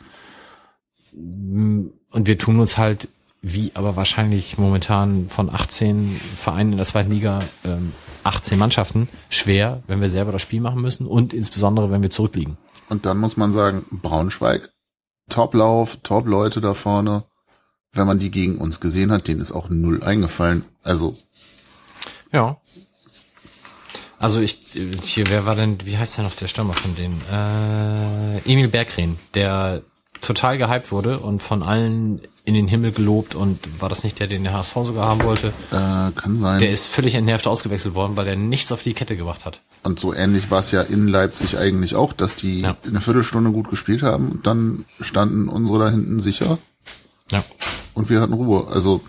[1.13, 3.09] Und wir tun uns halt,
[3.47, 7.93] wie aber wahrscheinlich momentan von 18 Vereinen in der zweiten Liga, ähm,
[8.23, 12.57] 18 Mannschaften, schwer, wenn wir selber das Spiel machen müssen und insbesondere, wenn wir zurückliegen.
[12.89, 14.71] Und dann muss man sagen, Braunschweig,
[15.29, 17.25] Toplauf, Top-Leute da vorne.
[17.93, 20.65] Wenn man die gegen uns gesehen hat, denen ist auch null eingefallen.
[20.83, 21.15] Also,
[22.33, 22.57] Ja.
[24.19, 24.59] Also ich,
[25.03, 27.21] hier, wer war denn, wie heißt der noch, der Stürmer von denen?
[27.31, 29.83] Äh, Emil Berggren, der
[30.23, 34.27] total gehypt wurde und von allen in den Himmel gelobt und war das nicht der,
[34.27, 35.49] den der HSV sogar haben wollte?
[35.71, 36.59] Äh, kann sein.
[36.61, 39.63] Der ist völlig entnervt ausgewechselt worden, weil er nichts auf die Kette gebracht hat.
[39.83, 42.77] Und so ähnlich war es ja in Leipzig eigentlich auch, dass die Ja.
[42.85, 46.59] in einer Viertelstunde gut gespielt haben und dann standen unsere da hinten sicher
[47.31, 47.43] Ja.
[47.95, 48.67] und wir hatten Ruhe.
[48.69, 49.01] Also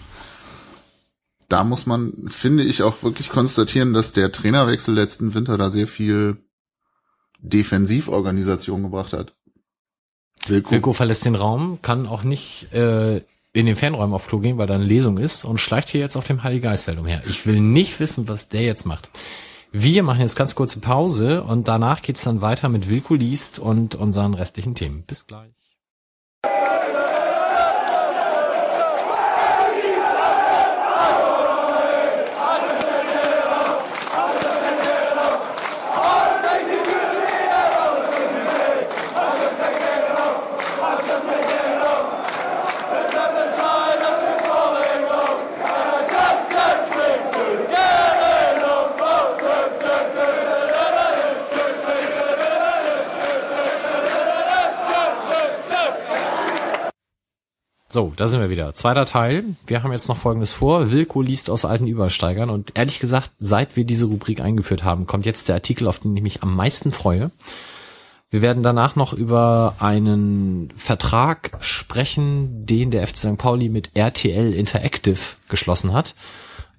[1.49, 5.87] da muss man, finde ich, auch wirklich konstatieren, dass der Trainerwechsel letzten Winter da sehr
[5.87, 6.37] viel
[7.39, 9.34] Defensivorganisation gebracht hat.
[10.47, 13.21] Wilko, Wilko verlässt den Raum, kann auch nicht äh,
[13.53, 16.17] in den Fanräumen auf Klo gehen, weil da eine Lesung ist und schleicht hier jetzt
[16.17, 17.21] auf dem Heiligeistfeld umher.
[17.27, 19.09] Ich will nicht wissen, was der jetzt macht.
[19.71, 23.95] Wir machen jetzt ganz kurze Pause und danach geht's dann weiter mit Wilko liest und
[23.95, 25.03] unseren restlichen Themen.
[25.05, 25.51] Bis gleich.
[57.95, 58.73] So, da sind wir wieder.
[58.73, 59.45] Zweiter Teil.
[59.67, 60.91] Wir haben jetzt noch Folgendes vor.
[60.91, 65.25] Wilko liest aus alten Übersteigern und ehrlich gesagt, seit wir diese Rubrik eingeführt haben, kommt
[65.25, 67.31] jetzt der Artikel, auf den ich mich am meisten freue.
[68.29, 73.37] Wir werden danach noch über einen Vertrag sprechen, den der FC St.
[73.37, 76.15] Pauli mit RTL Interactive geschlossen hat.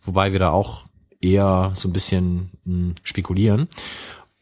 [0.03, 0.85] Wobei wir da auch
[1.23, 3.69] eher so ein bisschen mh, spekulieren.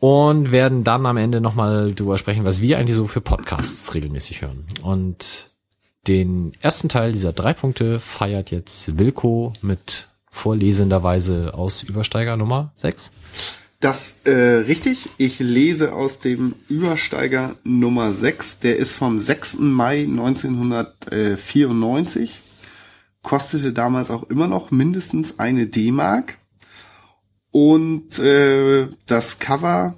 [0.00, 4.42] Und werden dann am Ende nochmal drüber sprechen, was wir eigentlich so für Podcasts regelmäßig
[4.42, 4.66] hören.
[4.82, 5.53] Und
[6.06, 13.12] den ersten Teil dieser drei Punkte feiert jetzt Wilko mit vorlesenderweise aus Übersteiger Nummer 6.
[13.80, 15.10] Das äh, richtig.
[15.18, 18.60] Ich lese aus dem Übersteiger Nummer 6.
[18.60, 19.58] Der ist vom 6.
[19.58, 22.40] Mai 1994.
[23.22, 26.38] Kostete damals auch immer noch mindestens eine D-Mark.
[27.50, 29.96] Und äh, das Cover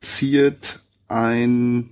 [0.00, 1.90] ziert ein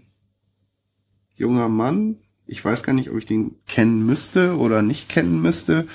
[1.36, 2.16] junger Mann.
[2.47, 5.87] Ich weiß gar nicht, ob ich den kennen müsste oder nicht kennen müsste.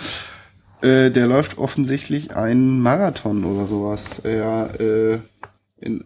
[0.82, 4.20] Äh, der läuft offensichtlich einen Marathon oder sowas.
[4.20, 5.20] Er äh,
[5.78, 6.06] in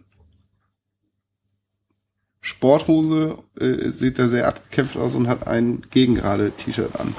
[2.40, 7.14] Sporthose äh, sieht er sehr abgekämpft aus und hat ein gegengerade T-Shirt an.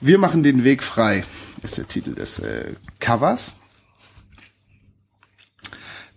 [0.00, 1.24] Wir machen den Weg frei,
[1.62, 3.52] ist der Titel des äh, Covers.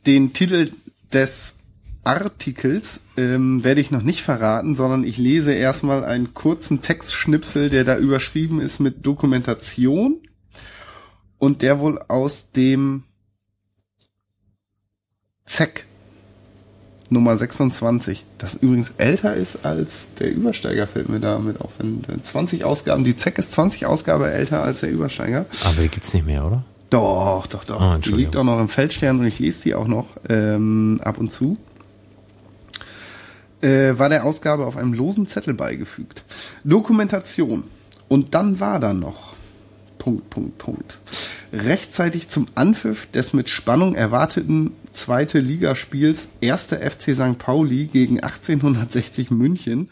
[0.07, 0.71] Den Titel
[1.11, 1.53] des
[2.03, 7.83] Artikels ähm, werde ich noch nicht verraten, sondern ich lese erstmal einen kurzen Textschnipsel, der
[7.83, 10.17] da überschrieben ist mit Dokumentation
[11.37, 13.03] und der wohl aus dem
[15.45, 15.85] ZEC
[17.09, 21.71] Nummer 26, das übrigens älter ist als der Übersteiger, fällt mir da mit auf.
[21.77, 25.45] Wenn, wenn 20 Ausgaben, die ZEC ist 20 Ausgabe älter als der Übersteiger.
[25.63, 26.63] Aber die gibt's nicht mehr, oder?
[26.89, 27.81] Doch, doch, doch.
[27.81, 31.17] Ah, die liegt auch noch im Feldstern und ich lese die auch noch ähm, ab
[31.17, 31.57] und zu.
[33.63, 36.25] Äh, war der Ausgabe auf einem losen Zettel beigefügt.
[36.65, 37.63] Dokumentation.
[38.09, 39.35] Und dann war da noch.
[39.97, 40.99] Punkt, Punkt, Punkt.
[41.53, 46.65] Rechtzeitig zum Anpfiff des mit Spannung erwarteten zweite Ligaspiels 1.
[46.65, 47.37] FC St.
[47.37, 49.89] Pauli gegen 1860 München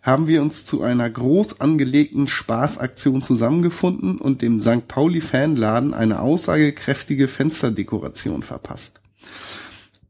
[0.00, 4.88] haben wir uns zu einer groß angelegten Spaßaktion zusammengefunden und dem St.
[4.88, 9.02] Pauli Fanladen eine aussagekräftige Fensterdekoration verpasst.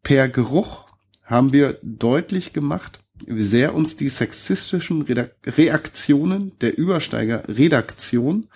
[0.05, 0.87] Per Geruch
[1.23, 5.03] haben wir deutlich gemacht, wie sehr uns die sexistischen
[5.47, 8.49] Reaktionen der Übersteiger Redaktion,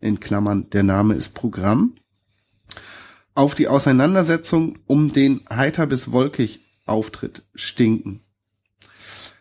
[0.00, 1.94] in Klammern der Name ist Programm,
[3.34, 8.20] auf die Auseinandersetzung um den heiter bis wolkig Auftritt stinken.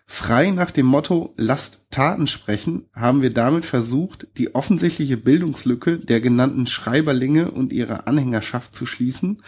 [0.06, 6.20] Frei nach dem Motto Lasst Taten sprechen haben wir damit versucht, die offensichtliche Bildungslücke der
[6.20, 9.42] genannten Schreiberlinge und ihrer Anhängerschaft zu schließen,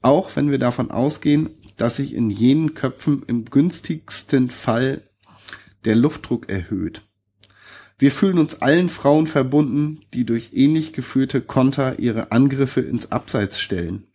[0.00, 5.02] auch wenn wir davon ausgehen, dass sich in jenen Köpfen im günstigsten Fall
[5.84, 7.02] der Luftdruck erhöht.
[7.98, 13.58] Wir fühlen uns allen Frauen verbunden, die durch ähnlich geführte Konter ihre Angriffe ins Abseits
[13.58, 14.06] stellen.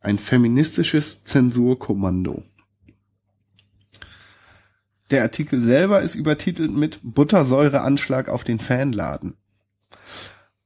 [0.00, 2.42] Ein feministisches Zensurkommando.
[5.10, 9.34] Der Artikel selber ist übertitelt mit Buttersäureanschlag auf den Fanladen.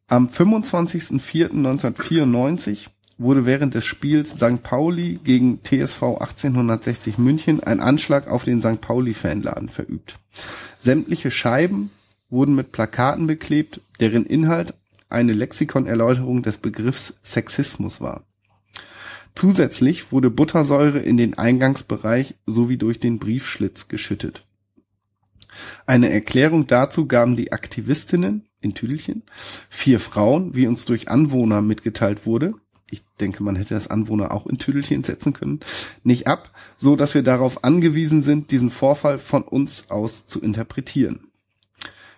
[0.07, 2.89] Am 25.04.1994
[3.19, 4.63] wurde während des Spiels St.
[4.63, 8.81] Pauli gegen TSV 1860 München ein Anschlag auf den St.
[8.81, 10.19] Pauli-Fanladen verübt.
[10.81, 11.91] Sämtliche Scheiben
[12.29, 14.75] wurden mit Plakaten beklebt, deren Inhalt
[15.09, 18.25] eine Lexikonerläuterung des Begriffs Sexismus war.
[19.35, 24.45] Zusätzlich wurde Buttersäure in den Eingangsbereich sowie durch den Briefschlitz geschüttet.
[25.87, 29.23] Eine Erklärung dazu gaben die Aktivistinnen in Tüdelchen,
[29.69, 32.55] vier Frauen, wie uns durch Anwohner mitgeteilt wurde,
[32.91, 35.61] ich denke, man hätte das Anwohner auch in Tüdelchen setzen können,
[36.03, 41.29] nicht ab, so dass wir darauf angewiesen sind, diesen Vorfall von uns aus zu interpretieren.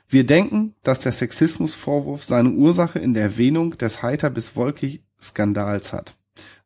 [0.09, 5.93] Wir denken, dass der Sexismusvorwurf seine Ursache in der Erwähnung des heiter bis wolkig Skandals
[5.93, 6.15] hat.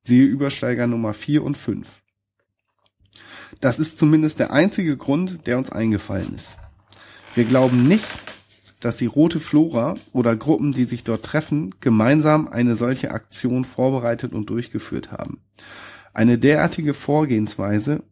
[0.02, 1.89] Siehe Übersteiger Nummer 4 und 5.
[3.60, 6.56] Das ist zumindest der einzige Grund, der uns eingefallen ist.
[7.35, 8.05] Wir glauben nicht,
[8.81, 14.32] dass die Rote Flora oder Gruppen, die sich dort treffen, gemeinsam eine solche Aktion vorbereitet
[14.32, 15.40] und durchgeführt haben.
[16.12, 18.02] Eine derartige Vorgehensweise,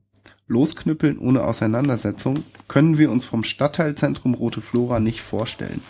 [0.46, 5.82] losknüppeln ohne Auseinandersetzung, können wir uns vom Stadtteilzentrum Rote Flora nicht vorstellen.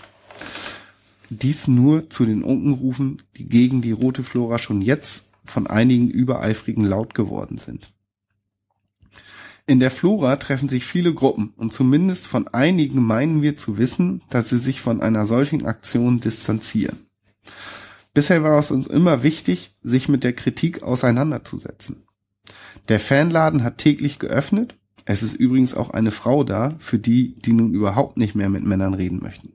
[1.30, 6.84] Dies nur zu den Unkenrufen, die gegen die Rote Flora schon jetzt von einigen Übereifrigen
[6.84, 7.92] laut geworden sind.
[9.68, 14.22] In der Flora treffen sich viele Gruppen und zumindest von einigen meinen wir zu wissen,
[14.30, 17.06] dass sie sich von einer solchen Aktion distanzieren.
[18.14, 22.06] Bisher war es uns immer wichtig, sich mit der Kritik auseinanderzusetzen.
[22.88, 24.74] Der Fanladen hat täglich geöffnet.
[25.04, 28.64] Es ist übrigens auch eine Frau da, für die, die nun überhaupt nicht mehr mit
[28.64, 29.52] Männern reden möchten.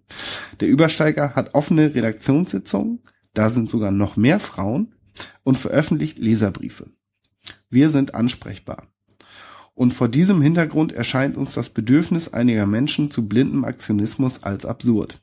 [0.60, 3.00] Der Übersteiger hat offene Redaktionssitzungen,
[3.34, 4.94] da sind sogar noch mehr Frauen
[5.42, 6.92] und veröffentlicht Leserbriefe.
[7.72, 8.94] Wir sind ansprechbar.
[9.76, 15.20] Und vor diesem Hintergrund erscheint uns das Bedürfnis einiger Menschen zu blindem Aktionismus als absurd.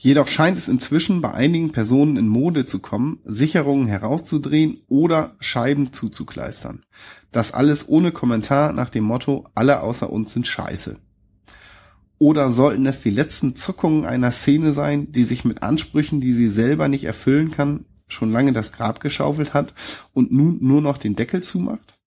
[0.00, 5.92] Jedoch scheint es inzwischen bei einigen Personen in Mode zu kommen, Sicherungen herauszudrehen oder Scheiben
[5.92, 6.84] zuzukleistern.
[7.32, 10.98] Das alles ohne Kommentar nach dem Motto, alle außer uns sind scheiße.
[12.18, 16.48] Oder sollten es die letzten Zuckungen einer Szene sein, die sich mit Ansprüchen, die sie
[16.48, 19.74] selber nicht erfüllen kann, schon lange das Grab geschaufelt hat
[20.14, 21.97] und nun nur noch den Deckel zumacht?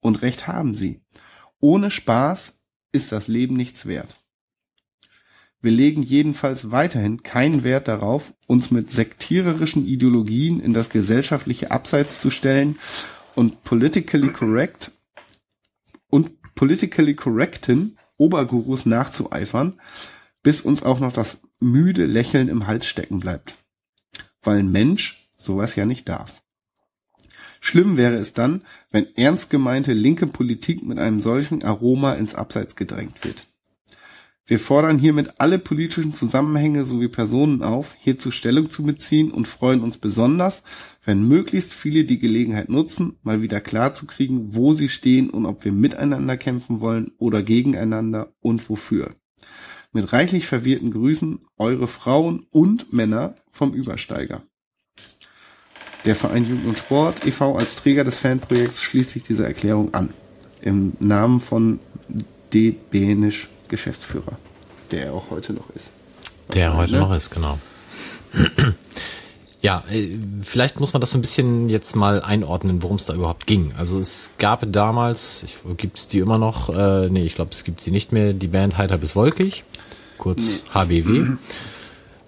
[0.00, 1.02] Und recht haben sie.
[1.60, 2.60] Ohne Spaß
[2.92, 4.16] ist das Leben nichts wert.
[5.60, 12.20] Wir legen jedenfalls weiterhin keinen Wert darauf, uns mit sektiererischen Ideologien in das gesellschaftliche Abseits
[12.20, 12.78] zu stellen
[13.34, 14.92] und politically correct
[16.10, 19.80] und politically correcten Obergurus nachzueifern,
[20.42, 23.56] bis uns auch noch das müde Lächeln im Hals stecken bleibt.
[24.42, 26.42] Weil ein Mensch sowas ja nicht darf.
[27.68, 32.76] Schlimm wäre es dann, wenn ernst gemeinte linke Politik mit einem solchen Aroma ins Abseits
[32.76, 33.46] gedrängt wird.
[34.46, 39.82] Wir fordern hiermit alle politischen Zusammenhänge sowie Personen auf, hierzu Stellung zu beziehen und freuen
[39.82, 40.62] uns besonders,
[41.04, 45.72] wenn möglichst viele die Gelegenheit nutzen, mal wieder klarzukriegen, wo sie stehen und ob wir
[45.72, 49.14] miteinander kämpfen wollen oder gegeneinander und wofür.
[49.92, 54.42] Mit reichlich verwirrten Grüßen, eure Frauen und Männer vom Übersteiger.
[56.04, 57.56] Der Verein Jugend und Sport e.V.
[57.56, 60.10] als Träger des Fanprojekts schließt sich dieser Erklärung an.
[60.62, 61.80] Im Namen von
[62.52, 62.74] D.
[62.90, 64.38] Benisch Geschäftsführer,
[64.90, 65.90] der er auch heute noch ist.
[66.54, 67.00] Der heute ne?
[67.00, 67.58] noch ist, genau.
[69.60, 73.14] Ja, äh, vielleicht muss man das so ein bisschen jetzt mal einordnen, worum es da
[73.14, 73.74] überhaupt ging.
[73.76, 75.46] Also es gab damals,
[75.76, 78.46] gibt es die immer noch, äh, nee, ich glaube, es gibt sie nicht mehr, die
[78.46, 79.64] Band Heiter bis Wolkig,
[80.16, 81.38] kurz HBW,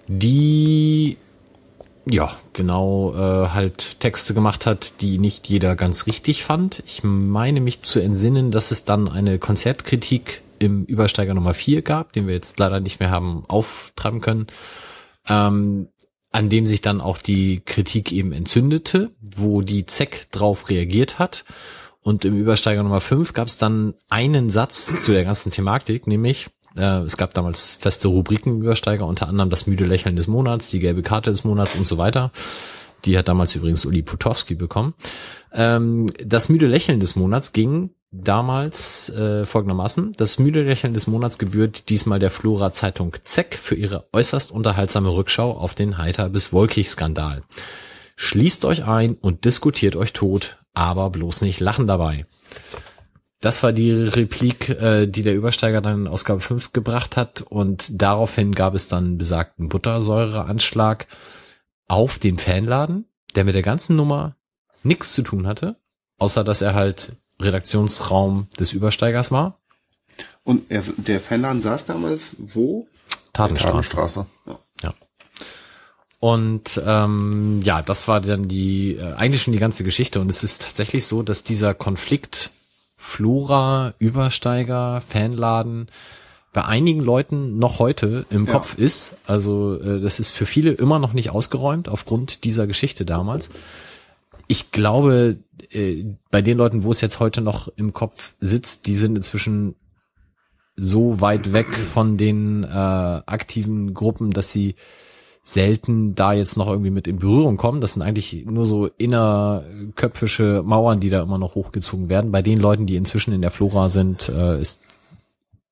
[0.07, 1.17] die
[2.05, 6.83] ja, genau, äh, halt Texte gemacht hat, die nicht jeder ganz richtig fand.
[6.87, 12.13] Ich meine mich zu entsinnen, dass es dann eine Konzertkritik im Übersteiger Nummer 4 gab,
[12.13, 14.47] den wir jetzt leider nicht mehr haben auftreiben können,
[15.27, 15.89] ähm,
[16.31, 21.45] an dem sich dann auch die Kritik eben entzündete, wo die ZEC drauf reagiert hat.
[22.03, 26.47] Und im Übersteiger Nummer 5 gab es dann einen Satz zu der ganzen Thematik, nämlich
[26.77, 30.79] äh, es gab damals feste Rubriken Übersteiger, unter anderem das müde Lächeln des Monats, die
[30.79, 32.31] gelbe Karte des Monats und so weiter.
[33.05, 34.93] Die hat damals übrigens Uli Putowski bekommen.
[35.53, 40.13] Ähm, das müde Lächeln des Monats ging damals äh, folgendermaßen.
[40.17, 45.09] Das müde Lächeln des Monats gebührt diesmal der Flora Zeitung ZEC für ihre äußerst unterhaltsame
[45.09, 47.43] Rückschau auf den Heiter bis Wolkig Skandal.
[48.17, 52.25] Schließt euch ein und diskutiert euch tot, aber bloß nicht lachen dabei.
[53.41, 58.01] Das war die Replik, äh, die der Übersteiger dann in Ausgabe 5 gebracht hat und
[58.01, 61.07] daraufhin gab es dann besagten Buttersäureanschlag
[61.87, 63.05] auf den Fanladen,
[63.35, 64.35] der mit der ganzen Nummer
[64.83, 65.75] nichts zu tun hatte,
[66.19, 69.59] außer dass er halt Redaktionsraum des Übersteigers war.
[70.43, 72.87] Und er, der Fanladen saß damals wo?
[73.33, 73.71] Tatenstraße.
[73.71, 74.25] Tatenstraße.
[74.45, 74.59] Ja.
[76.19, 80.19] Und ähm, ja, das war dann die äh, eigentlich schon die ganze Geschichte.
[80.19, 82.51] Und es ist tatsächlich so, dass dieser Konflikt
[83.03, 85.87] Flora, Übersteiger, Fanladen
[86.53, 88.51] bei einigen Leuten noch heute im Ja.
[88.53, 89.21] Kopf ist.
[89.25, 93.49] Also äh, das ist für viele immer noch nicht ausgeräumt aufgrund dieser Geschichte damals.
[94.47, 95.39] Ich glaube,
[95.71, 99.75] äh, bei den Leuten, wo es jetzt heute noch im Kopf sitzt, die sind inzwischen
[100.75, 104.75] so weit weg von den äh, aktiven Gruppen, dass sie
[105.43, 107.81] selten da jetzt noch irgendwie mit in Berührung kommen.
[107.81, 112.31] Das sind eigentlich nur so innerköpfische Mauern, die da immer noch hochgezogen werden.
[112.31, 114.83] Bei den Leuten, die inzwischen in der Flora sind, äh, ist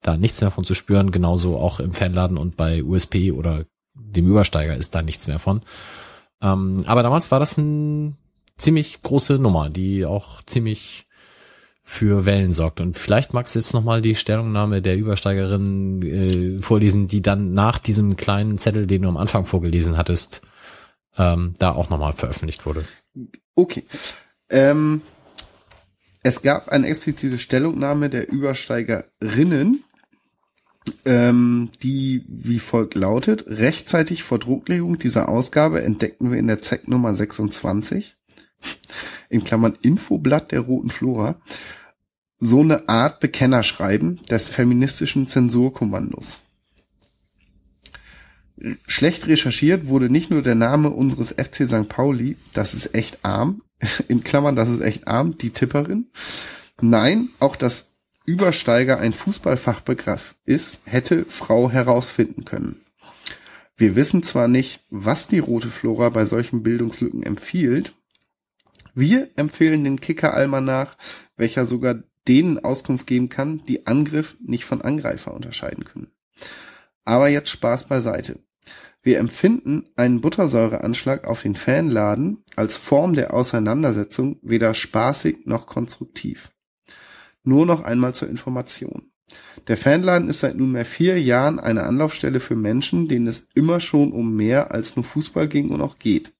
[0.02, 1.12] da nichts mehr von zu spüren.
[1.12, 5.62] Genauso auch im Fanladen und bei USP oder dem Übersteiger ist da nichts mehr von.
[6.41, 8.18] Ähm, aber damals war das ein
[8.58, 11.06] ziemlich große Nummer, die auch ziemlich
[11.90, 12.82] für Wellen sorgt.
[12.82, 17.80] Und vielleicht magst du jetzt nochmal die Stellungnahme der Übersteigerin äh, vorlesen, die dann nach
[17.80, 20.41] diesem kleinen Zettel, den du am Anfang vorgelesen hattest,
[21.18, 22.86] ähm, da auch nochmal veröffentlicht wurde.
[23.56, 23.86] Okay.
[24.52, 25.02] Ähm,
[26.22, 29.84] es gab eine explizite Stellungnahme der Übersteigerinnen,
[31.06, 36.88] ähm, die wie folgt lautet, rechtzeitig vor Drucklegung dieser Ausgabe entdeckten wir in der ZEC
[36.88, 38.16] Nummer 26,
[39.30, 41.41] in Klammern Infoblatt der Roten Flora,
[42.40, 46.40] so eine Art Bekennerschreiben des feministischen Zensurkommandos.
[48.88, 51.88] Schlecht recherchiert wurde nicht nur der Name unseres FC St.
[51.88, 53.61] Pauli, das ist echt arm,
[54.07, 56.07] in Klammern, das ist echt arm, die Tipperin.
[56.82, 57.90] Nein, auch dass
[58.26, 62.82] Übersteiger ein Fußballfachbegriff ist, hätte Frau herausfinden können.
[63.76, 67.94] Wir wissen zwar nicht, was die rote Flora bei solchen Bildungslücken empfiehlt,
[68.94, 70.98] wir empfehlen den Kicker-Almanach,
[71.38, 76.11] welcher sogar denen Auskunft geben kann, die Angriff nicht von Angreifer unterscheiden können.
[77.03, 78.39] Aber jetzt Spaß beiseite.
[79.01, 86.51] Wir empfinden einen Buttersäureanschlag auf den Fanladen als Form der Auseinandersetzung weder spaßig noch konstruktiv.
[87.43, 89.11] Nur noch einmal zur Information.
[89.68, 94.11] Der Fanladen ist seit nunmehr vier Jahren eine Anlaufstelle für Menschen, denen es immer schon
[94.11, 96.34] um mehr als nur Fußball ging und auch geht.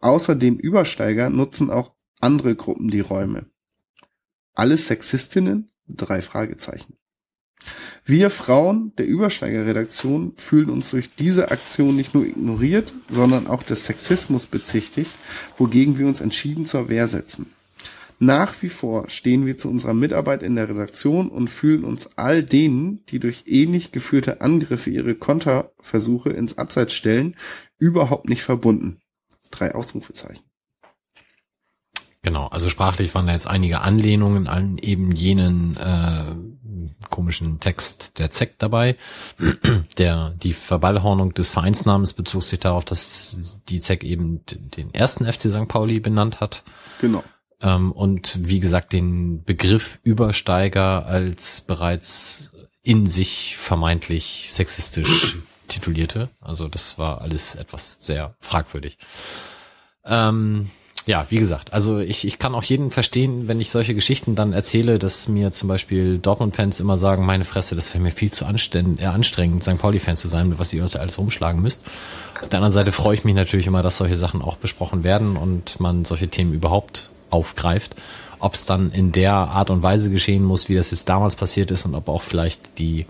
[0.00, 3.46] Außerdem Übersteiger nutzen auch andere Gruppen die Räume.
[4.58, 5.70] Alles Sexistinnen?
[5.86, 6.96] Drei Fragezeichen.
[8.04, 13.84] Wir Frauen der Übersteigerredaktion fühlen uns durch diese Aktion nicht nur ignoriert, sondern auch des
[13.84, 15.12] Sexismus bezichtigt,
[15.58, 17.52] wogegen wir uns entschieden zur Wehr setzen.
[18.18, 22.42] Nach wie vor stehen wir zu unserer Mitarbeit in der Redaktion und fühlen uns all
[22.42, 27.36] denen, die durch ähnlich geführte Angriffe ihre Konterversuche ins Abseits stellen,
[27.78, 28.98] überhaupt nicht verbunden.
[29.52, 30.47] Drei Ausrufezeichen.
[32.28, 38.30] Genau, also sprachlich waren da jetzt einige Anlehnungen an eben jenen äh, komischen Text der
[38.30, 38.96] ZEC dabei.
[39.96, 45.50] Der, die Verballhornung des Vereinsnamens bezog sich darauf, dass die ZEC eben den ersten FC
[45.50, 45.68] St.
[45.68, 46.64] Pauli benannt hat.
[47.00, 47.24] Genau.
[47.62, 52.52] Ähm, und wie gesagt, den Begriff Übersteiger als bereits
[52.82, 56.28] in sich vermeintlich sexistisch titulierte.
[56.42, 58.98] Also das war alles etwas sehr fragwürdig.
[60.04, 60.70] Ähm,
[61.08, 64.52] ja, wie gesagt, also ich, ich kann auch jeden verstehen, wenn ich solche Geschichten dann
[64.52, 68.44] erzähle, dass mir zum Beispiel Dortmund-Fans immer sagen, meine Fresse, das wäre mir viel zu
[68.44, 69.78] anstrengend, äh, anstrengend St.
[69.78, 71.80] Pauli-Fan zu sein, was ihr euch alles rumschlagen müsst.
[72.42, 75.38] Auf der anderen Seite freue ich mich natürlich immer, dass solche Sachen auch besprochen werden
[75.38, 77.96] und man solche Themen überhaupt aufgreift.
[78.38, 81.70] Ob es dann in der Art und Weise geschehen muss, wie das jetzt damals passiert
[81.70, 83.06] ist und ob auch vielleicht die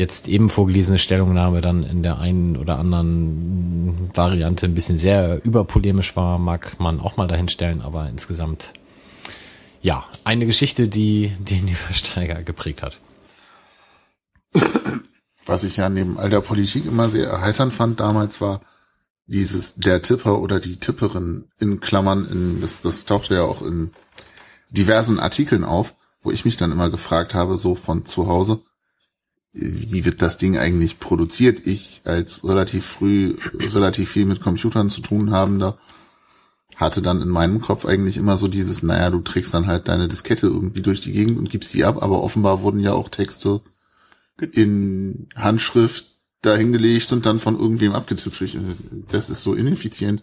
[0.00, 6.16] jetzt eben vorgelesene Stellungnahme dann in der einen oder anderen Variante ein bisschen sehr überpolemisch
[6.16, 8.72] war, mag man auch mal dahinstellen, aber insgesamt
[9.82, 12.98] ja, eine Geschichte, die den Übersteiger geprägt hat.
[15.46, 18.60] Was ich ja neben all der Politik immer sehr erheiternd fand damals war
[19.30, 23.92] dieses der Tipper oder die Tipperin in Klammern, in, das, das tauchte ja auch in
[24.70, 28.60] diversen Artikeln auf, wo ich mich dann immer gefragt habe, so von zu Hause,
[29.52, 31.66] wie wird das Ding eigentlich produziert?
[31.66, 35.78] Ich als relativ früh relativ viel mit Computern zu tun habender
[36.80, 40.08] hatte dann in meinem Kopf eigentlich immer so dieses, naja, du trägst dann halt deine
[40.08, 43.60] Diskette irgendwie durch die Gegend und gibst die ab, aber offenbar wurden ja auch Texte
[44.52, 46.06] in Handschrift
[46.40, 48.42] dahingelegt und dann von irgendwem abgetippt.
[49.10, 50.22] Das ist so ineffizient.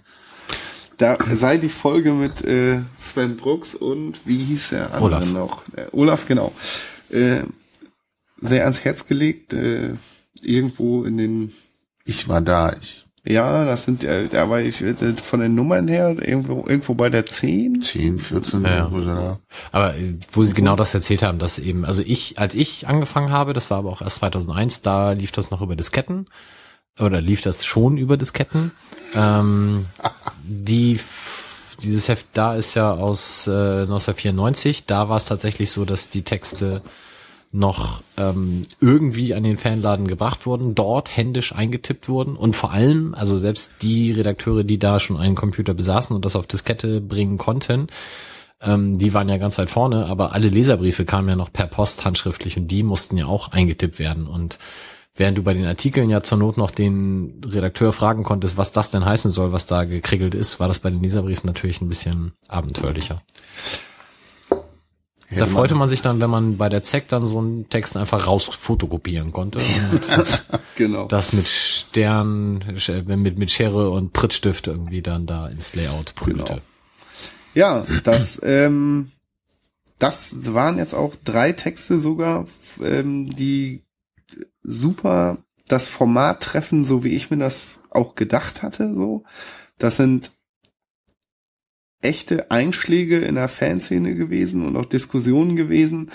[0.98, 5.32] Da sei die Folge mit äh, Sven Brooks und wie hieß der andere Olaf.
[5.32, 5.64] noch?
[5.76, 6.54] Äh, Olaf, genau.
[7.12, 7.44] Äh,
[8.42, 9.94] sehr ans Herz gelegt, äh,
[10.42, 11.54] irgendwo in den,
[12.06, 15.90] Ich war da, ich ja, das sind, äh, da war ich äh, von den Nummern
[15.90, 17.82] her irgendwo, irgendwo bei der 10.
[17.82, 18.90] 10, 14, Ja.
[18.90, 19.38] wo sie da.
[19.74, 23.30] Aber äh, wo sie genau das erzählt haben, dass eben, also ich, als ich angefangen
[23.32, 26.28] habe, das war aber auch erst 2001, da lief das noch über Disketten
[26.98, 28.72] oder lief das schon über Disketten.
[29.14, 29.86] Ähm,
[30.44, 30.98] die
[31.84, 34.86] dieses Heft da ist ja aus äh, 1994.
[34.86, 36.82] Da war es tatsächlich so, dass die Texte
[37.52, 43.14] noch ähm, irgendwie an den Fanladen gebracht wurden, dort händisch eingetippt wurden und vor allem,
[43.16, 47.38] also selbst die Redakteure, die da schon einen Computer besaßen und das auf Diskette bringen
[47.38, 47.88] konnten,
[48.60, 52.06] Ähm, die waren ja ganz weit vorne, aber alle Leserbriefe kamen ja noch per Post
[52.06, 54.26] handschriftlich und die mussten ja auch eingetippt werden.
[54.26, 54.58] Und
[55.14, 58.90] während du bei den Artikeln ja zur Not noch den Redakteur fragen konntest, was das
[58.90, 62.32] denn heißen soll, was da gekriegelt ist, war das bei den Leserbriefen natürlich ein bisschen
[62.48, 63.22] abenteuerlicher.
[65.30, 68.28] Da freute man sich dann, wenn man bei der ZEC dann so einen Text einfach
[68.28, 69.60] raus fotokopieren konnte
[70.76, 71.08] Genau.
[71.08, 72.64] das mit Stern,
[73.06, 76.54] mit, mit Schere und Prittstift irgendwie dann da ins Layout prügelte.
[76.54, 76.64] Genau.
[77.56, 79.12] Ja, das, ähm,
[80.00, 82.46] das waren jetzt auch drei Texte sogar,
[82.82, 83.84] ähm, die
[84.62, 89.24] super das Format treffen, so wie ich mir das auch gedacht hatte, so.
[89.78, 90.32] Das sind
[92.02, 96.12] echte Einschläge in der Fanszene gewesen und auch Diskussionen gewesen.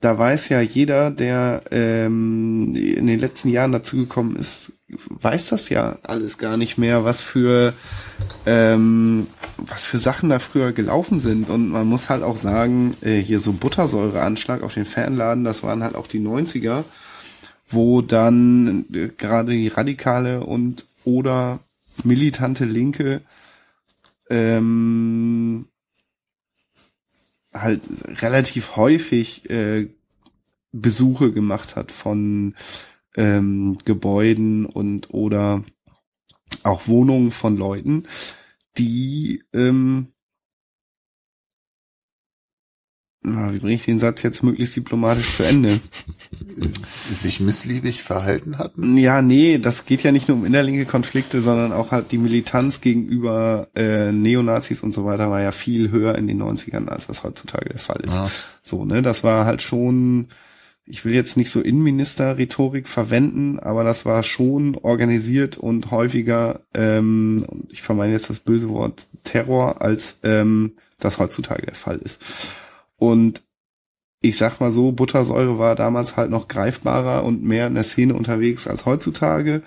[0.00, 4.72] Da weiß ja jeder, der ähm, in den letzten Jahren dazugekommen ist,
[5.08, 7.72] weiß das ja alles gar nicht mehr, was für
[8.44, 9.26] ähm,
[9.56, 11.48] was für Sachen da früher gelaufen sind.
[11.48, 15.82] Und man muss halt auch sagen, äh, hier so Buttersäureanschlag auf den Fanladen, das waren
[15.82, 16.84] halt auch die 90er,
[17.68, 21.60] wo dann äh, gerade die radikale und oder
[22.04, 23.22] militante Linke
[24.30, 25.68] ähm,
[27.52, 27.82] halt
[28.22, 29.88] relativ häufig äh,
[30.72, 32.54] Besuche gemacht hat von
[33.16, 35.64] ähm, Gebäuden und oder
[36.62, 38.06] auch Wohnungen von Leuten,
[38.76, 40.12] die ähm,
[42.98, 45.80] na, wie bringe ich den Satz jetzt möglichst diplomatisch zu Ende?
[47.12, 48.96] sich missliebig verhalten hatten.
[48.96, 52.80] Ja, nee, das geht ja nicht nur um innerlinke Konflikte, sondern auch halt die Militanz
[52.80, 57.24] gegenüber äh, Neonazis und so weiter war ja viel höher in den 90ern, als das
[57.24, 58.12] heutzutage der Fall ist.
[58.12, 58.30] Ja.
[58.62, 60.28] So, ne, das war halt schon,
[60.84, 67.44] ich will jetzt nicht so Innenminister-Rhetorik verwenden, aber das war schon organisiert und häufiger, ähm,
[67.48, 72.20] und ich vermeide jetzt das böse Wort Terror, als ähm, das heutzutage der Fall ist.
[72.96, 73.42] Und
[74.20, 78.14] ich sag mal so, Buttersäure war damals halt noch greifbarer und mehr in der Szene
[78.14, 79.62] unterwegs als heutzutage.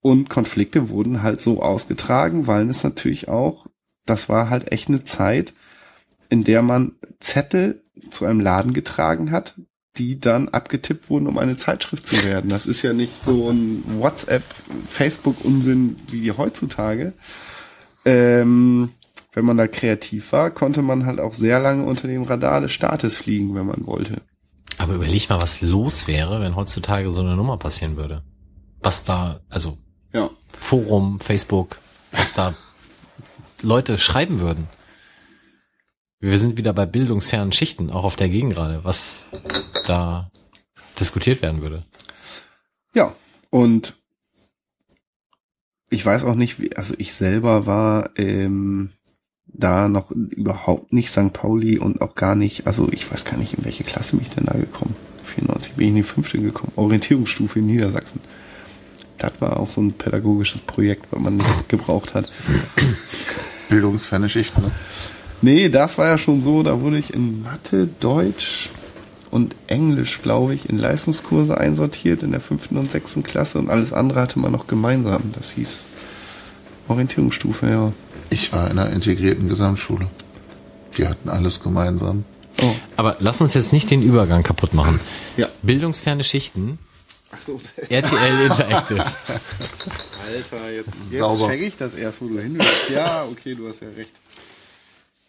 [0.00, 3.66] Und Konflikte wurden halt so ausgetragen, weil es natürlich auch,
[4.06, 5.52] das war halt echt eine Zeit,
[6.30, 9.54] in der man Zettel zu einem Laden getragen hat,
[9.96, 12.48] die dann abgetippt wurden, um eine Zeitschrift zu werden.
[12.48, 14.44] Das ist ja nicht so ein WhatsApp,
[14.88, 17.12] Facebook-Unsinn wie heutzutage.
[18.04, 18.90] Ähm,
[19.32, 22.72] wenn man da kreativ war, konnte man halt auch sehr lange unter dem Radar des
[22.72, 24.22] Staates fliegen, wenn man wollte.
[24.78, 28.22] Aber überleg mal, was los wäre, wenn heutzutage so eine Nummer passieren würde.
[28.80, 29.76] Was da, also
[30.12, 30.30] Ja.
[30.58, 31.78] Forum, Facebook,
[32.12, 32.54] was da
[33.60, 34.68] Leute schreiben würden.
[36.20, 39.30] Wir sind wieder bei bildungsfernen Schichten, auch auf der Gegengrade, was
[39.86, 40.30] da
[40.98, 41.84] diskutiert werden würde.
[42.94, 43.14] Ja,
[43.50, 43.94] und
[45.90, 48.90] ich weiß auch nicht, wie, also ich selber war ähm,
[49.48, 51.32] da noch überhaupt nicht St.
[51.32, 54.30] Pauli und auch gar nicht, also ich weiß gar nicht, in welche Klasse bin ich
[54.30, 54.94] denn da gekommen.
[55.24, 56.72] 94 bin ich in die fünfte gekommen.
[56.76, 58.20] Orientierungsstufe in Niedersachsen.
[59.18, 62.30] Das war auch so ein pädagogisches Projekt, was man nicht gebraucht hat.
[63.68, 64.62] Bildungsferne Schichten.
[64.62, 64.70] Ne?
[65.40, 68.70] Nee, das war ja schon so, da wurde ich in Mathe, Deutsch
[69.30, 73.92] und Englisch, glaube ich, in Leistungskurse einsortiert in der fünften und sechsten Klasse und alles
[73.92, 75.22] andere hatte man noch gemeinsam.
[75.34, 75.84] Das hieß
[76.88, 77.92] Orientierungsstufe, ja.
[78.30, 80.08] Ich war in einer integrierten Gesamtschule.
[80.96, 82.24] Die hatten alles gemeinsam.
[82.60, 82.74] Oh.
[82.96, 85.00] Aber lass uns jetzt nicht den Übergang kaputt machen.
[85.36, 85.48] Ja.
[85.62, 86.78] Bildungsferne Schichten,
[87.30, 87.60] Ach so.
[87.88, 89.04] RTL Interactive.
[89.04, 92.90] Alter, jetzt, jetzt check ich das erst, wo du hin willst.
[92.90, 94.12] Ja, okay, du hast ja recht.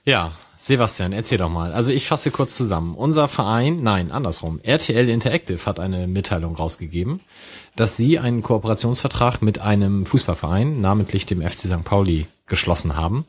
[0.06, 1.72] Ja, Sebastian, erzähl doch mal.
[1.72, 2.94] Also ich fasse kurz zusammen.
[2.94, 4.60] Unser Verein, nein, andersrum.
[4.62, 7.22] RTL Interactive hat eine Mitteilung rausgegeben,
[7.78, 11.86] dass sie einen Kooperationsvertrag mit einem Fußballverein, namentlich dem FC St.
[11.86, 13.26] Pauli, geschlossen haben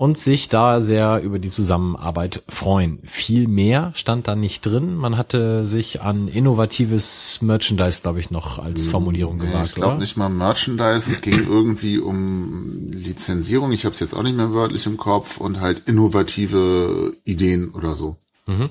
[0.00, 3.00] und sich da sehr über die Zusammenarbeit freuen.
[3.04, 4.96] Viel mehr stand da nicht drin.
[4.96, 9.98] Man hatte sich an innovatives Merchandise, glaube ich, noch als Formulierung Nee, gewagt, ich glaube
[9.98, 11.10] nicht mal Merchandise.
[11.12, 13.72] Es ging irgendwie um Lizenzierung.
[13.72, 17.92] Ich habe es jetzt auch nicht mehr wörtlich im Kopf und halt innovative Ideen oder
[17.92, 18.16] so.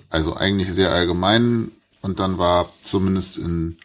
[0.10, 1.70] Also eigentlich sehr allgemein.
[2.02, 3.78] Und dann war zumindest in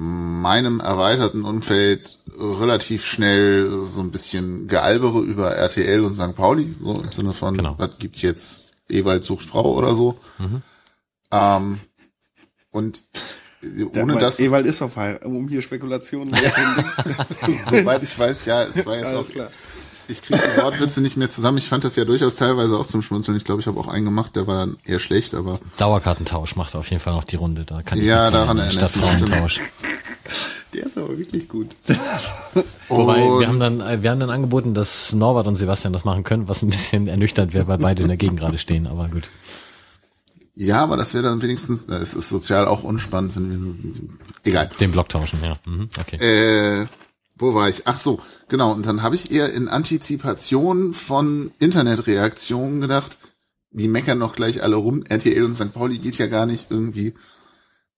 [0.00, 6.36] meinem erweiterten Umfeld relativ schnell so ein bisschen Gealbere über RTL und St.
[6.36, 7.74] Pauli, so im Sinne von, Genau.
[7.78, 10.16] was gibt's jetzt, Ewald sucht Frau oder so.
[11.32, 11.80] Ähm,
[12.70, 13.02] und
[13.60, 14.92] ohne Ewald, dass es- Ewald ist auf
[15.24, 17.58] um hier Spekulationen zu finden.
[17.68, 19.50] Soweit ich weiß, ja, es war jetzt Alles auch klar.
[20.08, 21.58] Ich kriege die Wortwitze nicht mehr zusammen.
[21.58, 23.36] Ich fand das ja durchaus teilweise auch zum Schmunzeln.
[23.36, 26.74] Ich glaube, ich habe auch einen gemacht, der war dann eher schlecht, aber Dauerkartentausch macht
[26.76, 27.64] auf jeden Fall noch die Runde.
[27.64, 29.60] Da kann ich Ja, daran erinnere Stadtfrauentausch.
[30.74, 31.68] Der ist aber wirklich gut.
[32.88, 36.04] Wobei, Und- wir haben dann, äh, wir haben dann angeboten, dass Norbert und Sebastian das
[36.04, 39.08] machen können, was ein bisschen ernüchternd wäre, weil beide in der Gegend gerade stehen, aber
[39.08, 39.28] gut.
[40.54, 43.50] Ja, aber das wäre dann wenigstens, na, es ist sozial auch unspannend, wenn
[43.94, 44.02] wir,
[44.44, 44.70] egal.
[44.80, 45.56] Den Block tauschen, ja.
[45.64, 46.16] Mhm, okay.
[46.16, 46.86] Äh,
[47.38, 47.86] wo war ich?
[47.86, 48.72] Ach so, genau.
[48.72, 53.18] Und dann habe ich eher in Antizipation von Internetreaktionen gedacht,
[53.70, 55.04] die meckern noch gleich alle rum.
[55.08, 55.72] RTL und St.
[55.72, 57.14] Pauli geht ja gar nicht irgendwie.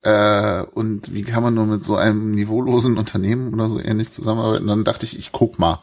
[0.03, 4.67] Äh, und wie kann man nur mit so einem niveaulosen Unternehmen oder so ähnlich zusammenarbeiten?
[4.67, 5.83] Dann dachte ich, ich guck mal.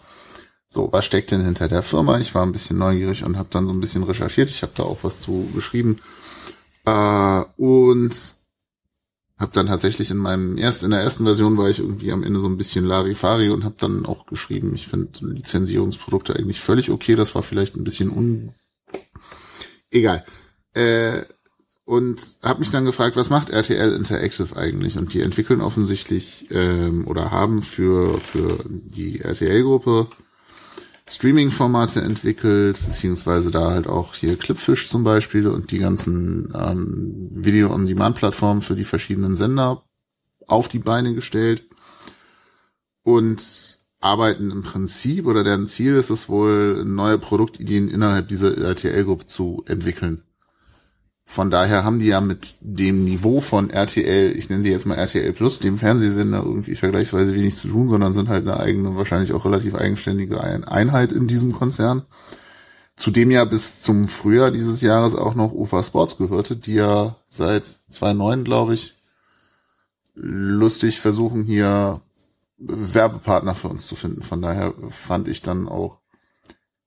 [0.69, 2.19] So, was steckt denn hinter der Firma?
[2.19, 4.49] Ich war ein bisschen neugierig und habe dann so ein bisschen recherchiert.
[4.49, 5.97] Ich habe da auch was zu geschrieben.
[6.85, 8.36] Äh, und
[9.37, 12.39] habe dann tatsächlich in meinem erst in der ersten Version war ich irgendwie am Ende
[12.39, 17.15] so ein bisschen Larifari und habe dann auch geschrieben, ich finde Lizenzierungsprodukte eigentlich völlig okay.
[17.15, 18.53] Das war vielleicht ein bisschen un
[19.91, 20.25] egal.
[20.73, 21.23] Äh,
[21.85, 24.97] und habe mich dann gefragt, was macht RTL Interactive eigentlich?
[24.97, 30.07] Und die entwickeln offensichtlich ähm, oder haben für für die RTL-Gruppe
[31.09, 38.61] Streaming-Formate entwickelt, beziehungsweise da halt auch hier Clipfish zum Beispiel und die ganzen ähm, Video-on-Demand-Plattformen
[38.61, 39.83] für die verschiedenen Sender
[40.47, 41.63] auf die Beine gestellt
[43.03, 43.41] und
[43.99, 49.63] arbeiten im Prinzip oder deren Ziel ist es wohl, neue Produktideen innerhalb dieser RTL-Gruppe zu
[49.65, 50.23] entwickeln.
[51.29, 54.95] Von daher haben die ja mit dem Niveau von RTL, ich nenne sie jetzt mal
[54.95, 59.33] RTL Plus, dem Fernsehsender irgendwie vergleichsweise wenig zu tun, sondern sind halt eine eigene, wahrscheinlich
[59.33, 62.03] auch relativ eigenständige Ein- Einheit in diesem Konzern.
[62.95, 67.75] Zudem ja bis zum Frühjahr dieses Jahres auch noch UFA Sports gehörte, die ja seit
[67.89, 68.95] 2009, glaube ich,
[70.15, 71.99] lustig versuchen hier
[72.57, 74.23] Werbepartner für uns zu finden.
[74.23, 75.97] Von daher fand ich dann auch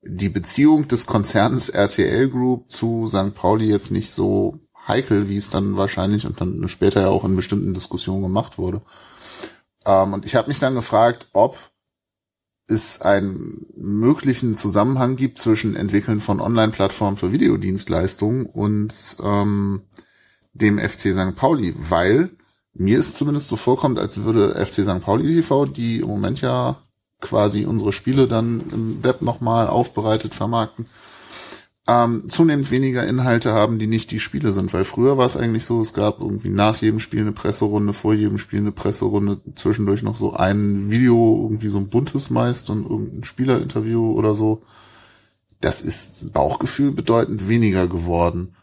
[0.02, 3.34] die Beziehung des Konzerns RTL Group zu St.
[3.34, 4.58] Pauli jetzt nicht so
[4.88, 8.82] heikel, wie es dann wahrscheinlich und dann später ja auch in bestimmten Diskussionen gemacht wurde.
[9.84, 11.58] Ähm, und ich habe mich dann gefragt, ob
[12.66, 19.82] es einen möglichen Zusammenhang gibt zwischen Entwickeln von Online-Plattformen für Videodienstleistungen und ähm,
[20.52, 21.36] dem FC St.
[21.36, 22.30] Pauli, weil
[22.72, 25.00] mir es zumindest so vorkommt, als würde FC St.
[25.00, 26.80] Pauli TV, die im Moment ja
[27.20, 30.86] quasi unsere Spiele dann im Web nochmal aufbereitet vermarkten,
[31.86, 34.72] ähm, zunehmend weniger Inhalte haben, die nicht die Spiele sind.
[34.72, 38.14] Weil früher war es eigentlich so, es gab irgendwie nach jedem Spiel eine Presserunde, vor
[38.14, 42.88] jedem Spiel eine Presserunde, zwischendurch noch so ein Video, irgendwie so ein buntes meist und
[42.88, 44.62] irgendein Spielerinterview oder so.
[45.60, 48.54] Das ist Bauchgefühl bedeutend weniger geworden.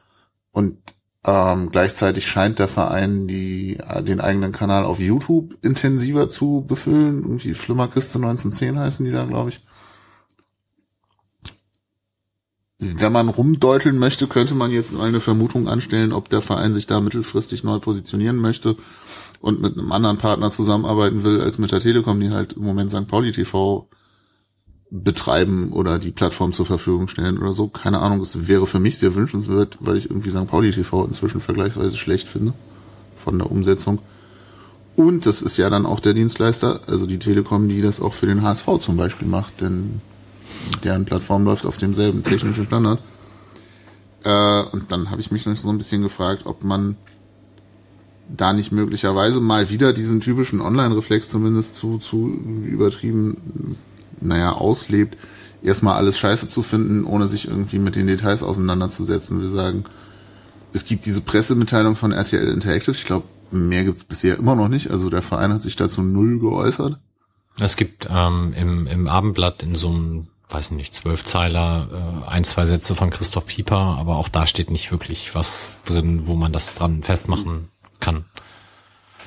[0.52, 0.78] Und
[1.26, 7.24] ähm, gleichzeitig scheint der Verein die, den eigenen Kanal auf YouTube intensiver zu befüllen.
[7.24, 9.62] Irgendwie Flimmerkiste 1910 heißen die da, glaube ich.
[12.80, 17.02] Wenn man rumdeuteln möchte, könnte man jetzt eine Vermutung anstellen, ob der Verein sich da
[17.02, 18.78] mittelfristig neu positionieren möchte
[19.42, 22.92] und mit einem anderen Partner zusammenarbeiten will als mit der Telekom, die halt im Moment
[22.92, 23.08] St.
[23.08, 23.90] Pauli TV
[24.90, 27.68] betreiben oder die Plattform zur Verfügung stellen oder so.
[27.68, 30.48] Keine Ahnung, es wäre für mich sehr wünschenswert, weil ich irgendwie St.
[30.48, 32.54] Pauli TV inzwischen vergleichsweise schlecht finde
[33.18, 34.00] von der Umsetzung.
[34.96, 38.26] Und das ist ja dann auch der Dienstleister, also die Telekom, die das auch für
[38.26, 40.02] den HSV zum Beispiel macht, denn
[40.84, 43.00] deren Plattform läuft auf demselben technischen Standard.
[44.24, 46.96] Äh, und dann habe ich mich noch so ein bisschen gefragt, ob man
[48.30, 53.76] da nicht möglicherweise mal wieder diesen typischen Online-Reflex zumindest zu, zu übertrieben
[54.22, 55.18] naja, auslebt,
[55.64, 59.42] erstmal alles scheiße zu finden, ohne sich irgendwie mit den Details auseinanderzusetzen.
[59.42, 59.84] Wir sagen,
[60.74, 62.96] es gibt diese Pressemitteilung von RTL Interactive.
[62.96, 64.92] Ich glaube, mehr gibt's bisher immer noch nicht.
[64.92, 66.98] Also der Verein hat sich dazu null geäußert.
[67.60, 72.66] Es gibt ähm, im, im Abendblatt in so einem, weiß nicht, Zwölfzeiler äh, ein, zwei
[72.68, 76.76] Sätze von Christoph Pieper, aber auch da steht nicht wirklich was drin, wo man das
[76.76, 77.70] dran festmachen
[78.00, 78.26] kann.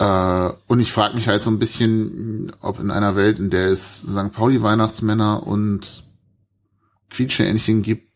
[0.01, 3.69] Äh, und ich frage mich halt so ein bisschen, ob in einer Welt, in der
[3.69, 4.33] es St.
[4.33, 6.05] Pauli Weihnachtsmänner und
[7.11, 8.11] Quietscheentchen gibt,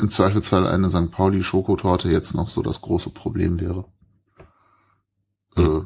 [0.00, 1.12] im Zweifelsfall eine St.
[1.12, 3.84] Pauli Schokotorte jetzt noch so das große Problem wäre.
[5.56, 5.80] Äh,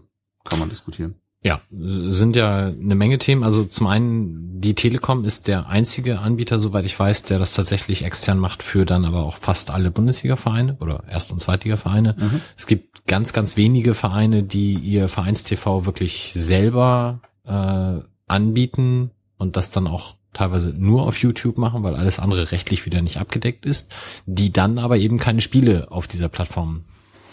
[0.44, 1.16] kann man diskutieren.
[1.44, 3.42] Ja, sind ja eine Menge Themen.
[3.42, 8.04] Also zum einen, die Telekom ist der einzige Anbieter, soweit ich weiß, der das tatsächlich
[8.04, 12.14] extern macht für dann aber auch fast alle Bundesliga-Vereine oder Erst- und Zweitliga-Vereine.
[12.56, 17.98] Es gibt ganz, ganz wenige Vereine, die ihr Vereinstv wirklich selber äh,
[18.28, 23.02] anbieten und das dann auch teilweise nur auf YouTube machen, weil alles andere rechtlich wieder
[23.02, 23.92] nicht abgedeckt ist,
[24.26, 26.84] die dann aber eben keine Spiele auf dieser Plattform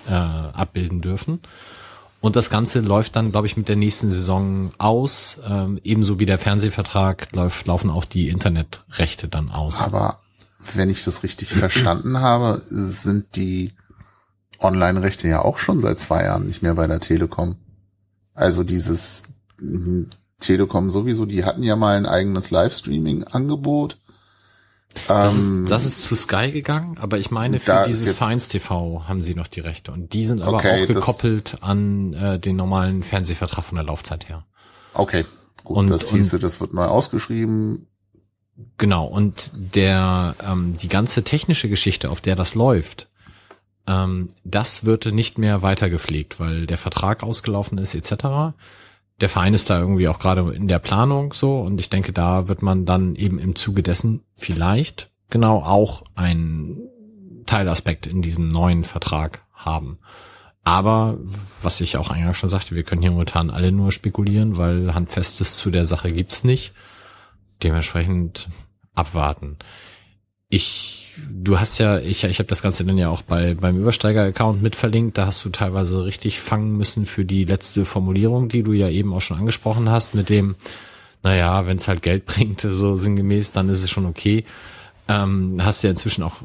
[0.07, 1.39] äh, abbilden dürfen.
[2.21, 5.39] Und das Ganze läuft dann, glaube ich, mit der nächsten Saison aus.
[5.47, 9.81] Ähm, ebenso wie der Fernsehvertrag läuft, laufen auch die Internetrechte dann aus.
[9.81, 10.19] Aber
[10.73, 13.71] wenn ich das richtig verstanden habe, sind die
[14.59, 17.55] Online-Rechte ja auch schon seit zwei Jahren nicht mehr bei der Telekom.
[18.33, 19.23] Also dieses
[19.61, 20.07] Mhm.
[20.39, 23.97] Telekom sowieso, die hatten ja mal ein eigenes Livestreaming-Angebot.
[25.07, 29.07] Das, Ähm, ist, das ist zu Sky gegangen, aber ich meine, für dieses jetzt- Vereins-TV
[29.07, 29.91] haben sie noch die Rechte.
[29.91, 33.85] Und die sind aber Okay, auch das- gekoppelt an äh, den normalen Fernsehvertrag von der
[33.85, 34.45] Laufzeit her.
[34.93, 35.25] Okay,
[35.63, 37.85] gut, Und- das hieße, das wird neu ausgeschrieben.
[38.77, 43.07] Genau, und der ähm, die ganze technische Geschichte, auf der das läuft,
[43.87, 48.53] ähm, das wird nicht mehr weiter gepflegt, weil der Vertrag ausgelaufen ist etc.
[49.21, 52.47] Der Verein ist da irgendwie auch gerade in der Planung so und ich denke, da
[52.47, 56.89] wird man dann eben im Zuge dessen vielleicht genau auch einen
[57.45, 59.99] Teilaspekt in diesem neuen Vertrag haben.
[60.63, 61.17] Aber
[61.61, 65.55] was ich auch eingangs schon sagte, wir können hier momentan alle nur spekulieren, weil Handfestes
[65.55, 66.73] zu der Sache gibt's nicht.
[67.63, 68.49] Dementsprechend
[68.93, 69.57] abwarten.
[70.51, 74.63] Ich, du hast ja, ich, ich habe das Ganze dann ja auch bei beim Übersteiger-Account
[74.63, 75.17] mit verlinkt.
[75.19, 79.13] Da hast du teilweise richtig fangen müssen für die letzte Formulierung, die du ja eben
[79.13, 80.55] auch schon angesprochen hast, mit dem,
[81.21, 84.43] naja, wenn es halt Geld bringt, so sinngemäß, dann ist es schon okay.
[85.07, 86.41] Ähm, hast du ja inzwischen auch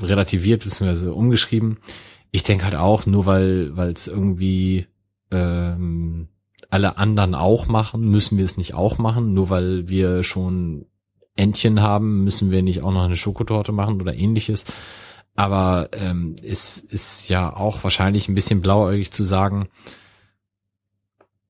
[0.00, 1.08] relativiert bzw.
[1.08, 1.78] umgeschrieben.
[2.30, 4.86] Ich denke halt auch, nur weil weil es irgendwie
[5.32, 6.28] ähm,
[6.70, 9.34] alle anderen auch machen, müssen wir es nicht auch machen.
[9.34, 10.86] Nur weil wir schon
[11.38, 14.64] Entchen haben, müssen wir nicht auch noch eine Schokotorte machen oder ähnliches.
[15.34, 19.68] Aber ähm, es ist ja auch wahrscheinlich ein bisschen blauäugig zu sagen,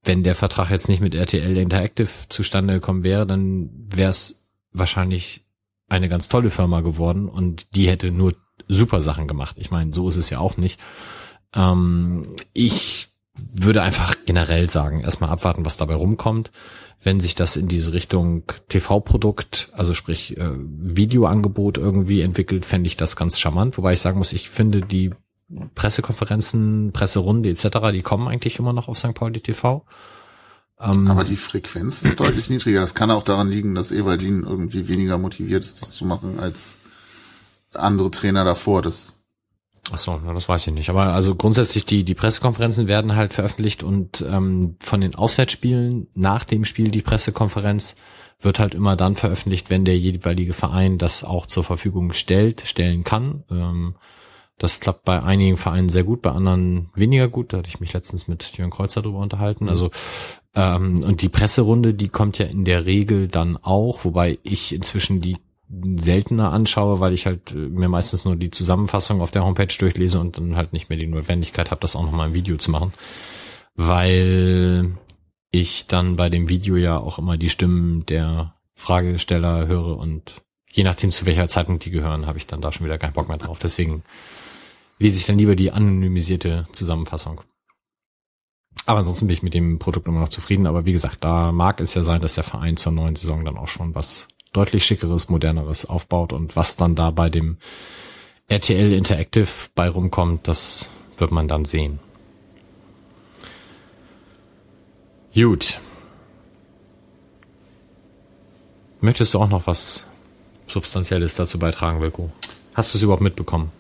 [0.05, 5.45] wenn der Vertrag jetzt nicht mit RTL Interactive zustande gekommen wäre, dann wäre es wahrscheinlich
[5.89, 8.35] eine ganz tolle Firma geworden und die hätte nur
[8.69, 9.57] super Sachen gemacht.
[9.59, 10.79] Ich meine, so ist es ja auch nicht.
[11.55, 16.51] Ähm, ich würde einfach generell sagen, erstmal abwarten, was dabei rumkommt.
[17.01, 22.97] Wenn sich das in diese Richtung TV-Produkt, also sprich äh, Videoangebot irgendwie entwickelt, fände ich
[22.97, 23.79] das ganz charmant.
[23.79, 25.13] Wobei ich sagen muss, ich finde die
[25.75, 29.15] Pressekonferenzen, Presserunde etc., die kommen eigentlich immer noch auf St.
[29.15, 29.85] Pauli TV.
[30.81, 32.81] Ähm, Aber die Frequenz ist deutlich niedriger.
[32.81, 36.79] Das kann auch daran liegen, dass Evaldin irgendwie weniger motiviert ist, das zu machen als
[37.75, 38.83] andere Trainer davor.
[38.83, 39.15] Das
[39.91, 40.91] Ach so, das weiß ich nicht.
[40.91, 46.45] Aber also grundsätzlich die die Pressekonferenzen werden halt veröffentlicht und ähm, von den Auswärtsspielen nach
[46.45, 47.97] dem Spiel die Pressekonferenz
[48.41, 53.03] wird halt immer dann veröffentlicht, wenn der jeweilige Verein das auch zur Verfügung stellt, stellen
[53.03, 53.45] kann.
[53.51, 53.97] Ähm,
[54.59, 57.53] das klappt bei einigen Vereinen sehr gut, bei anderen weniger gut.
[57.53, 59.69] Da hatte ich mich letztens mit Jürgen Kreuzer drüber unterhalten.
[59.69, 59.91] Also
[60.55, 65.21] ähm, und die Presserunde, die kommt ja in der Regel dann auch, wobei ich inzwischen
[65.21, 65.37] die
[65.97, 70.19] seltener anschaue, weil ich halt äh, mir meistens nur die Zusammenfassung auf der Homepage durchlese
[70.19, 72.93] und dann halt nicht mehr die Notwendigkeit habe, das auch nochmal im Video zu machen.
[73.75, 74.93] Weil
[75.51, 80.85] ich dann bei dem Video ja auch immer die Stimmen der Fragesteller höre und je
[80.85, 83.39] nachdem zu welcher Zeitpunkt die gehören, habe ich dann da schon wieder keinen Bock mehr
[83.39, 83.59] drauf.
[83.59, 84.03] Deswegen
[84.99, 87.41] lese ich dann lieber die anonymisierte Zusammenfassung.
[88.87, 90.67] Aber ansonsten bin ich mit dem Produkt immer noch zufrieden.
[90.67, 93.59] Aber wie gesagt, da mag es ja sein, dass der Verein zur neuen Saison dann
[93.59, 97.59] auch schon was deutlich schickeres, moderneres aufbaut und was dann da bei dem
[98.49, 100.89] RTL Interactive bei rumkommt, das
[101.19, 101.99] wird man dann sehen.
[105.35, 105.79] Gut.
[109.01, 110.07] Möchtest du auch noch was
[110.67, 112.31] Substanzielles dazu beitragen, Wilko?
[112.75, 113.71] Hast du es überhaupt mitbekommen?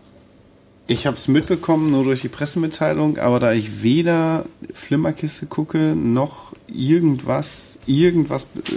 [0.90, 6.52] Ich habe es mitbekommen, nur durch die Pressemitteilung, aber da ich weder Flimmerkiste gucke, noch
[6.66, 8.73] irgendwas, irgendwas äh,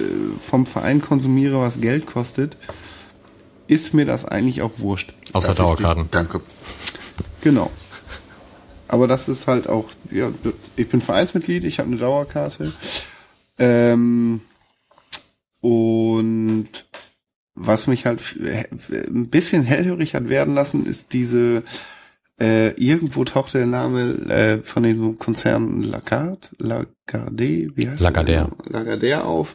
[0.46, 2.58] vom Verein konsumiere, was Geld kostet,
[3.68, 5.14] ist mir das eigentlich auch wurscht.
[5.32, 6.08] Außer Darf ich dich- Dauerkarten.
[6.12, 6.42] Danke.
[7.42, 7.72] Genau.
[8.90, 10.32] Aber das ist halt auch, ja,
[10.76, 12.74] ich bin Vereinsmitglied, ich habe eine Dauerkarte.
[13.58, 14.42] Ähm,
[15.62, 16.68] und
[17.56, 21.64] was mich halt ein bisschen hellhörig hat werden lassen, ist diese,
[22.42, 28.26] äh, irgendwo tauchte der Name äh, von dem Konzern Lagard, Lagardère, wie heißt Lagardère.
[28.26, 28.50] der?
[28.84, 29.54] Lagardère auf,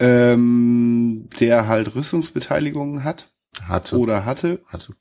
[0.00, 3.30] ähm, der halt Rüstungsbeteiligungen hat
[3.68, 3.98] Hatte.
[3.98, 4.60] oder hatte.
[4.66, 4.94] hatte.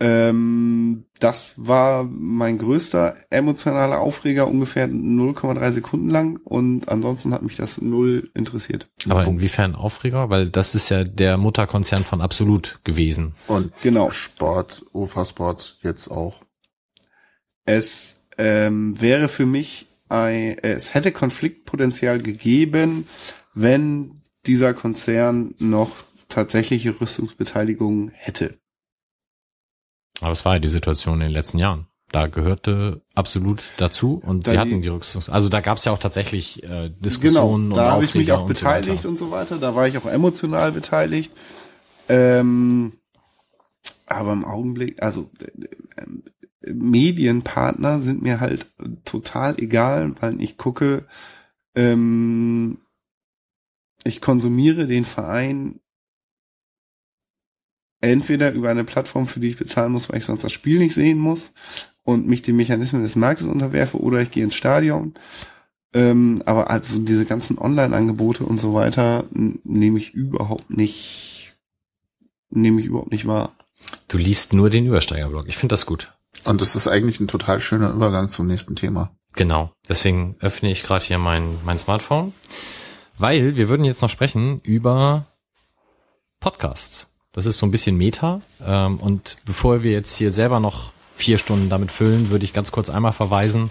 [0.00, 7.56] Ähm, das war mein größter emotionaler Aufreger, ungefähr 0,3 Sekunden lang und ansonsten hat mich
[7.56, 8.88] das null interessiert.
[9.08, 10.30] Aber inwiefern Aufreger?
[10.30, 13.34] Weil das ist ja der Mutterkonzern von Absolut gewesen.
[13.46, 14.10] Und Genau.
[14.10, 16.40] Sport, UFA Sports jetzt auch.
[17.64, 23.06] Es ähm, wäre für mich ein, es hätte Konfliktpotenzial gegeben,
[23.54, 25.90] wenn dieser Konzern noch
[26.28, 28.58] tatsächliche Rüstungsbeteiligung hätte.
[30.24, 31.86] Aber das war ja die Situation in den letzten Jahren.
[32.10, 35.28] Da gehörte absolut dazu und Da sie hatten die Rüstungs...
[35.28, 38.32] Also da gab es ja auch tatsächlich äh, Diskussionen Genau, da und habe ich mich
[38.32, 39.58] auch und so beteiligt und so weiter.
[39.58, 41.32] Da war ich auch emotional beteiligt.
[42.08, 42.94] Ähm,
[44.06, 46.02] aber im Augenblick, also äh,
[46.66, 48.66] äh, Medienpartner sind mir halt
[49.04, 51.06] total egal, weil ich gucke
[51.74, 52.78] ähm,
[54.04, 55.80] ich konsumiere den Verein
[58.04, 60.94] entweder über eine Plattform, für die ich bezahlen muss, weil ich sonst das Spiel nicht
[60.94, 61.52] sehen muss
[62.02, 65.14] und mich den Mechanismen des Marktes unterwerfe, oder ich gehe ins Stadion.
[65.94, 71.54] Ähm, aber also diese ganzen Online-Angebote und so weiter nehme ich überhaupt nicht,
[72.50, 73.54] nehme ich überhaupt nicht wahr.
[74.08, 75.46] Du liest nur den Übersteigerblog.
[75.48, 76.12] Ich finde das gut.
[76.44, 79.14] Und das ist eigentlich ein total schöner Übergang zum nächsten Thema.
[79.34, 79.72] Genau.
[79.88, 82.32] Deswegen öffne ich gerade hier mein, mein Smartphone.
[83.18, 85.26] Weil wir würden jetzt noch sprechen über
[86.40, 87.13] Podcasts.
[87.34, 88.40] Das ist so ein bisschen Meta.
[88.64, 92.72] Ähm, und bevor wir jetzt hier selber noch vier Stunden damit füllen, würde ich ganz
[92.72, 93.70] kurz einmal verweisen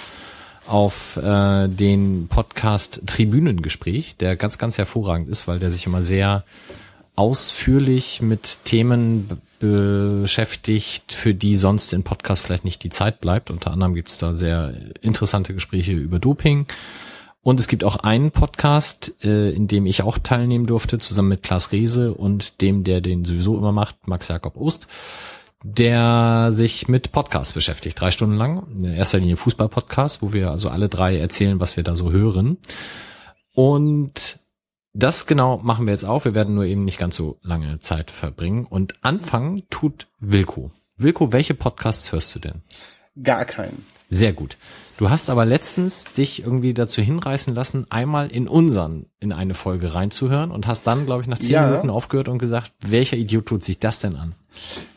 [0.68, 6.44] auf äh, den Podcast Tribünengespräch, der ganz, ganz hervorragend ist, weil der sich immer sehr
[7.16, 13.52] ausführlich mit Themen be- beschäftigt, für die sonst in Podcasts vielleicht nicht die Zeit bleibt.
[13.52, 16.66] Unter anderem gibt's da sehr interessante Gespräche über Doping.
[17.44, 21.44] Und es gibt auch einen Podcast, äh, in dem ich auch teilnehmen durfte, zusammen mit
[21.44, 24.88] Klaas Reese und dem, der den sowieso immer macht, Max Jakob Ost,
[25.62, 28.66] der sich mit Podcasts beschäftigt, drei Stunden lang.
[28.80, 32.58] In erster Linie Fußball-Podcast, wo wir also alle drei erzählen, was wir da so hören.
[33.54, 34.40] Und
[34.94, 36.24] das genau machen wir jetzt auch.
[36.24, 38.66] Wir werden nur eben nicht ganz so lange Zeit verbringen.
[38.66, 40.72] Und anfangen tut Wilko.
[40.96, 42.62] Wilko, welche Podcasts hörst du denn?
[43.22, 43.86] Gar keinen.
[44.10, 44.58] Sehr gut.
[44.98, 49.96] Du hast aber letztens dich irgendwie dazu hinreißen lassen, einmal in unseren in eine Folge
[49.96, 51.68] reinzuhören und hast dann, glaube ich, nach zehn Ja.
[51.68, 54.36] Minuten aufgehört und gesagt, welcher Idiot tut sich das denn an?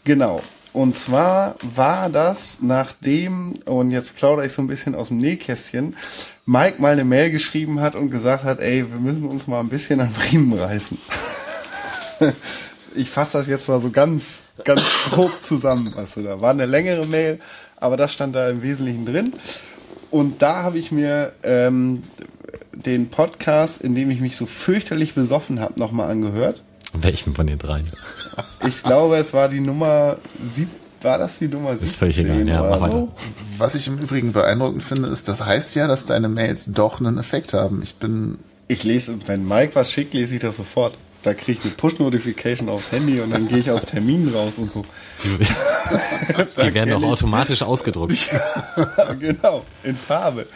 [0.05, 0.43] Genau.
[0.75, 5.97] Und zwar war das nachdem, und jetzt plaudere ich so ein bisschen aus dem Nähkästchen,
[6.45, 9.71] Mike mal eine Mail geschrieben hat und gesagt hat, ey, wir müssen uns mal ein
[9.71, 10.99] bisschen an Riemen reißen.
[12.95, 15.95] ich fasse das jetzt mal so ganz, ganz grob zusammen.
[15.95, 17.41] Weißt du, da war eine längere Mail,
[17.79, 19.33] aber das stand da im Wesentlichen drin.
[20.17, 22.03] Und da habe ich mir ähm,
[22.73, 26.63] den Podcast, in dem ich mich so fürchterlich besoffen habe, nochmal angehört.
[26.95, 27.87] Welchen von den dreien?
[28.67, 30.69] Ich glaube, es war die Nummer sieb,
[31.03, 33.13] war das die Nummer 17 Ist völlig egal, ja, mach so?
[33.59, 37.19] Was ich im Übrigen beeindruckend finde, ist, das heißt ja, dass deine Mails doch einen
[37.19, 37.83] Effekt haben.
[37.83, 38.39] Ich bin,
[38.69, 40.97] Ich lese, wenn Mike was schickt, lese ich das sofort.
[41.27, 44.71] Da kriege ich eine Push-Notification aufs Handy und dann gehe ich aus Terminen raus und
[44.71, 44.85] so.
[46.63, 48.29] Die werden doch automatisch ausgedruckt.
[49.19, 50.47] genau, in Farbe.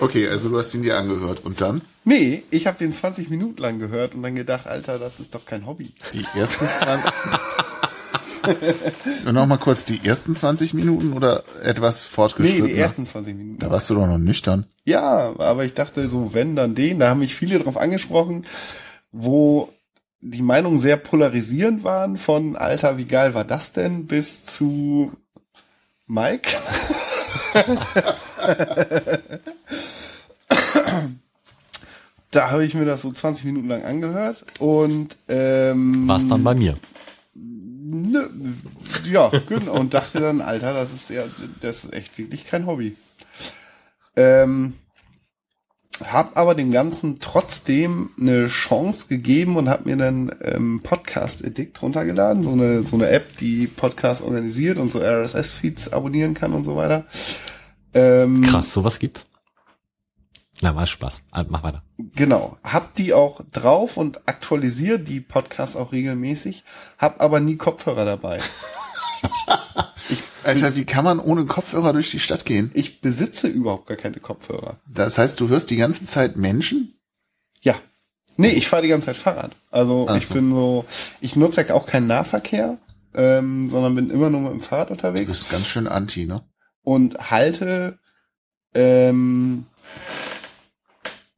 [0.00, 1.44] okay, also du hast ihn dir angehört.
[1.44, 1.82] Und dann?
[2.04, 5.44] Nee, ich habe den 20 Minuten lang gehört und dann gedacht, Alter, das ist doch
[5.44, 5.92] kein Hobby.
[6.14, 7.12] Die ersten 20.
[9.26, 12.66] Und noch mal kurz, die ersten 20 Minuten oder etwas Nee, fortgeschritten?
[12.66, 13.58] die ersten 20 Minuten.
[13.58, 14.66] Da warst du doch noch nüchtern.
[14.84, 16.98] Ja, aber ich dachte so, wenn, dann den.
[16.98, 18.46] Da haben mich viele drauf angesprochen,
[19.12, 19.70] wo
[20.20, 25.12] die Meinungen sehr polarisierend waren, von Alter, wie geil war das denn, bis zu
[26.06, 26.50] Mike.
[32.30, 36.54] da habe ich mir das so 20 Minuten lang angehört und ähm, War's dann bei
[36.54, 36.76] mir.
[37.88, 38.28] Nö,
[39.04, 39.74] ja, genau.
[39.78, 41.22] Und dachte dann, Alter, das ist ja,
[41.60, 42.96] das ist echt wirklich kein Hobby.
[44.16, 44.74] Ähm,
[46.04, 51.80] hab aber dem Ganzen trotzdem eine Chance gegeben und hab mir dann ähm, Podcast Addict
[51.80, 56.64] runtergeladen, so eine so eine App, die Podcasts organisiert und so RSS-Feeds abonnieren kann und
[56.64, 57.06] so weiter.
[57.94, 59.28] Ähm, Krass, sowas gibt's.
[60.62, 61.24] Na, war Spaß.
[61.30, 61.82] Also, mach weiter.
[62.14, 62.56] Genau.
[62.64, 66.64] Hab die auch drauf und aktualisiere die Podcasts auch regelmäßig,
[66.98, 68.40] hab aber nie Kopfhörer dabei.
[70.44, 72.70] Alter, wie kann man ohne Kopfhörer durch die Stadt gehen?
[72.74, 74.76] Ich besitze überhaupt gar keine Kopfhörer.
[74.86, 76.94] Das heißt, du hörst die ganze Zeit Menschen?
[77.60, 77.74] Ja.
[78.36, 79.56] Nee, ich fahre die ganze Zeit Fahrrad.
[79.70, 80.34] Also Ach ich so.
[80.34, 80.84] bin so,
[81.20, 82.78] ich nutze ja auch keinen Nahverkehr,
[83.14, 86.42] ähm, sondern bin immer nur mit dem Fahrrad Du unterwegs bist ganz schön anti, ne?
[86.82, 87.98] und halte
[88.74, 89.66] ähm,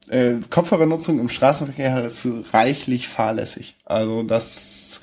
[0.09, 3.76] äh, Kopfhörernutzung im Straßenverkehr halt für reichlich fahrlässig.
[3.85, 5.01] Also das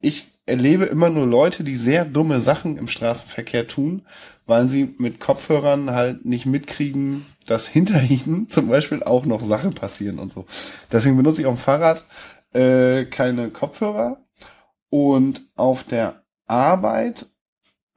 [0.00, 4.02] ich erlebe immer nur Leute, die sehr dumme Sachen im Straßenverkehr tun,
[4.46, 9.74] weil sie mit Kopfhörern halt nicht mitkriegen, dass hinter ihnen zum Beispiel auch noch Sachen
[9.74, 10.46] passieren und so.
[10.90, 12.04] Deswegen benutze ich auf dem Fahrrad
[12.52, 14.24] äh, keine Kopfhörer
[14.88, 17.26] und auf der Arbeit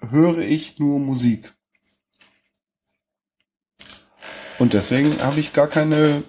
[0.10, 1.54] höre ich nur Musik.
[4.60, 6.24] Und deswegen habe ich gar keine,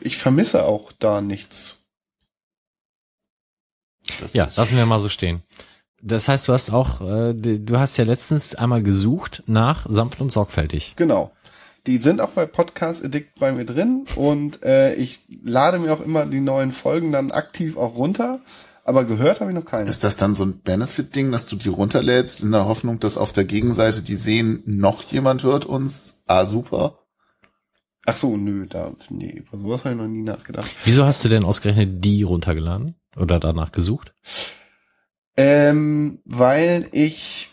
[0.00, 1.78] ich vermisse auch da nichts.
[4.20, 5.42] Das Ja, lassen wir mal so stehen.
[6.02, 10.30] Das heißt, du hast auch, äh, du hast ja letztens einmal gesucht nach sanft und
[10.30, 10.94] sorgfältig.
[10.96, 11.32] Genau.
[11.86, 16.00] Die sind auch bei Podcast Addict bei mir drin und äh, ich lade mir auch
[16.00, 18.40] immer die neuen Folgen dann aktiv auch runter.
[18.86, 19.90] Aber gehört habe ich noch keine.
[19.90, 23.32] Ist das dann so ein Benefit-Ding, dass du die runterlädst in der Hoffnung, dass auf
[23.32, 26.22] der Gegenseite die sehen, noch jemand hört uns?
[26.26, 27.00] Ah, super.
[28.06, 30.72] Ach so, nö, da, nee, über sowas habe ich noch nie nachgedacht.
[30.84, 32.94] Wieso hast du denn ausgerechnet die runtergeladen?
[33.16, 34.14] Oder danach gesucht?
[35.36, 37.48] Ähm, weil ich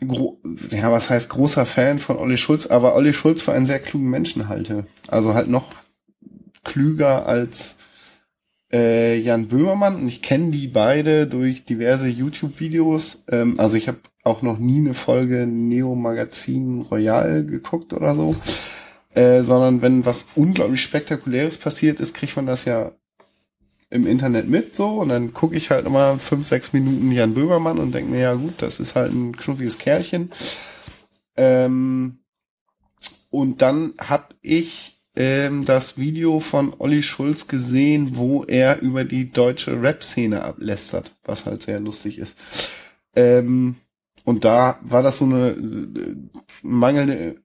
[0.00, 3.78] gro ja, was heißt großer Fan von Olli Schulz, aber Olli Schulz für einen sehr
[3.78, 4.86] klugen Menschen halte.
[5.06, 5.66] Also halt noch
[6.64, 7.77] klüger als
[8.72, 13.24] äh, Jan Böhmermann und ich kenne die beide durch diverse YouTube-Videos.
[13.30, 18.36] Ähm, also ich habe auch noch nie eine Folge Neo Magazin Royal geguckt oder so.
[19.14, 22.92] Äh, sondern wenn was unglaublich Spektakuläres passiert ist, kriegt man das ja
[23.90, 27.78] im Internet mit so und dann gucke ich halt immer fünf, sechs Minuten Jan Böhmermann
[27.78, 30.30] und denke mir, ja gut, das ist halt ein knuffiges Kerlchen.
[31.36, 32.18] Ähm,
[33.30, 39.32] und dann hab ich ähm, das Video von Olli Schulz gesehen, wo er über die
[39.32, 42.36] deutsche Rap-Szene ablästert, was halt sehr lustig ist.
[43.16, 43.74] Ähm,
[44.22, 46.16] und da war das so eine äh,
[46.62, 47.42] mangelnde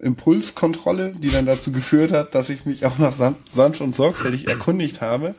[0.00, 5.00] Impulskontrolle, die dann dazu geführt hat, dass ich mich auch nach sanft und sorgfältig erkundigt
[5.00, 5.36] habe,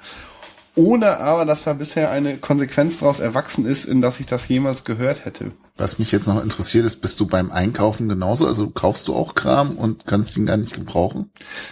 [0.76, 4.84] ohne aber, dass da bisher eine Konsequenz daraus erwachsen ist, in dass ich das jemals
[4.84, 5.52] gehört hätte.
[5.78, 8.48] Was mich jetzt noch interessiert ist, bist du beim Einkaufen genauso?
[8.48, 11.32] Also kaufst du auch Kram und kannst ihn gar nicht gebrauchen?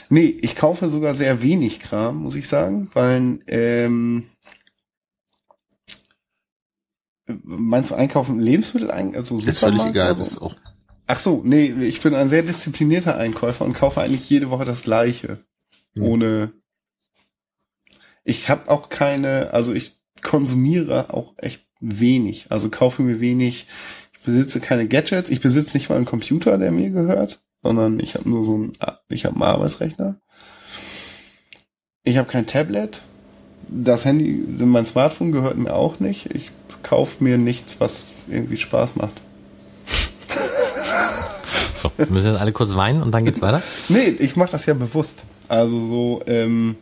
[0.09, 4.25] Nee, ich kaufe sogar sehr wenig Kram, muss ich sagen, weil ähm,
[7.43, 10.35] meinst du einkaufen Lebensmittel also Ist völlig egal, oder das so?
[10.35, 10.55] ist auch
[11.07, 14.83] Ach so, nee, ich bin ein sehr disziplinierter Einkäufer und kaufe eigentlich jede Woche das
[14.83, 15.39] gleiche.
[15.93, 16.03] Hm.
[16.03, 16.53] Ohne.
[18.23, 22.48] Ich habe auch keine, also ich konsumiere auch echt wenig.
[22.49, 23.68] Also kaufe mir wenig.
[24.14, 25.30] Ich besitze keine Gadgets.
[25.30, 28.77] Ich besitze nicht mal einen Computer, der mir gehört, sondern ich habe nur so ein,
[29.10, 30.19] ich habe einen Arbeitsrechner.
[32.03, 33.02] Ich habe kein Tablet.
[33.68, 36.34] Das Handy, mein Smartphone gehört mir auch nicht.
[36.35, 36.52] Ich
[36.84, 39.14] kaufe mir nichts, was irgendwie Spaß macht.
[41.76, 43.64] So, wir müssen jetzt alle kurz weinen und dann geht's weiter.
[43.89, 45.15] Nee, ich mache das ja bewusst.
[45.48, 46.76] Also so, ähm,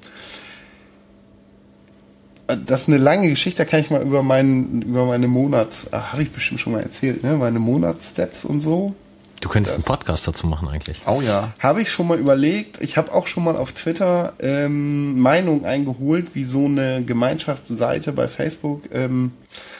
[2.56, 6.14] das ist eine lange Geschichte, da kann ich mal über meinen, über meine Monats, ach,
[6.14, 7.36] habe ich bestimmt schon mal erzählt, ne?
[7.38, 8.94] Meine Monatssteps und so.
[9.42, 11.02] Du könntest Das- einen Podcast dazu machen eigentlich.
[11.06, 11.54] Oh ja.
[11.60, 12.82] Habe ich schon mal überlegt.
[12.82, 18.28] Ich habe auch schon mal auf Twitter ähm, Meinungen eingeholt, wie so eine Gemeinschaftsseite bei
[18.28, 18.84] Facebook.
[18.92, 19.32] Ähm,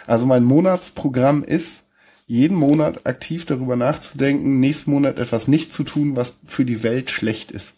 [0.08, 1.88] also mein Monatsprogramm ist,
[2.26, 7.10] jeden Monat aktiv darüber nachzudenken, nächsten Monat etwas nicht zu tun, was für die Welt
[7.10, 7.74] schlecht ist.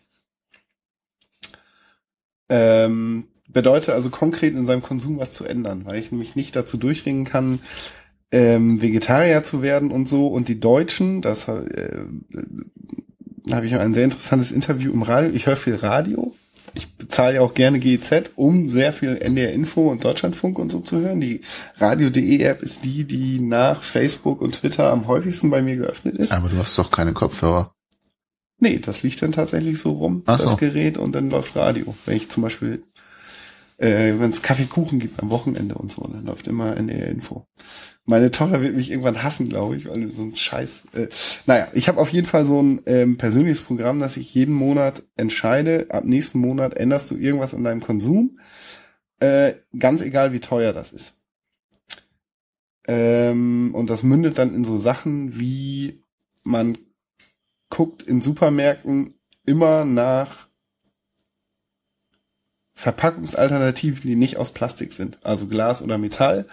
[2.49, 6.77] Ähm, bedeutet also konkret in seinem Konsum was zu ändern, weil ich nämlich nicht dazu
[6.77, 7.59] durchringen kann,
[8.31, 10.27] ähm, Vegetarier zu werden und so.
[10.27, 12.05] Und die Deutschen, das äh,
[13.51, 15.31] habe ich ein sehr interessantes Interview im Radio.
[15.33, 16.33] Ich höre viel Radio.
[16.73, 20.79] Ich bezahle ja auch gerne GEZ, um sehr viel NDR Info und Deutschlandfunk und so
[20.79, 21.19] zu hören.
[21.19, 21.41] Die
[21.79, 26.31] Radio.de App ist die, die nach Facebook und Twitter am häufigsten bei mir geöffnet ist.
[26.31, 27.73] Aber du hast doch keine Kopfhörer.
[28.59, 30.57] Nee, das liegt dann tatsächlich so rum, Ach das so.
[30.57, 31.95] Gerät, und dann läuft Radio.
[32.05, 32.83] Wenn ich zum Beispiel,
[33.81, 37.47] äh, wenn es Kaffeekuchen gibt am Wochenende und so, dann läuft immer NDR Info.
[38.05, 40.85] Meine Tochter wird mich irgendwann hassen, glaube ich, weil so ein Scheiß.
[40.93, 41.07] Äh,
[41.47, 45.03] naja, ich habe auf jeden Fall so ein ähm, persönliches Programm, dass ich jeden Monat
[45.17, 48.39] entscheide, ab nächsten Monat änderst du irgendwas an deinem Konsum.
[49.19, 51.13] Äh, ganz egal, wie teuer das ist.
[52.87, 56.03] Ähm, und das mündet dann in so Sachen wie
[56.43, 56.77] man
[57.69, 60.50] guckt in Supermärkten immer nach
[62.81, 66.45] Verpackungsalternativen, die nicht aus Plastik sind, also Glas oder Metall.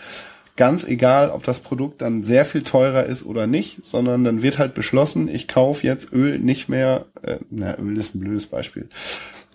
[0.56, 4.58] Ganz egal, ob das Produkt dann sehr viel teurer ist oder nicht, sondern dann wird
[4.58, 8.90] halt beschlossen, ich kaufe jetzt Öl nicht mehr, äh, na, Öl ist ein blödes Beispiel.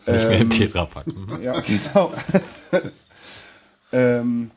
[0.07, 1.05] Nicht mehr im Ähm, Tetrapack.
[1.05, 1.43] Mhm.
[1.43, 2.11] ja, genau.
[3.91, 4.49] ähm,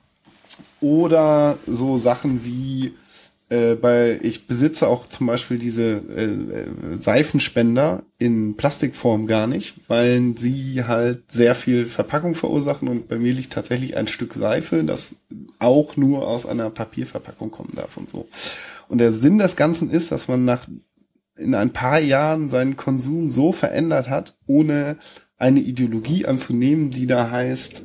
[0.80, 2.94] oder so Sachen wie
[3.48, 9.74] äh, bei ich besitze auch zum Beispiel diese äh, äh, Seifenspender in Plastikform gar nicht,
[9.86, 14.82] weil sie halt sehr viel Verpackung verursachen und bei mir liegt tatsächlich ein Stück Seife,
[14.82, 15.14] das
[15.60, 18.28] auch nur aus einer Papierverpackung kommen darf und so.
[18.88, 20.66] Und der Sinn des Ganzen ist, dass man nach
[21.36, 24.96] in ein paar Jahren seinen Konsum so verändert hat, ohne
[25.36, 27.82] eine Ideologie anzunehmen, die da heißt,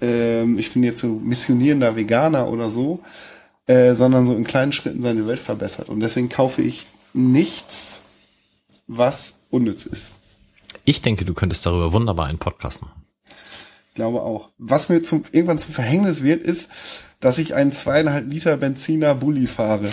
[0.00, 3.00] ähm, ich bin jetzt so missionierender Veganer oder so,
[3.66, 5.88] äh, sondern so in kleinen Schritten seine Welt verbessert.
[5.88, 8.00] Und deswegen kaufe ich nichts,
[8.86, 10.08] was unnütz ist.
[10.84, 13.02] Ich denke, du könntest darüber wunderbar einen Podcast machen.
[13.88, 14.50] Ich glaube auch.
[14.58, 16.68] Was mir zum, irgendwann zum Verhängnis wird, ist,
[17.20, 19.88] dass ich einen zweieinhalb Liter Benziner Bulli fahre,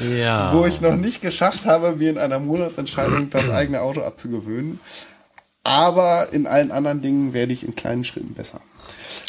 [0.00, 0.54] Ja.
[0.54, 4.80] wo ich noch nicht geschafft habe, mir in einer Monatsentscheidung das eigene Auto abzugewöhnen.
[5.64, 8.60] Aber in allen anderen Dingen werde ich in kleinen Schritten besser.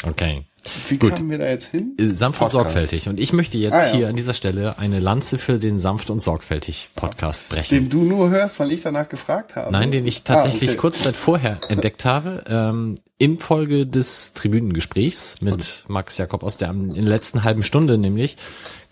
[0.06, 0.44] Okay.
[0.88, 1.14] Wie Gut.
[1.16, 1.94] kamen wir da jetzt hin?
[1.98, 2.52] Äh, Sanft und Podcast.
[2.72, 3.08] sorgfältig.
[3.08, 3.92] Und ich möchte jetzt Ah, ja.
[3.92, 7.74] hier an dieser Stelle eine Lanze für den Sanft und sorgfältig Podcast brechen.
[7.74, 9.72] Den du nur hörst, weil ich danach gefragt habe.
[9.72, 10.80] Nein, den ich tatsächlich Ah, okay.
[10.80, 16.70] kurz Zeit vorher entdeckt habe, ähm, im Folge des Tribünengesprächs mit Max Jakob aus, der
[16.70, 18.36] in der letzten halben Stunde nämlich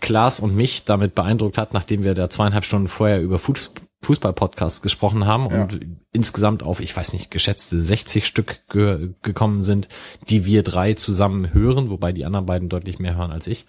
[0.01, 3.71] Klaas und mich damit beeindruckt hat, nachdem wir da zweieinhalb Stunden vorher über Fuß
[4.01, 5.79] Fußball-Podcasts gesprochen haben und
[6.13, 9.89] insgesamt auf, ich weiß nicht, geschätzte 60 Stück ge gekommen sind,
[10.29, 13.65] die wir drei zusammen hören, wobei die anderen beiden deutlich mehr hören als ich.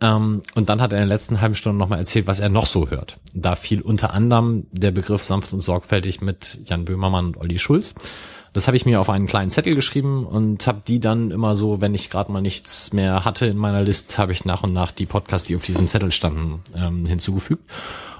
[0.00, 2.66] Ähm, und dann hat er in der letzten halben Stunde nochmal erzählt, was er noch
[2.66, 3.18] so hört.
[3.34, 7.94] Da fiel unter anderem der Begriff sanft und sorgfältig mit Jan Böhmermann und Olli Schulz.
[8.52, 11.80] Das habe ich mir auf einen kleinen Zettel geschrieben und habe die dann immer so,
[11.80, 14.90] wenn ich gerade mal nichts mehr hatte in meiner List, habe ich nach und nach
[14.90, 17.70] die Podcasts, die auf diesem Zettel standen, ähm, hinzugefügt.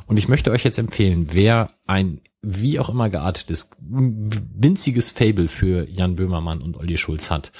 [0.06, 5.88] Und ich möchte euch jetzt empfehlen, wer ein wie auch immer geartetes, winziges Fable für
[5.88, 7.52] Jan Böhmermann und Olli Schulz hat,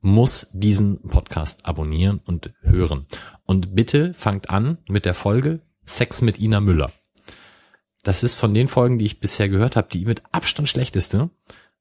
[0.00, 3.06] muss diesen Podcast abonnieren und hören.
[3.44, 6.92] Und bitte fangt an mit der Folge Sex mit Ina Müller.
[8.04, 11.30] Das ist von den Folgen, die ich bisher gehört habe, die mit Abstand schlechteste.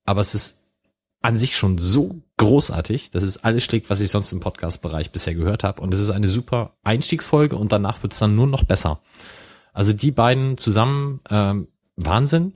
[0.03, 0.73] Aber es ist
[1.21, 5.35] an sich schon so großartig, dass es alles schlägt, was ich sonst im Podcast-Bereich bisher
[5.35, 5.81] gehört habe.
[5.81, 9.01] Und es ist eine super Einstiegsfolge und danach wird es dann nur noch besser.
[9.77, 11.67] Also die beiden zusammen, ähm,
[11.97, 12.53] Wahnsinn.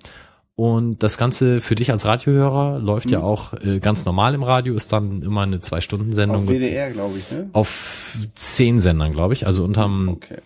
[0.56, 4.73] Und das Ganze für dich als Radiohörer läuft ja auch äh, ganz normal im Radio,
[4.73, 6.43] ist dann immer eine Zwei-Stunden-Sendung.
[6.43, 7.48] Auf WDR, glaube ich, ne?
[7.53, 9.45] auf zehn Sendern, glaube ich.
[9.45, 10.39] Also unterm, Okay.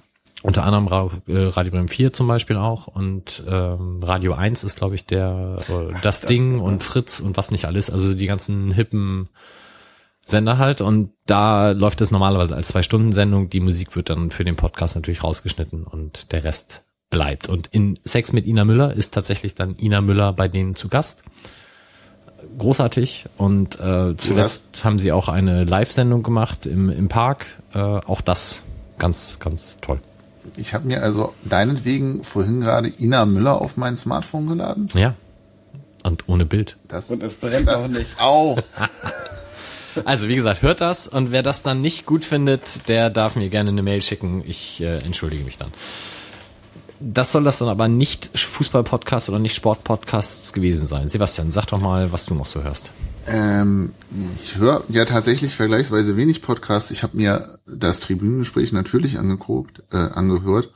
[0.44, 4.78] unter anderem Ra äh, Radio Bremen 4 zum Beispiel auch und ähm, Radio 1 ist,
[4.78, 8.72] glaube ich, der äh, das, Ding und Fritz und was nicht alles, also die ganzen
[8.72, 9.30] hippen
[10.26, 13.50] Sender halt und da läuft es normalerweise als Zwei-Stunden-Sendung.
[13.50, 16.82] Die Musik wird dann für den Podcast natürlich rausgeschnitten und der Rest
[17.12, 17.48] bleibt.
[17.48, 21.24] Und in Sex mit Ina Müller ist tatsächlich dann Ina Müller bei denen zu Gast.
[22.58, 27.46] Großartig und äh, zuletzt haben sie auch eine Live-Sendung gemacht im, im Park.
[27.74, 28.64] Äh, auch das
[28.98, 30.00] ganz, ganz toll.
[30.58, 34.88] Ich habe mir also deinetwegen vorhin gerade Ina Müller auf mein Smartphone geladen.
[34.96, 35.14] Ja.
[36.04, 36.78] Und ohne Bild.
[36.88, 38.08] Das, Und es brennt auch nicht.
[38.20, 38.58] Au.
[40.04, 43.50] Also wie gesagt, hört das und wer das dann nicht gut findet, der darf mir
[43.50, 44.44] gerne eine Mail schicken.
[44.46, 45.72] Ich äh, entschuldige mich dann.
[47.00, 51.10] Das soll das dann aber nicht Fußball-Podcast oder nicht Sport-Podcasts gewesen sein.
[51.10, 52.92] Sebastian, sag doch mal, was du noch so hörst.
[53.28, 53.94] Ähm,
[54.42, 56.92] ich höre ja tatsächlich vergleichsweise wenig Podcasts.
[56.92, 60.70] Ich habe mir das Tribünengespräch natürlich angeguckt, äh, angehört.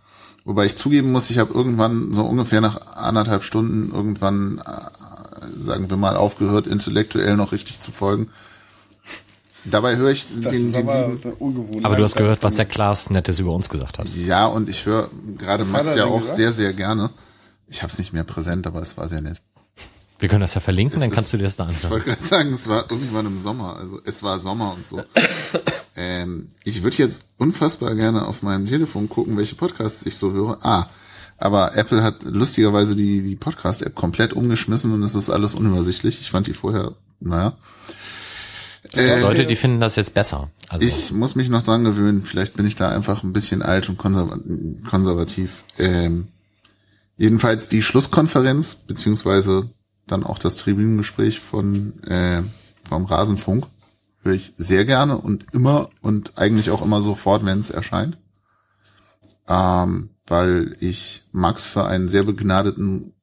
[0.43, 5.89] Wobei ich zugeben muss, ich habe irgendwann so ungefähr nach anderthalb Stunden irgendwann, äh, sagen
[5.89, 8.29] wir mal, aufgehört, intellektuell noch richtig zu folgen.
[9.71, 11.85] Dabei höre ich Das den, ist den, aber Ungewohnheit.
[11.85, 14.07] Aber du hast gehört, was der Klaas Nettes über uns gesagt hat.
[14.15, 16.37] ja und ich höre gerade Max ja auch gesagt?
[16.37, 17.09] sehr sehr gerne.
[17.67, 19.41] Ich habe es nicht mehr präsent, aber es war sehr nett.
[20.17, 21.91] Wir können das ja verlinken, dann Es kannst du ist- dir das da Ich anschauen.
[21.91, 23.77] wollte gerade sagen, es war irgendwann im Sommer.
[23.77, 25.01] Also es war Sommer und so.
[25.95, 30.57] ähm, ich würde jetzt unfassbar gerne auf meinem Telefon gucken, welche Podcasts ich so höre.
[30.65, 30.89] Ah,
[31.37, 36.19] aber Apple hat lustigerweise die, die Podcast-App komplett umgeschmissen und es ist alles unübersichtlich.
[36.19, 37.53] Ich fand die vorher, naja.
[38.93, 40.49] Äh, Leute, die finden das jetzt besser.
[40.69, 42.21] Also ich muss mich noch dran gewöhnen.
[42.21, 44.39] Vielleicht bin ich da einfach ein bisschen alt und konserva
[44.89, 45.63] konservativ.
[45.77, 46.29] Ähm,
[47.17, 49.69] jedenfalls die Schlusskonferenz, beziehungsweise
[50.07, 52.41] dann auch das Tribünengespräch von äh,
[52.87, 53.67] vom Rasenfunk
[54.23, 58.17] höre ich sehr gerne und immer und eigentlich auch immer sofort, wenn es erscheint.
[59.47, 63.13] Ähm, weil ich Max für einen sehr begnadeten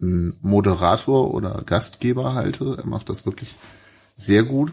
[0.00, 2.76] m, Moderator oder Gastgeber halte.
[2.78, 3.54] Er macht das wirklich
[4.16, 4.72] sehr gut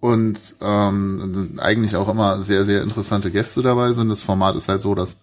[0.00, 4.08] und ähm, eigentlich auch immer sehr, sehr interessante Gäste dabei sind.
[4.08, 5.18] Das Format ist halt so, dass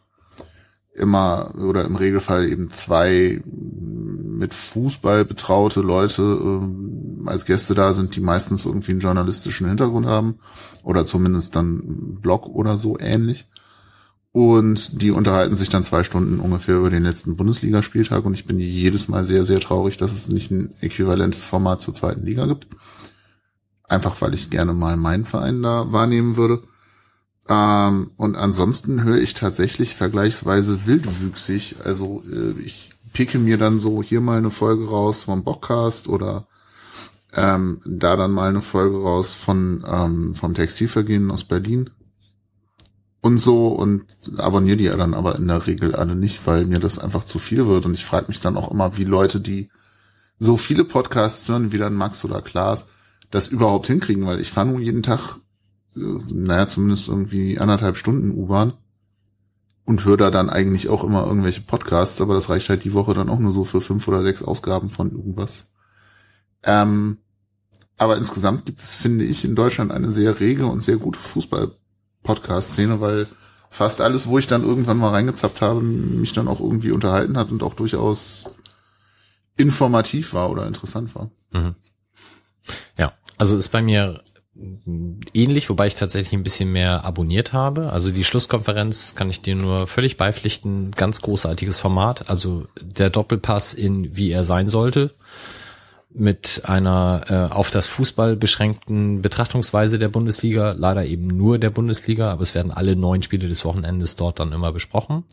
[0.93, 8.15] immer oder im Regelfall eben zwei mit Fußball betraute Leute ähm, als Gäste da sind,
[8.15, 10.39] die meistens irgendwie einen journalistischen Hintergrund haben
[10.83, 13.47] oder zumindest dann Blog oder so ähnlich.
[14.31, 18.59] Und die unterhalten sich dann zwei Stunden ungefähr über den letzten Bundesligaspieltag und ich bin
[18.59, 22.67] jedes Mal sehr, sehr traurig, dass es nicht ein äquivalentes Format zur zweiten Liga gibt.
[23.87, 26.63] Einfach weil ich gerne mal meinen Verein da wahrnehmen würde.
[27.47, 31.77] Ähm, und ansonsten höre ich tatsächlich vergleichsweise wildwüchsig.
[31.83, 36.47] Also äh, ich picke mir dann so hier mal eine Folge raus vom Bockcast oder
[37.33, 41.89] ähm, da dann mal eine Folge raus von ähm, vom Textilvergehen aus Berlin
[43.21, 44.05] und so und
[44.37, 47.67] abonniere die dann aber in der Regel alle nicht, weil mir das einfach zu viel
[47.67, 49.69] wird und ich frage mich dann auch immer, wie Leute, die
[50.37, 52.87] so viele Podcasts hören, wie dann Max oder Klaas,
[53.35, 55.39] das überhaupt hinkriegen, weil ich fahre nun jeden Tag,
[55.95, 55.99] äh,
[56.33, 58.73] naja, zumindest irgendwie anderthalb Stunden U-Bahn
[59.83, 63.13] und höre da dann eigentlich auch immer irgendwelche Podcasts, aber das reicht halt die Woche
[63.13, 65.67] dann auch nur so für fünf oder sechs Ausgaben von irgendwas.
[66.63, 67.17] Ähm,
[67.97, 73.01] aber insgesamt gibt es, finde ich, in Deutschland eine sehr rege und sehr gute Fußball-Podcast-Szene,
[73.01, 73.27] weil
[73.69, 77.51] fast alles, wo ich dann irgendwann mal reingezappt habe, mich dann auch irgendwie unterhalten hat
[77.51, 78.49] und auch durchaus
[79.57, 81.29] informativ war oder interessant war.
[81.51, 81.75] Mhm.
[82.97, 84.21] Ja, also ist bei mir
[85.33, 87.91] ähnlich, wobei ich tatsächlich ein bisschen mehr abonniert habe.
[87.91, 90.91] Also die Schlusskonferenz kann ich dir nur völlig beipflichten.
[90.91, 92.29] Ganz großartiges Format.
[92.29, 95.13] Also der Doppelpass in wie er sein sollte.
[96.09, 100.71] Mit einer äh, auf das Fußball beschränkten Betrachtungsweise der Bundesliga.
[100.71, 104.53] Leider eben nur der Bundesliga, aber es werden alle neun Spiele des Wochenendes dort dann
[104.53, 105.25] immer besprochen.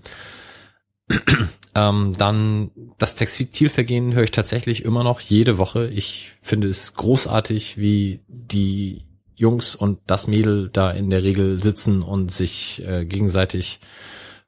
[1.75, 5.89] ähm, dann das Textilvergehen höre ich tatsächlich immer noch jede Woche.
[5.89, 9.05] Ich finde es großartig, wie die
[9.35, 13.81] Jungs und das Mädel da in der Regel sitzen und sich äh, gegenseitig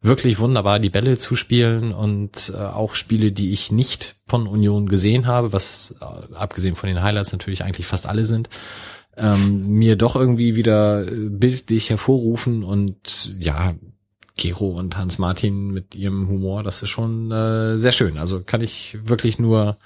[0.05, 5.27] wirklich wunderbar die Bälle zuspielen und äh, auch Spiele, die ich nicht von Union gesehen
[5.27, 8.51] habe, was äh, abgesehen von den Highlights natürlich eigentlich fast alle sind,
[9.17, 13.75] ähm, mir doch irgendwie wieder äh, bildlich hervorrufen und ja,
[14.37, 18.19] Gero und Hans Martin mit ihrem Humor, das ist schon äh, sehr schön.
[18.19, 19.79] Also kann ich wirklich nur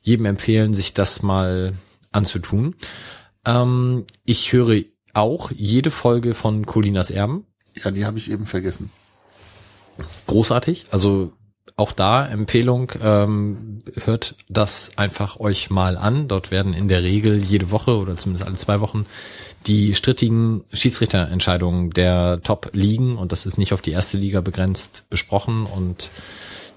[0.00, 1.74] jedem empfehlen, sich das mal
[2.12, 2.74] anzutun.
[3.44, 4.82] Ähm, ich höre
[5.14, 7.46] auch jede Folge von Colinas Erben.
[7.74, 8.90] Ja, die habe ich eben vergessen.
[10.26, 10.86] Großartig.
[10.90, 11.32] Also
[11.76, 16.28] auch da Empfehlung, ähm, hört das einfach euch mal an.
[16.28, 19.06] Dort werden in der Regel jede Woche oder zumindest alle zwei Wochen
[19.66, 25.66] die strittigen Schiedsrichterentscheidungen der Top-Ligen, und das ist nicht auf die erste Liga begrenzt, besprochen
[25.66, 26.10] und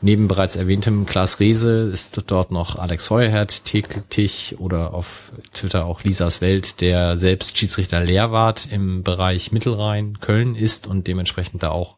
[0.01, 6.03] Neben bereits erwähntem Klaas Rehse ist dort noch Alex Feuerherd tätig oder auf Twitter auch
[6.03, 11.95] Lisas Welt, der selbst Schiedsrichter Lehrwart im Bereich Mittelrhein Köln ist und dementsprechend da auch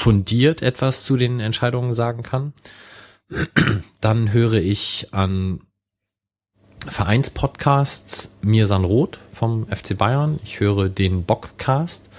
[0.00, 2.52] fundiert etwas zu den Entscheidungen sagen kann.
[4.00, 5.60] Dann höre ich an
[6.86, 10.40] Vereinspodcasts Mirsan Roth vom FC Bayern.
[10.42, 12.10] Ich höre den Bockcast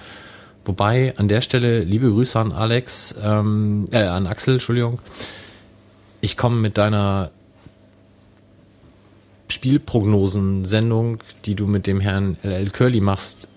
[0.64, 5.00] Wobei an der Stelle liebe Grüße an Alex, ähm, äh, an Axel, Entschuldigung.
[6.20, 7.32] Ich komme mit deiner
[9.48, 13.48] Spielprognosen-Sendung, die du mit dem Herrn LL Curly machst,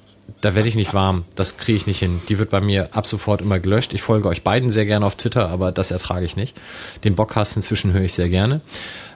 [0.46, 1.26] da werde ich nicht warm.
[1.34, 2.22] Das kriege ich nicht hin.
[2.30, 3.96] Die wird bei mir ab sofort immer gelöscht.
[3.96, 6.56] Ich folge euch beiden sehr gerne auf Twitter, aber das ertrage ich nicht.
[7.04, 8.62] Den Bockcast inzwischen höre ich sehr gerne.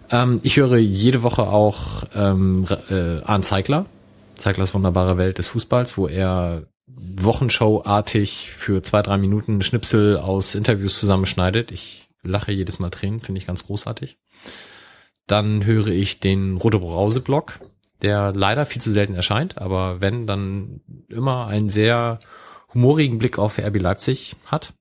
[0.10, 3.86] Ähm, ich höre jede Woche auch ähm, äh, Arne Zeigler,
[4.34, 11.00] Zeiglers wunderbare Welt des Fußballs, wo er Wochenshow-artig für zwei, drei Minuten Schnipsel aus Interviews
[11.00, 11.70] zusammenschneidet.
[11.70, 14.18] Ich lache jedes Mal Tränen, finde ich ganz großartig.
[15.28, 17.60] Dann höre ich den Rote Brause-Blog,
[18.02, 22.20] der leider viel zu selten erscheint, aber wenn, dann immer einen sehr
[22.74, 24.74] humorigen Blick auf RB Leipzig hat.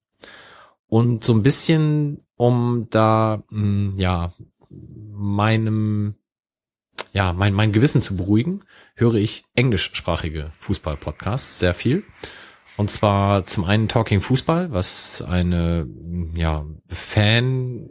[0.86, 4.32] Und so ein bisschen, um da, mh, hm, ja,
[4.70, 6.14] meinem,
[7.12, 8.62] ja, mein, mein Gewissen zu beruhigen,
[8.94, 12.04] höre ich englischsprachige Fußball-Podcasts sehr viel.
[12.76, 15.88] Und zwar zum einen Talking Fußball, was eine
[16.34, 17.90] ja, Fan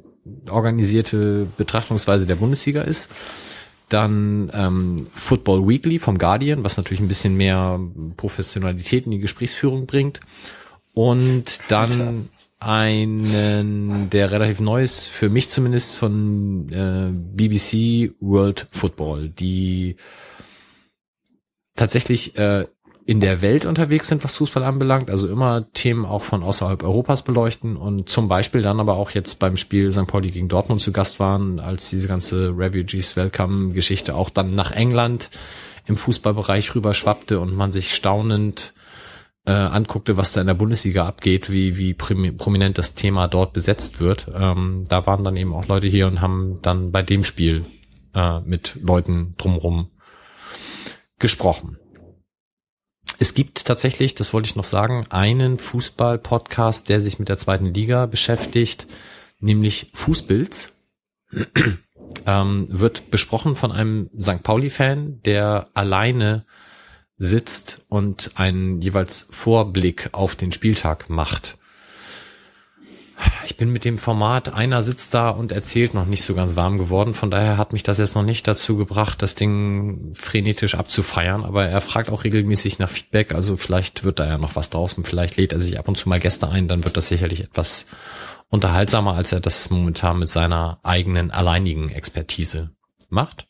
[0.49, 3.11] organisierte Betrachtungsweise der Bundesliga ist.
[3.89, 7.79] Dann ähm, Football Weekly vom Guardian, was natürlich ein bisschen mehr
[8.17, 10.19] Professionalität in die Gesprächsführung bringt.
[10.93, 19.29] Und dann einen, der relativ neu ist, für mich zumindest von äh, BBC World Football,
[19.29, 19.95] die
[21.75, 22.65] tatsächlich äh,
[23.07, 27.23] in der Welt unterwegs sind, was Fußball anbelangt, also immer Themen auch von außerhalb Europas
[27.23, 30.07] beleuchten und zum Beispiel dann aber auch jetzt beim Spiel St.
[30.07, 34.71] Pauli gegen Dortmund zu Gast waren, als diese ganze Refugees Welcome Geschichte auch dann nach
[34.71, 35.29] England
[35.85, 38.73] im Fußballbereich rüber schwappte und man sich staunend
[39.45, 44.01] äh, anguckte, was da in der Bundesliga abgeht, wie, wie prominent das Thema dort besetzt
[44.01, 44.27] wird.
[44.35, 47.63] Ähm, da waren dann eben auch Leute hier und haben dann bei dem Spiel
[48.13, 49.91] äh, mit Leuten drumrum
[51.19, 51.77] gesprochen.
[53.19, 57.73] Es gibt tatsächlich, das wollte ich noch sagen, einen Fußball-Podcast, der sich mit der zweiten
[57.73, 58.87] Liga beschäftigt,
[59.39, 60.85] nämlich Fußbilds.
[62.25, 64.43] ähm, wird besprochen von einem St.
[64.43, 66.45] Pauli-Fan, der alleine
[67.17, 71.57] sitzt und einen jeweils Vorblick auf den Spieltag macht
[73.47, 76.77] ich bin mit dem Format, einer sitzt da und erzählt noch nicht so ganz warm
[76.77, 77.13] geworden.
[77.13, 81.45] Von daher hat mich das jetzt noch nicht dazu gebracht, das Ding frenetisch abzufeiern.
[81.45, 83.33] Aber er fragt auch regelmäßig nach Feedback.
[83.33, 85.97] Also vielleicht wird da ja noch was draus und vielleicht lädt er sich ab und
[85.97, 86.67] zu mal Gäste ein.
[86.67, 87.87] Dann wird das sicherlich etwas
[88.49, 92.71] unterhaltsamer, als er das momentan mit seiner eigenen alleinigen Expertise
[93.07, 93.47] macht.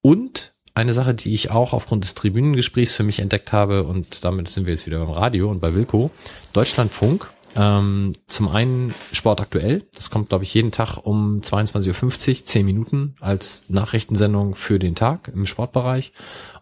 [0.00, 4.48] Und eine Sache, die ich auch aufgrund des Tribünengesprächs für mich entdeckt habe, und damit
[4.48, 6.12] sind wir jetzt wieder beim Radio und bei Wilco,
[6.52, 9.84] Deutschlandfunk Ähm, zum einen Sport aktuell.
[9.94, 14.94] Das kommt, glaube ich, jeden Tag um 22.50 Uhr, 10 Minuten als Nachrichtensendung für den
[14.94, 16.12] Tag im Sportbereich.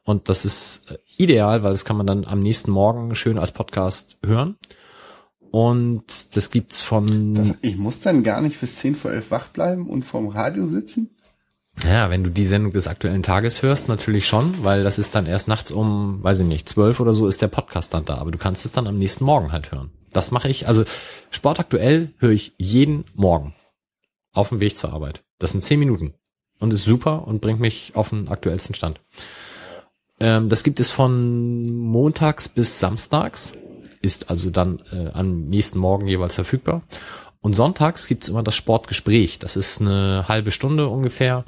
[0.05, 3.53] Und das ist äh, ideal, weil das kann man dann am nächsten Morgen schön als
[3.53, 4.57] Podcast hören.
[5.51, 7.35] Und das gibt's von.
[7.35, 10.67] Das, ich muss dann gar nicht bis 10 vor 11 wach bleiben und vorm Radio
[10.67, 11.11] sitzen?
[11.85, 15.27] Ja, wenn du die Sendung des aktuellen Tages hörst, natürlich schon, weil das ist dann
[15.27, 18.31] erst nachts um, weiß ich nicht, zwölf oder so ist der Podcast dann da, aber
[18.31, 19.91] du kannst es dann am nächsten Morgen halt hören.
[20.13, 20.85] Das mache ich, also
[21.31, 23.55] Sport aktuell höre ich jeden Morgen
[24.33, 25.23] auf dem Weg zur Arbeit.
[25.39, 26.15] Das sind zehn Minuten
[26.59, 29.01] und ist super und bringt mich auf den aktuellsten Stand.
[30.19, 33.55] Ähm, das gibt es von montags bis samstags,
[34.03, 36.83] ist also dann äh, am nächsten Morgen jeweils verfügbar.
[37.41, 39.39] Und sonntags gibt's immer das Sportgespräch.
[39.39, 41.45] Das ist eine halbe Stunde ungefähr,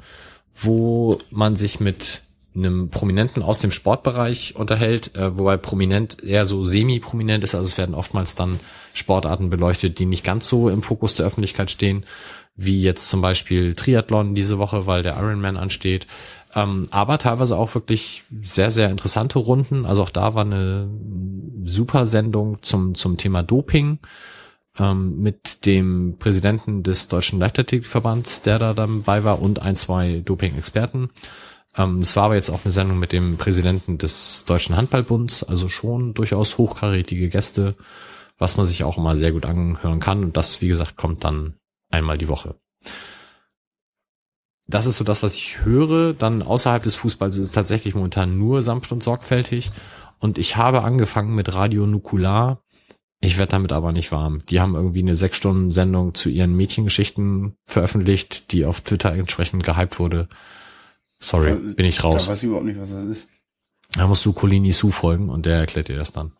[0.53, 2.23] wo man sich mit
[2.55, 7.55] einem Prominenten aus dem Sportbereich unterhält, äh, wobei prominent eher so semi-prominent ist.
[7.55, 8.59] Also es werden oftmals dann
[8.93, 12.05] Sportarten beleuchtet, die nicht ganz so im Fokus der Öffentlichkeit stehen,
[12.55, 16.05] wie jetzt zum Beispiel Triathlon diese Woche, weil der Ironman ansteht.
[16.55, 19.85] Ähm, aber teilweise auch wirklich sehr, sehr interessante Runden.
[19.85, 20.87] Also auch da war eine
[21.65, 23.97] super Sendung zum, zum Thema Doping
[24.77, 31.09] ähm, mit dem Präsidenten des Deutschen Leichtathletikverbands, der da dabei war, und ein, zwei Doping-Experten.
[31.75, 35.69] Ähm, es war aber jetzt auch eine Sendung mit dem Präsidenten des Deutschen Handballbunds, also
[35.69, 37.75] schon durchaus hochkarätige Gäste,
[38.37, 40.23] was man sich auch immer sehr gut anhören kann.
[40.23, 41.55] Und das, wie gesagt, kommt dann
[41.89, 42.55] einmal die Woche.
[44.67, 46.13] Das ist so das, was ich höre.
[46.13, 49.71] Dann außerhalb des Fußballs ist es tatsächlich momentan nur sanft und sorgfältig.
[50.19, 52.63] Und ich habe angefangen mit Radio Nukular
[53.25, 54.45] ich werde damit aber nicht warm.
[54.49, 59.63] Die haben irgendwie eine sechs Stunden Sendung zu ihren Mädchengeschichten veröffentlicht, die auf Twitter entsprechend
[59.63, 60.27] gehypt wurde.
[61.23, 62.25] Sorry, da, bin ich raus.
[62.25, 63.27] Da weiß ich überhaupt nicht, was das ist.
[63.95, 66.33] Da musst du Colini Su folgen und der erklärt dir das dann.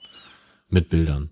[0.70, 1.30] Mit Bildern.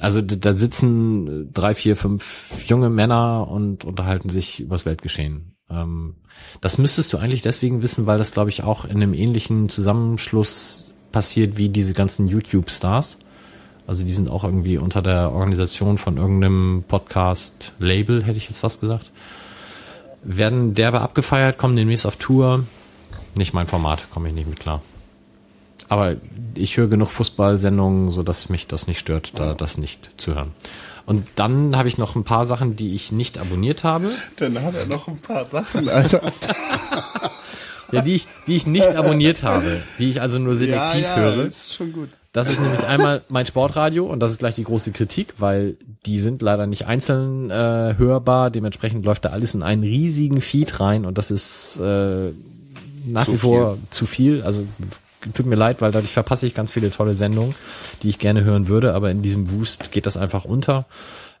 [0.00, 5.56] Also da sitzen drei, vier, fünf junge Männer und unterhalten sich übers Weltgeschehen.
[5.68, 6.16] Ähm,
[6.60, 10.94] das müsstest du eigentlich deswegen wissen, weil das, glaube ich, auch in einem ähnlichen Zusammenschluss
[11.12, 13.18] passiert wie diese ganzen YouTube-Stars
[13.90, 18.80] also die sind auch irgendwie unter der Organisation von irgendeinem Podcast-Label, hätte ich jetzt fast
[18.80, 19.10] gesagt.
[20.22, 22.64] Werden derbe abgefeiert, kommen demnächst auf Tour.
[23.34, 24.82] Nicht mein Format, komme ich nicht mit klar.
[25.88, 26.16] Aber
[26.54, 30.52] ich höre genug Fußballsendungen, so dass mich das nicht stört, da das nicht zu hören.
[31.06, 34.12] Und dann habe ich noch ein paar Sachen, die ich nicht abonniert habe.
[34.36, 36.32] Dann hat er noch ein paar Sachen, Alter.
[37.92, 41.16] ja, die ich, die ich nicht abonniert habe, die ich also nur selektiv ja, ja,
[41.16, 41.46] höre.
[41.46, 42.10] Ist schon gut.
[42.32, 45.76] Das ist nämlich einmal mein Sportradio und das ist gleich die große Kritik, weil
[46.06, 48.50] die sind leider nicht einzeln äh, hörbar.
[48.50, 52.32] Dementsprechend läuft da alles in einen riesigen Feed rein und das ist äh,
[53.06, 53.82] nach zu wie vor viel.
[53.90, 54.42] zu viel.
[54.42, 54.64] Also
[55.34, 57.54] tut mir leid, weil dadurch verpasse ich ganz viele tolle Sendungen,
[58.02, 60.86] die ich gerne hören würde, aber in diesem Wust geht das einfach unter.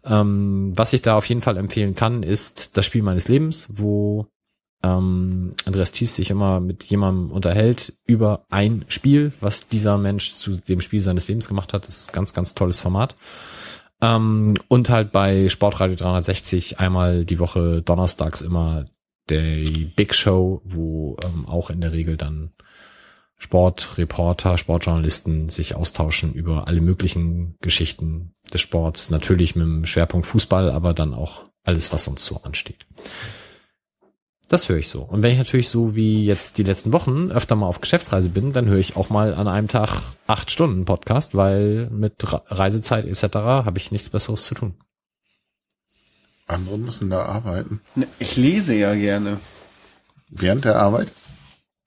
[0.04, 4.26] Ähm, was ich da auf jeden Fall empfehlen kann, ist das Spiel meines Lebens, wo
[4.82, 10.56] ähm, Andreas Thies sich immer mit jemandem unterhält über ein Spiel, was dieser Mensch zu
[10.56, 11.86] dem Spiel seines Lebens gemacht hat.
[11.86, 13.16] Das ist ganz, ganz tolles Format.
[14.00, 18.86] Ähm, und halt bei Sportradio 360 einmal die Woche donnerstags immer
[19.28, 19.64] der
[19.96, 22.52] Big Show, wo ähm, auch in der Regel dann
[23.36, 29.10] Sportreporter, Sportjournalisten sich austauschen über alle möglichen Geschichten des Sports.
[29.10, 32.86] Natürlich mit dem Schwerpunkt Fußball, aber dann auch alles, was uns so ansteht.
[34.50, 35.02] Das höre ich so.
[35.02, 38.52] Und wenn ich natürlich so wie jetzt die letzten Wochen öfter mal auf Geschäftsreise bin,
[38.52, 43.36] dann höre ich auch mal an einem Tag acht Stunden Podcast, weil mit Reisezeit etc.
[43.36, 44.74] habe ich nichts Besseres zu tun.
[46.48, 47.80] Andere müssen da arbeiten.
[47.94, 49.38] Ne, ich lese ja gerne.
[50.30, 51.12] Während der Arbeit?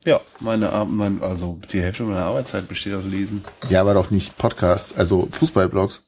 [0.06, 3.44] Ja, meine, mein, also die Hälfte meiner Arbeitszeit besteht aus Lesen.
[3.68, 6.03] Ja, aber doch nicht Podcasts, also Fußballblogs.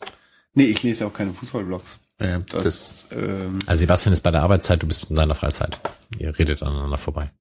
[0.53, 1.99] Nee, ich lese ja auch keine Fußballblogs.
[2.20, 5.80] Ja, das, das ähm, also Sebastian ist bei der Arbeitszeit, du bist in deiner Freizeit.
[6.18, 7.32] Ihr redet aneinander vorbei.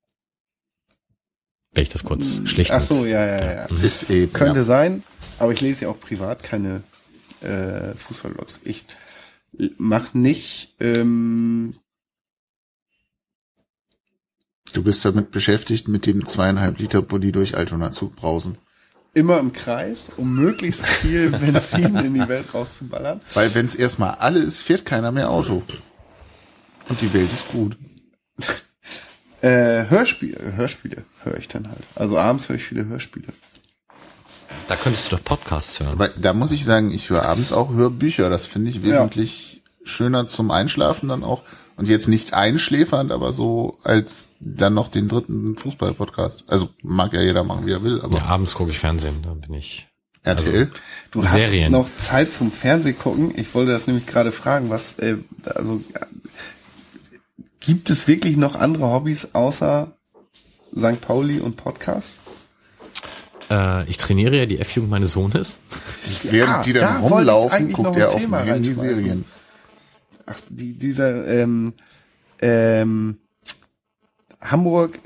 [1.72, 2.72] Wenn ich das kurz hm, schlicht.
[2.72, 3.66] Ach so, ja, ja, ja.
[3.70, 3.84] Mhm.
[3.84, 4.64] Ist eben, Könnte ja.
[4.64, 5.02] sein,
[5.38, 6.82] aber ich lese ja auch privat keine
[7.40, 8.60] äh, Fußballblogs.
[8.64, 8.84] Ich
[9.78, 10.74] mach nicht.
[10.80, 11.76] Ähm,
[14.72, 18.58] du bist damit beschäftigt, mit dem zweieinhalb Liter Bulli durch Altona zu brausen
[19.14, 23.20] immer im Kreis, um möglichst viel Benzin in die Welt rauszuballern.
[23.32, 25.62] Weil wenn es erstmal alle ist, fährt keiner mehr Auto.
[26.88, 27.76] Und die Welt ist gut.
[29.40, 31.82] äh, Hörspiele, Hörspiele höre ich dann halt.
[31.94, 33.32] Also abends höre ich viele Hörspiele.
[34.66, 35.92] Da könntest du doch Podcasts hören.
[35.92, 38.30] Aber da muss ich sagen, ich höre abends auch Hörbücher.
[38.30, 39.86] Das finde ich wesentlich ja.
[39.86, 41.42] schöner zum Einschlafen dann auch.
[41.76, 46.44] Und jetzt nicht einschläfernd, aber so als dann noch den dritten Fußball-Podcast.
[46.48, 48.00] Also mag ja jeder machen, wie er will.
[48.00, 49.88] Aber ja, abends gucke ich Fernsehen, da bin ich
[50.22, 50.70] RTL.
[51.10, 51.72] Du hast Serien.
[51.72, 53.32] noch Zeit zum Fernseh gucken.
[53.36, 56.06] Ich wollte das nämlich gerade fragen, was, äh, also, äh,
[57.60, 59.92] gibt es wirklich noch andere Hobbys außer
[60.76, 61.00] St.
[61.00, 62.20] Pauli und Podcast?
[63.50, 65.60] Äh, ich trainiere ja die F-Jugend meines Sohnes.
[66.22, 68.96] Während die da dann ich rumlaufen, guckt er auf dem Handy reinschmeißen.
[68.96, 69.24] Serien.
[70.26, 71.74] Ach, die, dieser, ähm,
[72.40, 73.18] ähm,
[74.44, 74.98] Hamburg äh,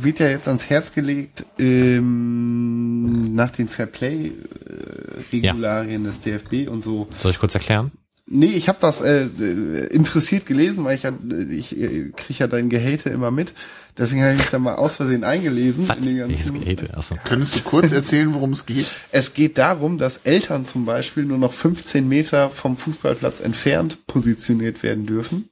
[0.00, 7.06] wird ja jetzt ans Herz gelegt, ähm, nach den Fairplay-Regularien des DFB und so.
[7.18, 7.92] Soll ich kurz erklären?
[8.30, 11.12] Nee, ich habe das äh, äh, interessiert gelesen, weil ich ja,
[11.50, 13.54] ich äh, krieg ja dein Gehate immer mit.
[13.98, 15.88] Deswegen habe ich mich da mal aus Versehen eingelesen.
[15.88, 15.96] Was?
[15.96, 16.96] in den ganzen- Gehate?
[16.96, 17.16] Achso.
[17.24, 18.86] Könntest du kurz erzählen, worum es geht?
[19.10, 24.82] Es geht darum, dass Eltern zum Beispiel nur noch 15 Meter vom Fußballplatz entfernt positioniert
[24.82, 25.48] werden dürfen.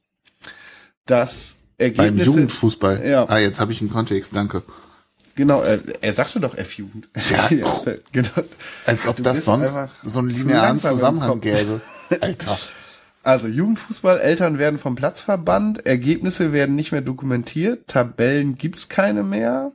[1.07, 3.07] Das Beim Ergebnisse, Jugendfußball.
[3.07, 3.29] Ja.
[3.29, 4.63] Ah, jetzt habe ich einen Kontext, danke.
[5.35, 7.09] Genau, er, er sagte doch F-Jugend.
[7.31, 7.49] Ja.
[8.13, 8.31] genau.
[8.87, 11.81] Als ob Du das sonst so einen linearen Zusammenhang gäbe.
[12.21, 12.59] Alter.
[13.27, 19.25] Also Jugendfußball, Eltern werden vom Platz verbannt, Ergebnisse werden nicht mehr dokumentiert, Tabellen gibt's keine
[19.25, 19.73] mehr.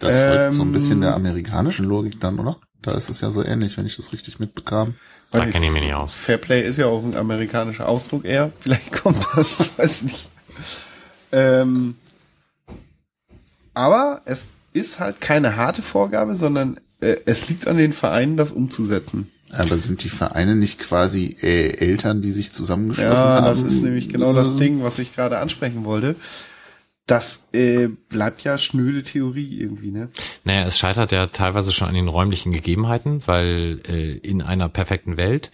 [0.00, 2.56] Das folgt so ein Ähm, bisschen der amerikanischen Logik dann, oder?
[2.80, 4.94] Da ist es ja so ähnlich, wenn ich das richtig mitbekam.
[5.32, 6.14] Da kenne ich mich nicht aus.
[6.14, 8.52] Fairplay ist ja auch ein amerikanischer Ausdruck eher.
[8.58, 10.30] Vielleicht kommt das, weiß nicht.
[11.30, 11.96] Ähm,
[13.74, 18.50] aber es ist halt keine harte Vorgabe, sondern äh, es liegt an den Vereinen, das
[18.50, 19.30] umzusetzen.
[19.56, 23.44] Aber sind die Vereine nicht quasi äh, Eltern, die sich zusammengeschlossen Ja, haben?
[23.46, 26.16] das ist nämlich genau das Ding, was ich gerade ansprechen wollte.
[27.06, 30.08] Das äh, bleibt ja schnöde Theorie irgendwie, ne?
[30.44, 35.18] Naja, es scheitert ja teilweise schon an den räumlichen Gegebenheiten, weil äh, in einer perfekten
[35.18, 35.50] Welt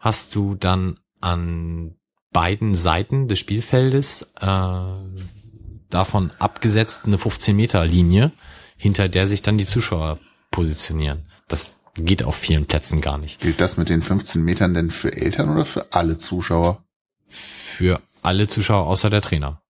[0.00, 1.94] hast du dann an
[2.32, 4.80] beiden Seiten des Spielfeldes äh,
[5.90, 8.32] davon abgesetzt eine 15-Meter-Linie,
[8.76, 10.18] hinter der sich dann die Zuschauer
[10.50, 11.26] positionieren.
[11.48, 13.40] Das geht auf vielen Plätzen gar nicht.
[13.40, 16.82] Gilt das mit den 15 Metern denn für Eltern oder für alle Zuschauer?
[17.28, 19.62] Für alle Zuschauer außer der Trainer.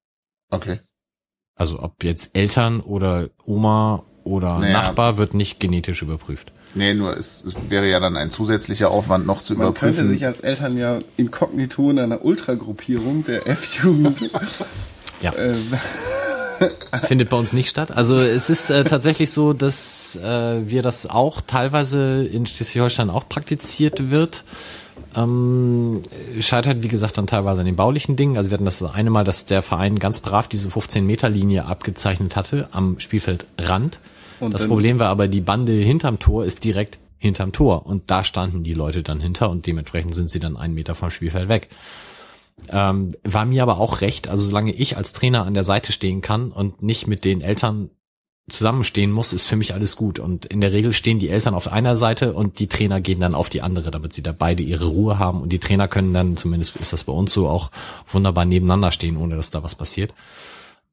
[0.51, 0.81] Okay.
[1.55, 4.73] Also ob jetzt Eltern oder Oma oder Naja.
[4.73, 6.53] Nachbar wird nicht genetisch überprüft.
[6.75, 10.09] Nee, nur es, es wäre ja dann ein zusätzlicher Aufwand noch zu Man könnte überprüfen.
[10.11, 14.31] sich als Eltern ja inkognito in einer Ultragruppierung der F-Jugend
[15.23, 15.35] Ja.
[15.37, 15.73] ähm,
[17.05, 17.91] Findet bei uns nicht statt.
[17.91, 23.29] Also es ist äh, tatsächlich so, dass äh, wir das auch teilweise in Schleswig-Holstein auch
[23.29, 24.45] praktiziert wird.
[25.17, 26.03] Ähm,
[26.41, 28.37] scheitert, wie gesagt, dann teilweise an den baulichen Dingen.
[28.37, 32.69] Also wir hatten das eine Mal, dass der Verein ganz brav diese 15-Meter-Linie abgezeichnet hatte
[32.73, 33.99] am Spielfeldrand.
[34.41, 37.87] Und das Problem war aber, die Bande hinterm Tor ist direkt hinterm Tor.
[37.87, 41.11] Und da standen die Leute dann hinter und dementsprechend sind sie dann einen Meter vom
[41.11, 41.69] Spielfeld weg.
[42.71, 46.21] Ähm, war mir aber auch recht, also solange ich als Trainer an der Seite stehen
[46.21, 47.91] kann und nicht mit den Eltern
[48.49, 50.19] zusammenstehen muss, ist für mich alles gut.
[50.19, 53.35] Und in der Regel stehen die Eltern auf einer Seite und die Trainer gehen dann
[53.35, 55.43] auf die andere, damit sie da beide ihre Ruhe haben.
[55.43, 57.71] Und die Trainer können dann, zumindest ist das bei uns so, auch
[58.11, 60.15] wunderbar nebeneinander stehen, ohne dass da was passiert.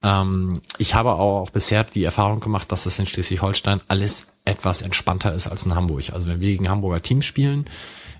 [0.03, 5.33] Ähm, ich habe auch bisher die Erfahrung gemacht, dass das in Schleswig-Holstein alles etwas entspannter
[5.33, 6.11] ist als in Hamburg.
[6.11, 7.65] Also wenn wir gegen Hamburger Teams spielen,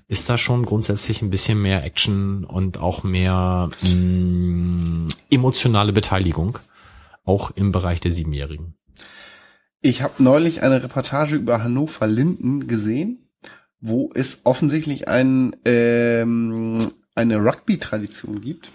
[0.08, 6.58] ist da schon grundsätzlich ein bisschen mehr Action und auch mehr mh, emotionale Beteiligung,
[7.24, 8.74] auch im Bereich der Siebenjährigen.
[9.80, 13.28] Ich habe neulich eine Reportage über Hannover Linden gesehen,
[13.80, 16.78] wo es offensichtlich ein, ähm,
[17.14, 18.70] eine Rugby-Tradition gibt.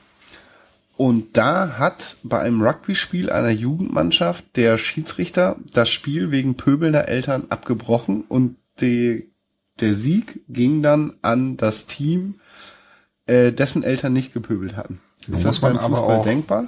[0.97, 7.45] Und da hat bei einem Rugby-Spiel einer Jugendmannschaft der Schiedsrichter das Spiel wegen pöbelnder Eltern
[7.49, 9.30] abgebrochen und die,
[9.81, 12.35] der Sieg ging dann an das Team,
[13.25, 14.99] äh, dessen Eltern nicht gepöbelt hatten.
[15.21, 16.67] Ist muss das man beim aber Fußball auch- denkbar?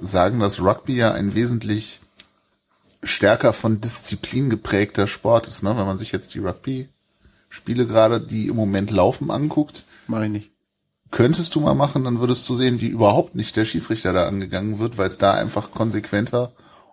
[0.00, 2.00] sagen, dass Rugby ja ein wesentlich
[3.02, 5.70] stärker von Disziplin geprägter Sport ist, ne?
[5.76, 10.50] Wenn man sich jetzt die Rugby-Spiele gerade, die im Moment laufen, anguckt, Mach ich nicht.
[11.10, 14.78] könntest du mal machen, dann würdest du sehen, wie überhaupt nicht der Schiedsrichter da angegangen
[14.78, 16.52] wird, weil es da einfach konsequenter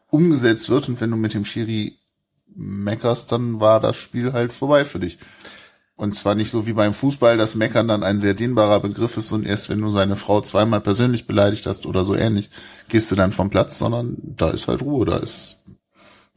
[0.10, 1.98] umgesetzt wird und wenn du mit dem Schiri
[2.56, 5.18] meckerst, dann war das Spiel halt vorbei für dich.
[5.98, 9.32] Und zwar nicht so wie beim Fußball, dass Meckern dann ein sehr dehnbarer Begriff ist
[9.32, 12.50] und erst wenn du seine Frau zweimal persönlich beleidigt hast oder so ähnlich,
[12.90, 15.64] gehst du dann vom Platz, sondern da ist halt Ruhe, da ist,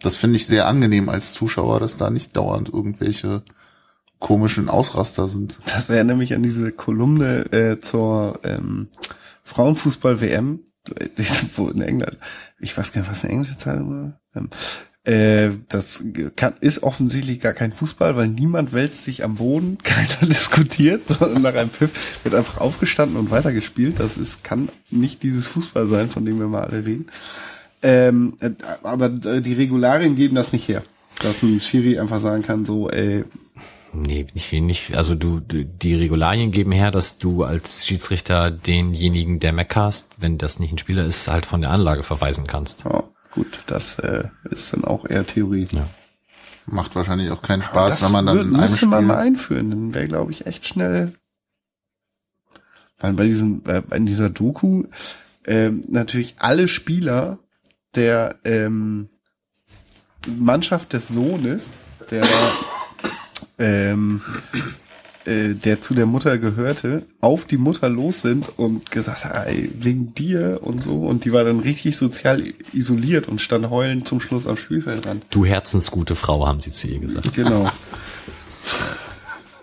[0.01, 3.43] das finde ich sehr angenehm als Zuschauer, dass da nicht dauernd irgendwelche
[4.21, 5.59] komischen Ausraster sind.
[5.67, 8.89] Das erinnert mich an diese Kolumne äh, zur ähm,
[9.43, 10.61] Frauenfußball-WM,
[11.57, 12.17] wo in England,
[12.61, 14.21] ich weiß gar nicht, was eine englische Zeitung war.
[14.35, 14.51] Ähm,
[15.09, 16.05] äh, das
[16.37, 21.41] kann, ist offensichtlich gar kein Fußball, weil niemand wälzt sich am Boden, keiner diskutiert, sondern
[21.43, 23.99] nach einem Pfiff wird einfach aufgestanden und weitergespielt.
[24.01, 27.07] Das ist, kann nicht dieses Fußball sein, von dem wir mal alle reden.
[27.83, 28.51] Ähm, äh,
[28.83, 30.83] aber äh, die Regularien geben das nicht her.
[31.21, 33.25] Dass ein Schiri einfach sagen kann, so, ey,
[33.95, 39.41] Nee, nicht, nicht, also du, du, die Regularien geben her, dass du als Schiedsrichter denjenigen,
[39.41, 42.85] der meckerst, wenn das nicht ein Spieler ist, halt von der Anlage verweisen kannst.
[42.85, 43.05] Ja,
[43.39, 45.69] gut, das äh, ist dann auch eher Theorie.
[45.73, 45.89] Ja.
[46.67, 49.71] Macht wahrscheinlich auch keinen Spaß, wenn man dann wür- in einem müsste man mal einführen,
[49.71, 51.15] dann wäre, glaube ich, echt schnell.
[52.99, 54.85] Weil bei diesem, äh, in dieser Doku
[55.47, 57.39] ähm, natürlich alle Spieler
[57.95, 59.09] der ähm,
[60.27, 61.69] Mannschaft des Sohnes,
[62.11, 62.27] der
[63.59, 64.21] ähm,
[65.29, 70.15] äh, der zu der Mutter gehörte, auf die Mutter los sind und gesagt, ey, wegen
[70.15, 70.95] dir und so.
[71.07, 72.43] Und die war dann richtig sozial
[72.73, 75.25] isoliert und stand heulend zum Schluss am Spielfeldrand.
[75.31, 77.35] Du herzensgute Frau, haben sie zu ihr gesagt.
[77.35, 77.71] Genau.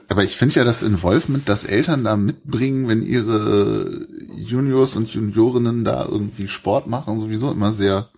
[0.08, 5.84] aber ich finde ja das Involvement, das Eltern da mitbringen, wenn ihre Juniors und Juniorinnen
[5.84, 8.10] da irgendwie Sport machen, sowieso immer sehr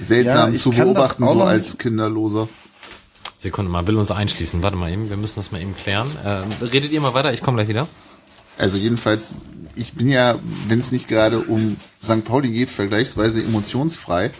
[0.00, 2.48] seltsam Ja, zu beobachten, so als nicht- Kinderloser.
[3.44, 4.62] Sekunde mal, will uns einschließen.
[4.62, 6.10] Warte mal eben, wir müssen das mal eben klären.
[6.26, 7.86] Ähm, redet ihr mal weiter, ich komme gleich wieder.
[8.58, 9.42] Also jedenfalls,
[9.76, 10.38] ich bin ja,
[10.68, 12.24] wenn es nicht gerade um St.
[12.24, 14.32] Pauli geht, vergleichsweise emotionsfrei.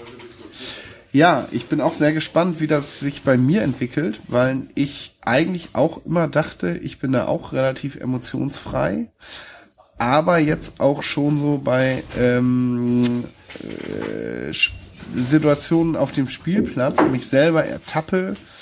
[1.13, 5.71] Ja, ich bin auch sehr gespannt, wie das sich bei mir entwickelt, weil ich eigentlich
[5.75, 9.07] auch immer dachte, ich bin da auch relativ emotionsfrei,
[9.97, 13.25] aber jetzt auch schon so bei ähm,
[13.63, 14.53] äh,
[15.15, 18.54] Situationen auf dem Spielplatz mich selber ertappe, äh,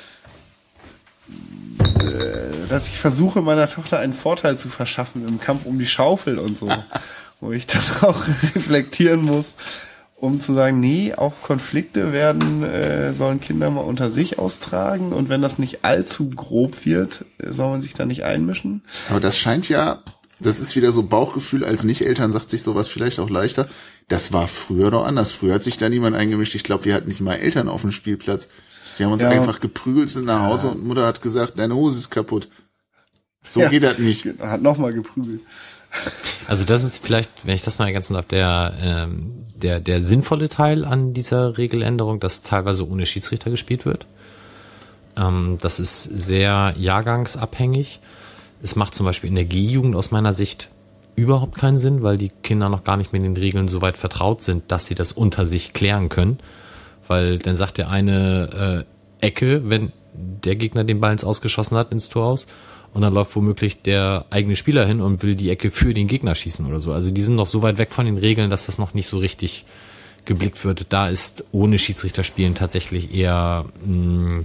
[2.73, 6.57] dass ich versuche, meiner Tochter einen Vorteil zu verschaffen im Kampf um die Schaufel und
[6.57, 6.71] so,
[7.41, 9.55] wo ich dann auch reflektieren muss,
[10.17, 15.29] um zu sagen, nee, auch Konflikte werden, äh, sollen Kinder mal unter sich austragen und
[15.29, 18.83] wenn das nicht allzu grob wird, äh, soll man sich da nicht einmischen.
[19.11, 20.03] Aber das scheint ja,
[20.41, 23.69] das ist wieder so Bauchgefühl, als Nicht-Eltern sagt sich sowas vielleicht auch leichter.
[24.09, 25.33] Das war früher doch anders.
[25.33, 26.55] Früher hat sich da niemand eingemischt.
[26.55, 28.49] Ich glaube, wir hatten nicht mal Eltern auf dem Spielplatz.
[29.03, 29.31] Wir haben uns Ja.
[29.31, 32.47] einfach geprügelt, sind nach Hause und Mutter hat gesagt, deine Hose ist kaputt.
[33.49, 33.69] So Ja.
[33.69, 34.25] geht das nicht.
[34.39, 35.41] Hat nochmal geprügelt.
[36.47, 40.49] Also das ist vielleicht, wenn ich das noch ergänzen darf, der, ähm, der, der sinnvolle
[40.49, 44.07] Teil an dieser Regeländerung, dass teilweise ohne Schiedsrichter gespielt wird.
[45.17, 47.99] Ähm, das ist sehr jahrgangsabhängig.
[48.63, 50.69] Es macht zum Beispiel in der G-Jugend aus meiner Sicht
[51.17, 54.43] überhaupt keinen Sinn, weil die Kinder noch gar nicht mit den Regeln so weit vertraut
[54.43, 56.39] sind, dass sie das unter sich klären können.
[57.09, 58.92] Weil dann sagt der eine äh,
[59.23, 62.47] Ecke, wenn der Gegner den Ball ins Ausgeschossen hat, ins Tor aus.
[62.93, 66.35] Und dann läuft womöglich der eigene Spieler hin und will die Ecke für den Gegner
[66.35, 66.93] schießen oder so.
[66.93, 69.17] Also die sind noch so weit weg von den Regeln, dass das noch nicht so
[69.17, 69.65] richtig
[70.27, 70.87] geblickt wird.
[70.91, 74.45] Da ist ohne Schiedsrichter spielen tatsächlich eher mh,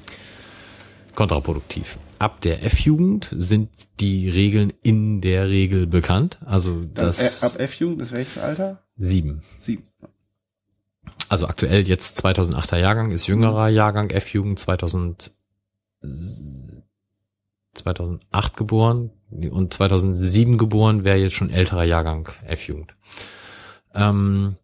[1.14, 1.98] kontraproduktiv.
[2.20, 6.40] Ab der F-Jugend sind die Regeln in der Regel bekannt.
[6.46, 8.82] Also das ab F-Jugend ist welches Alter?
[8.98, 9.44] sieben.
[9.60, 9.84] Sieben.
[11.30, 15.32] Also aktuell jetzt 2008er Jahrgang ist jüngerer Jahrgang F-Jugend 2000
[17.74, 22.94] 2008 geboren und 2007 geboren wäre jetzt schon älterer Jahrgang F-Jugend.
[23.94, 24.56] Ähm,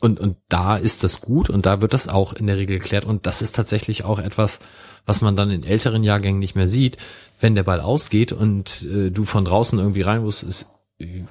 [0.00, 3.04] und, und da ist das gut und da wird das auch in der Regel geklärt
[3.04, 4.60] und das ist tatsächlich auch etwas,
[5.06, 6.96] was man dann in älteren Jahrgängen nicht mehr sieht.
[7.40, 10.70] Wenn der Ball ausgeht und äh, du von draußen irgendwie rein musst, ist,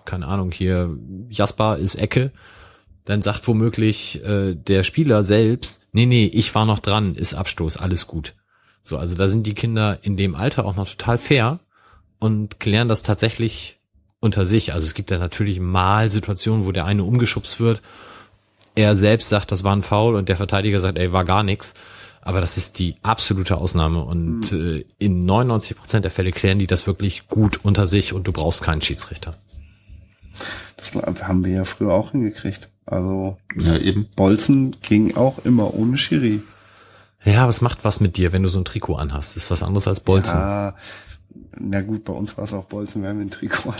[0.05, 0.97] keine Ahnung, hier
[1.29, 2.31] Jasper ist Ecke,
[3.05, 7.77] dann sagt womöglich äh, der Spieler selbst, nee, nee, ich war noch dran, ist Abstoß,
[7.77, 8.35] alles gut.
[8.83, 11.59] So, also da sind die Kinder in dem Alter auch noch total fair
[12.19, 13.79] und klären das tatsächlich
[14.19, 14.73] unter sich.
[14.73, 17.81] Also es gibt ja natürlich mal Situationen, wo der eine umgeschubst wird,
[18.75, 21.73] er selbst sagt, das war ein Foul und der Verteidiger sagt, ey, war gar nichts.
[22.21, 26.67] Aber das ist die absolute Ausnahme und äh, in 99 Prozent der Fälle klären die
[26.67, 29.31] das wirklich gut unter sich und du brauchst keinen Schiedsrichter.
[30.77, 32.69] Das haben wir ja früher auch hingekriegt.
[32.85, 34.07] Also Ja, eben.
[34.15, 36.41] Bolzen ging auch immer ohne Schiri.
[37.23, 39.35] Ja, aber es macht was mit dir, wenn du so ein Trikot anhast.
[39.35, 40.37] Das ist was anderes als Bolzen.
[40.39, 40.75] Ah,
[41.59, 43.75] na gut, bei uns war es auch Bolzen, wir haben den Trikot an.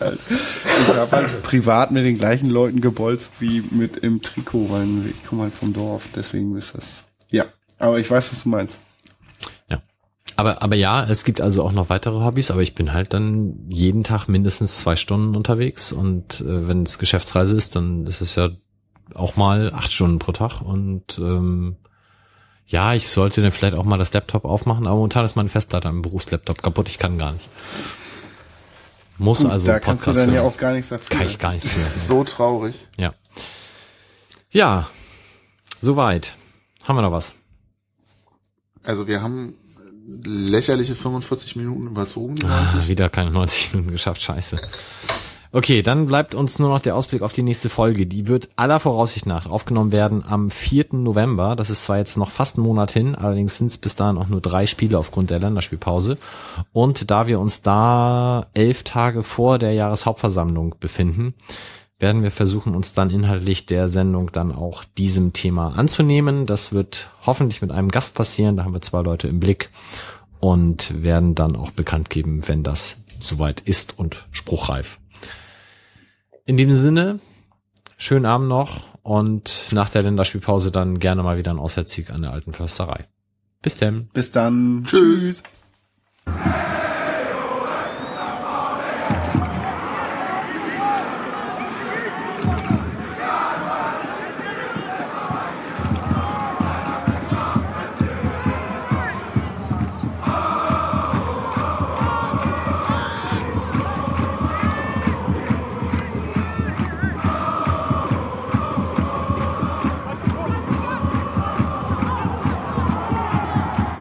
[0.00, 4.86] Halt- ich habe halt privat mit den gleichen Leuten gebolzt wie mit im Trikot, weil
[5.10, 7.02] ich komme halt vom Dorf, deswegen ist das.
[7.30, 7.46] Ja,
[7.78, 8.80] aber ich weiß, was du meinst.
[10.36, 13.68] Aber, aber ja, es gibt also auch noch weitere Hobbys, aber ich bin halt dann
[13.70, 18.34] jeden Tag mindestens zwei Stunden unterwegs und äh, wenn es Geschäftsreise ist, dann ist es
[18.34, 18.50] ja
[19.14, 21.76] auch mal acht Stunden pro Tag und ähm,
[22.66, 25.88] ja, ich sollte dann vielleicht auch mal das Laptop aufmachen, aber momentan ist meine Festplatte
[25.88, 27.48] am Berufslaptop kaputt, ich kann gar nicht.
[29.18, 31.16] Muss Gut, also da kannst du Podcast dann ja auch gar nichts dafür.
[31.16, 31.86] Kann ich gar nichts mehr.
[31.86, 32.74] So traurig.
[32.98, 33.14] Ja.
[34.50, 34.90] Ja,
[35.80, 36.36] soweit.
[36.84, 37.36] Haben wir noch was?
[38.82, 39.54] Also wir haben
[40.24, 42.36] lächerliche 45 Minuten überzogen.
[42.44, 42.88] Ah, 90.
[42.88, 44.60] wieder keine 90 Minuten geschafft, scheiße.
[45.52, 48.06] Okay, dann bleibt uns nur noch der Ausblick auf die nächste Folge.
[48.06, 50.86] Die wird aller Voraussicht nach aufgenommen werden am 4.
[50.92, 51.56] November.
[51.56, 54.28] Das ist zwar jetzt noch fast einen Monat hin, allerdings sind es bis dahin auch
[54.28, 56.18] nur drei Spiele aufgrund der Länderspielpause.
[56.72, 61.34] Und da wir uns da elf Tage vor der Jahreshauptversammlung befinden,
[61.98, 66.46] werden wir versuchen, uns dann inhaltlich der Sendung dann auch diesem Thema anzunehmen.
[66.46, 68.56] Das wird hoffentlich mit einem Gast passieren.
[68.56, 69.70] Da haben wir zwei Leute im Blick
[70.38, 74.98] und werden dann auch bekannt geben, wenn das soweit ist und spruchreif.
[76.44, 77.18] In dem Sinne,
[77.96, 82.32] schönen Abend noch und nach der Länderspielpause dann gerne mal wieder ein Auswärtssieg an der
[82.32, 83.06] alten Försterei.
[83.62, 84.08] Bis denn.
[84.12, 84.84] Bis dann.
[84.86, 85.42] Tschüss.
[86.26, 86.82] Tschüss.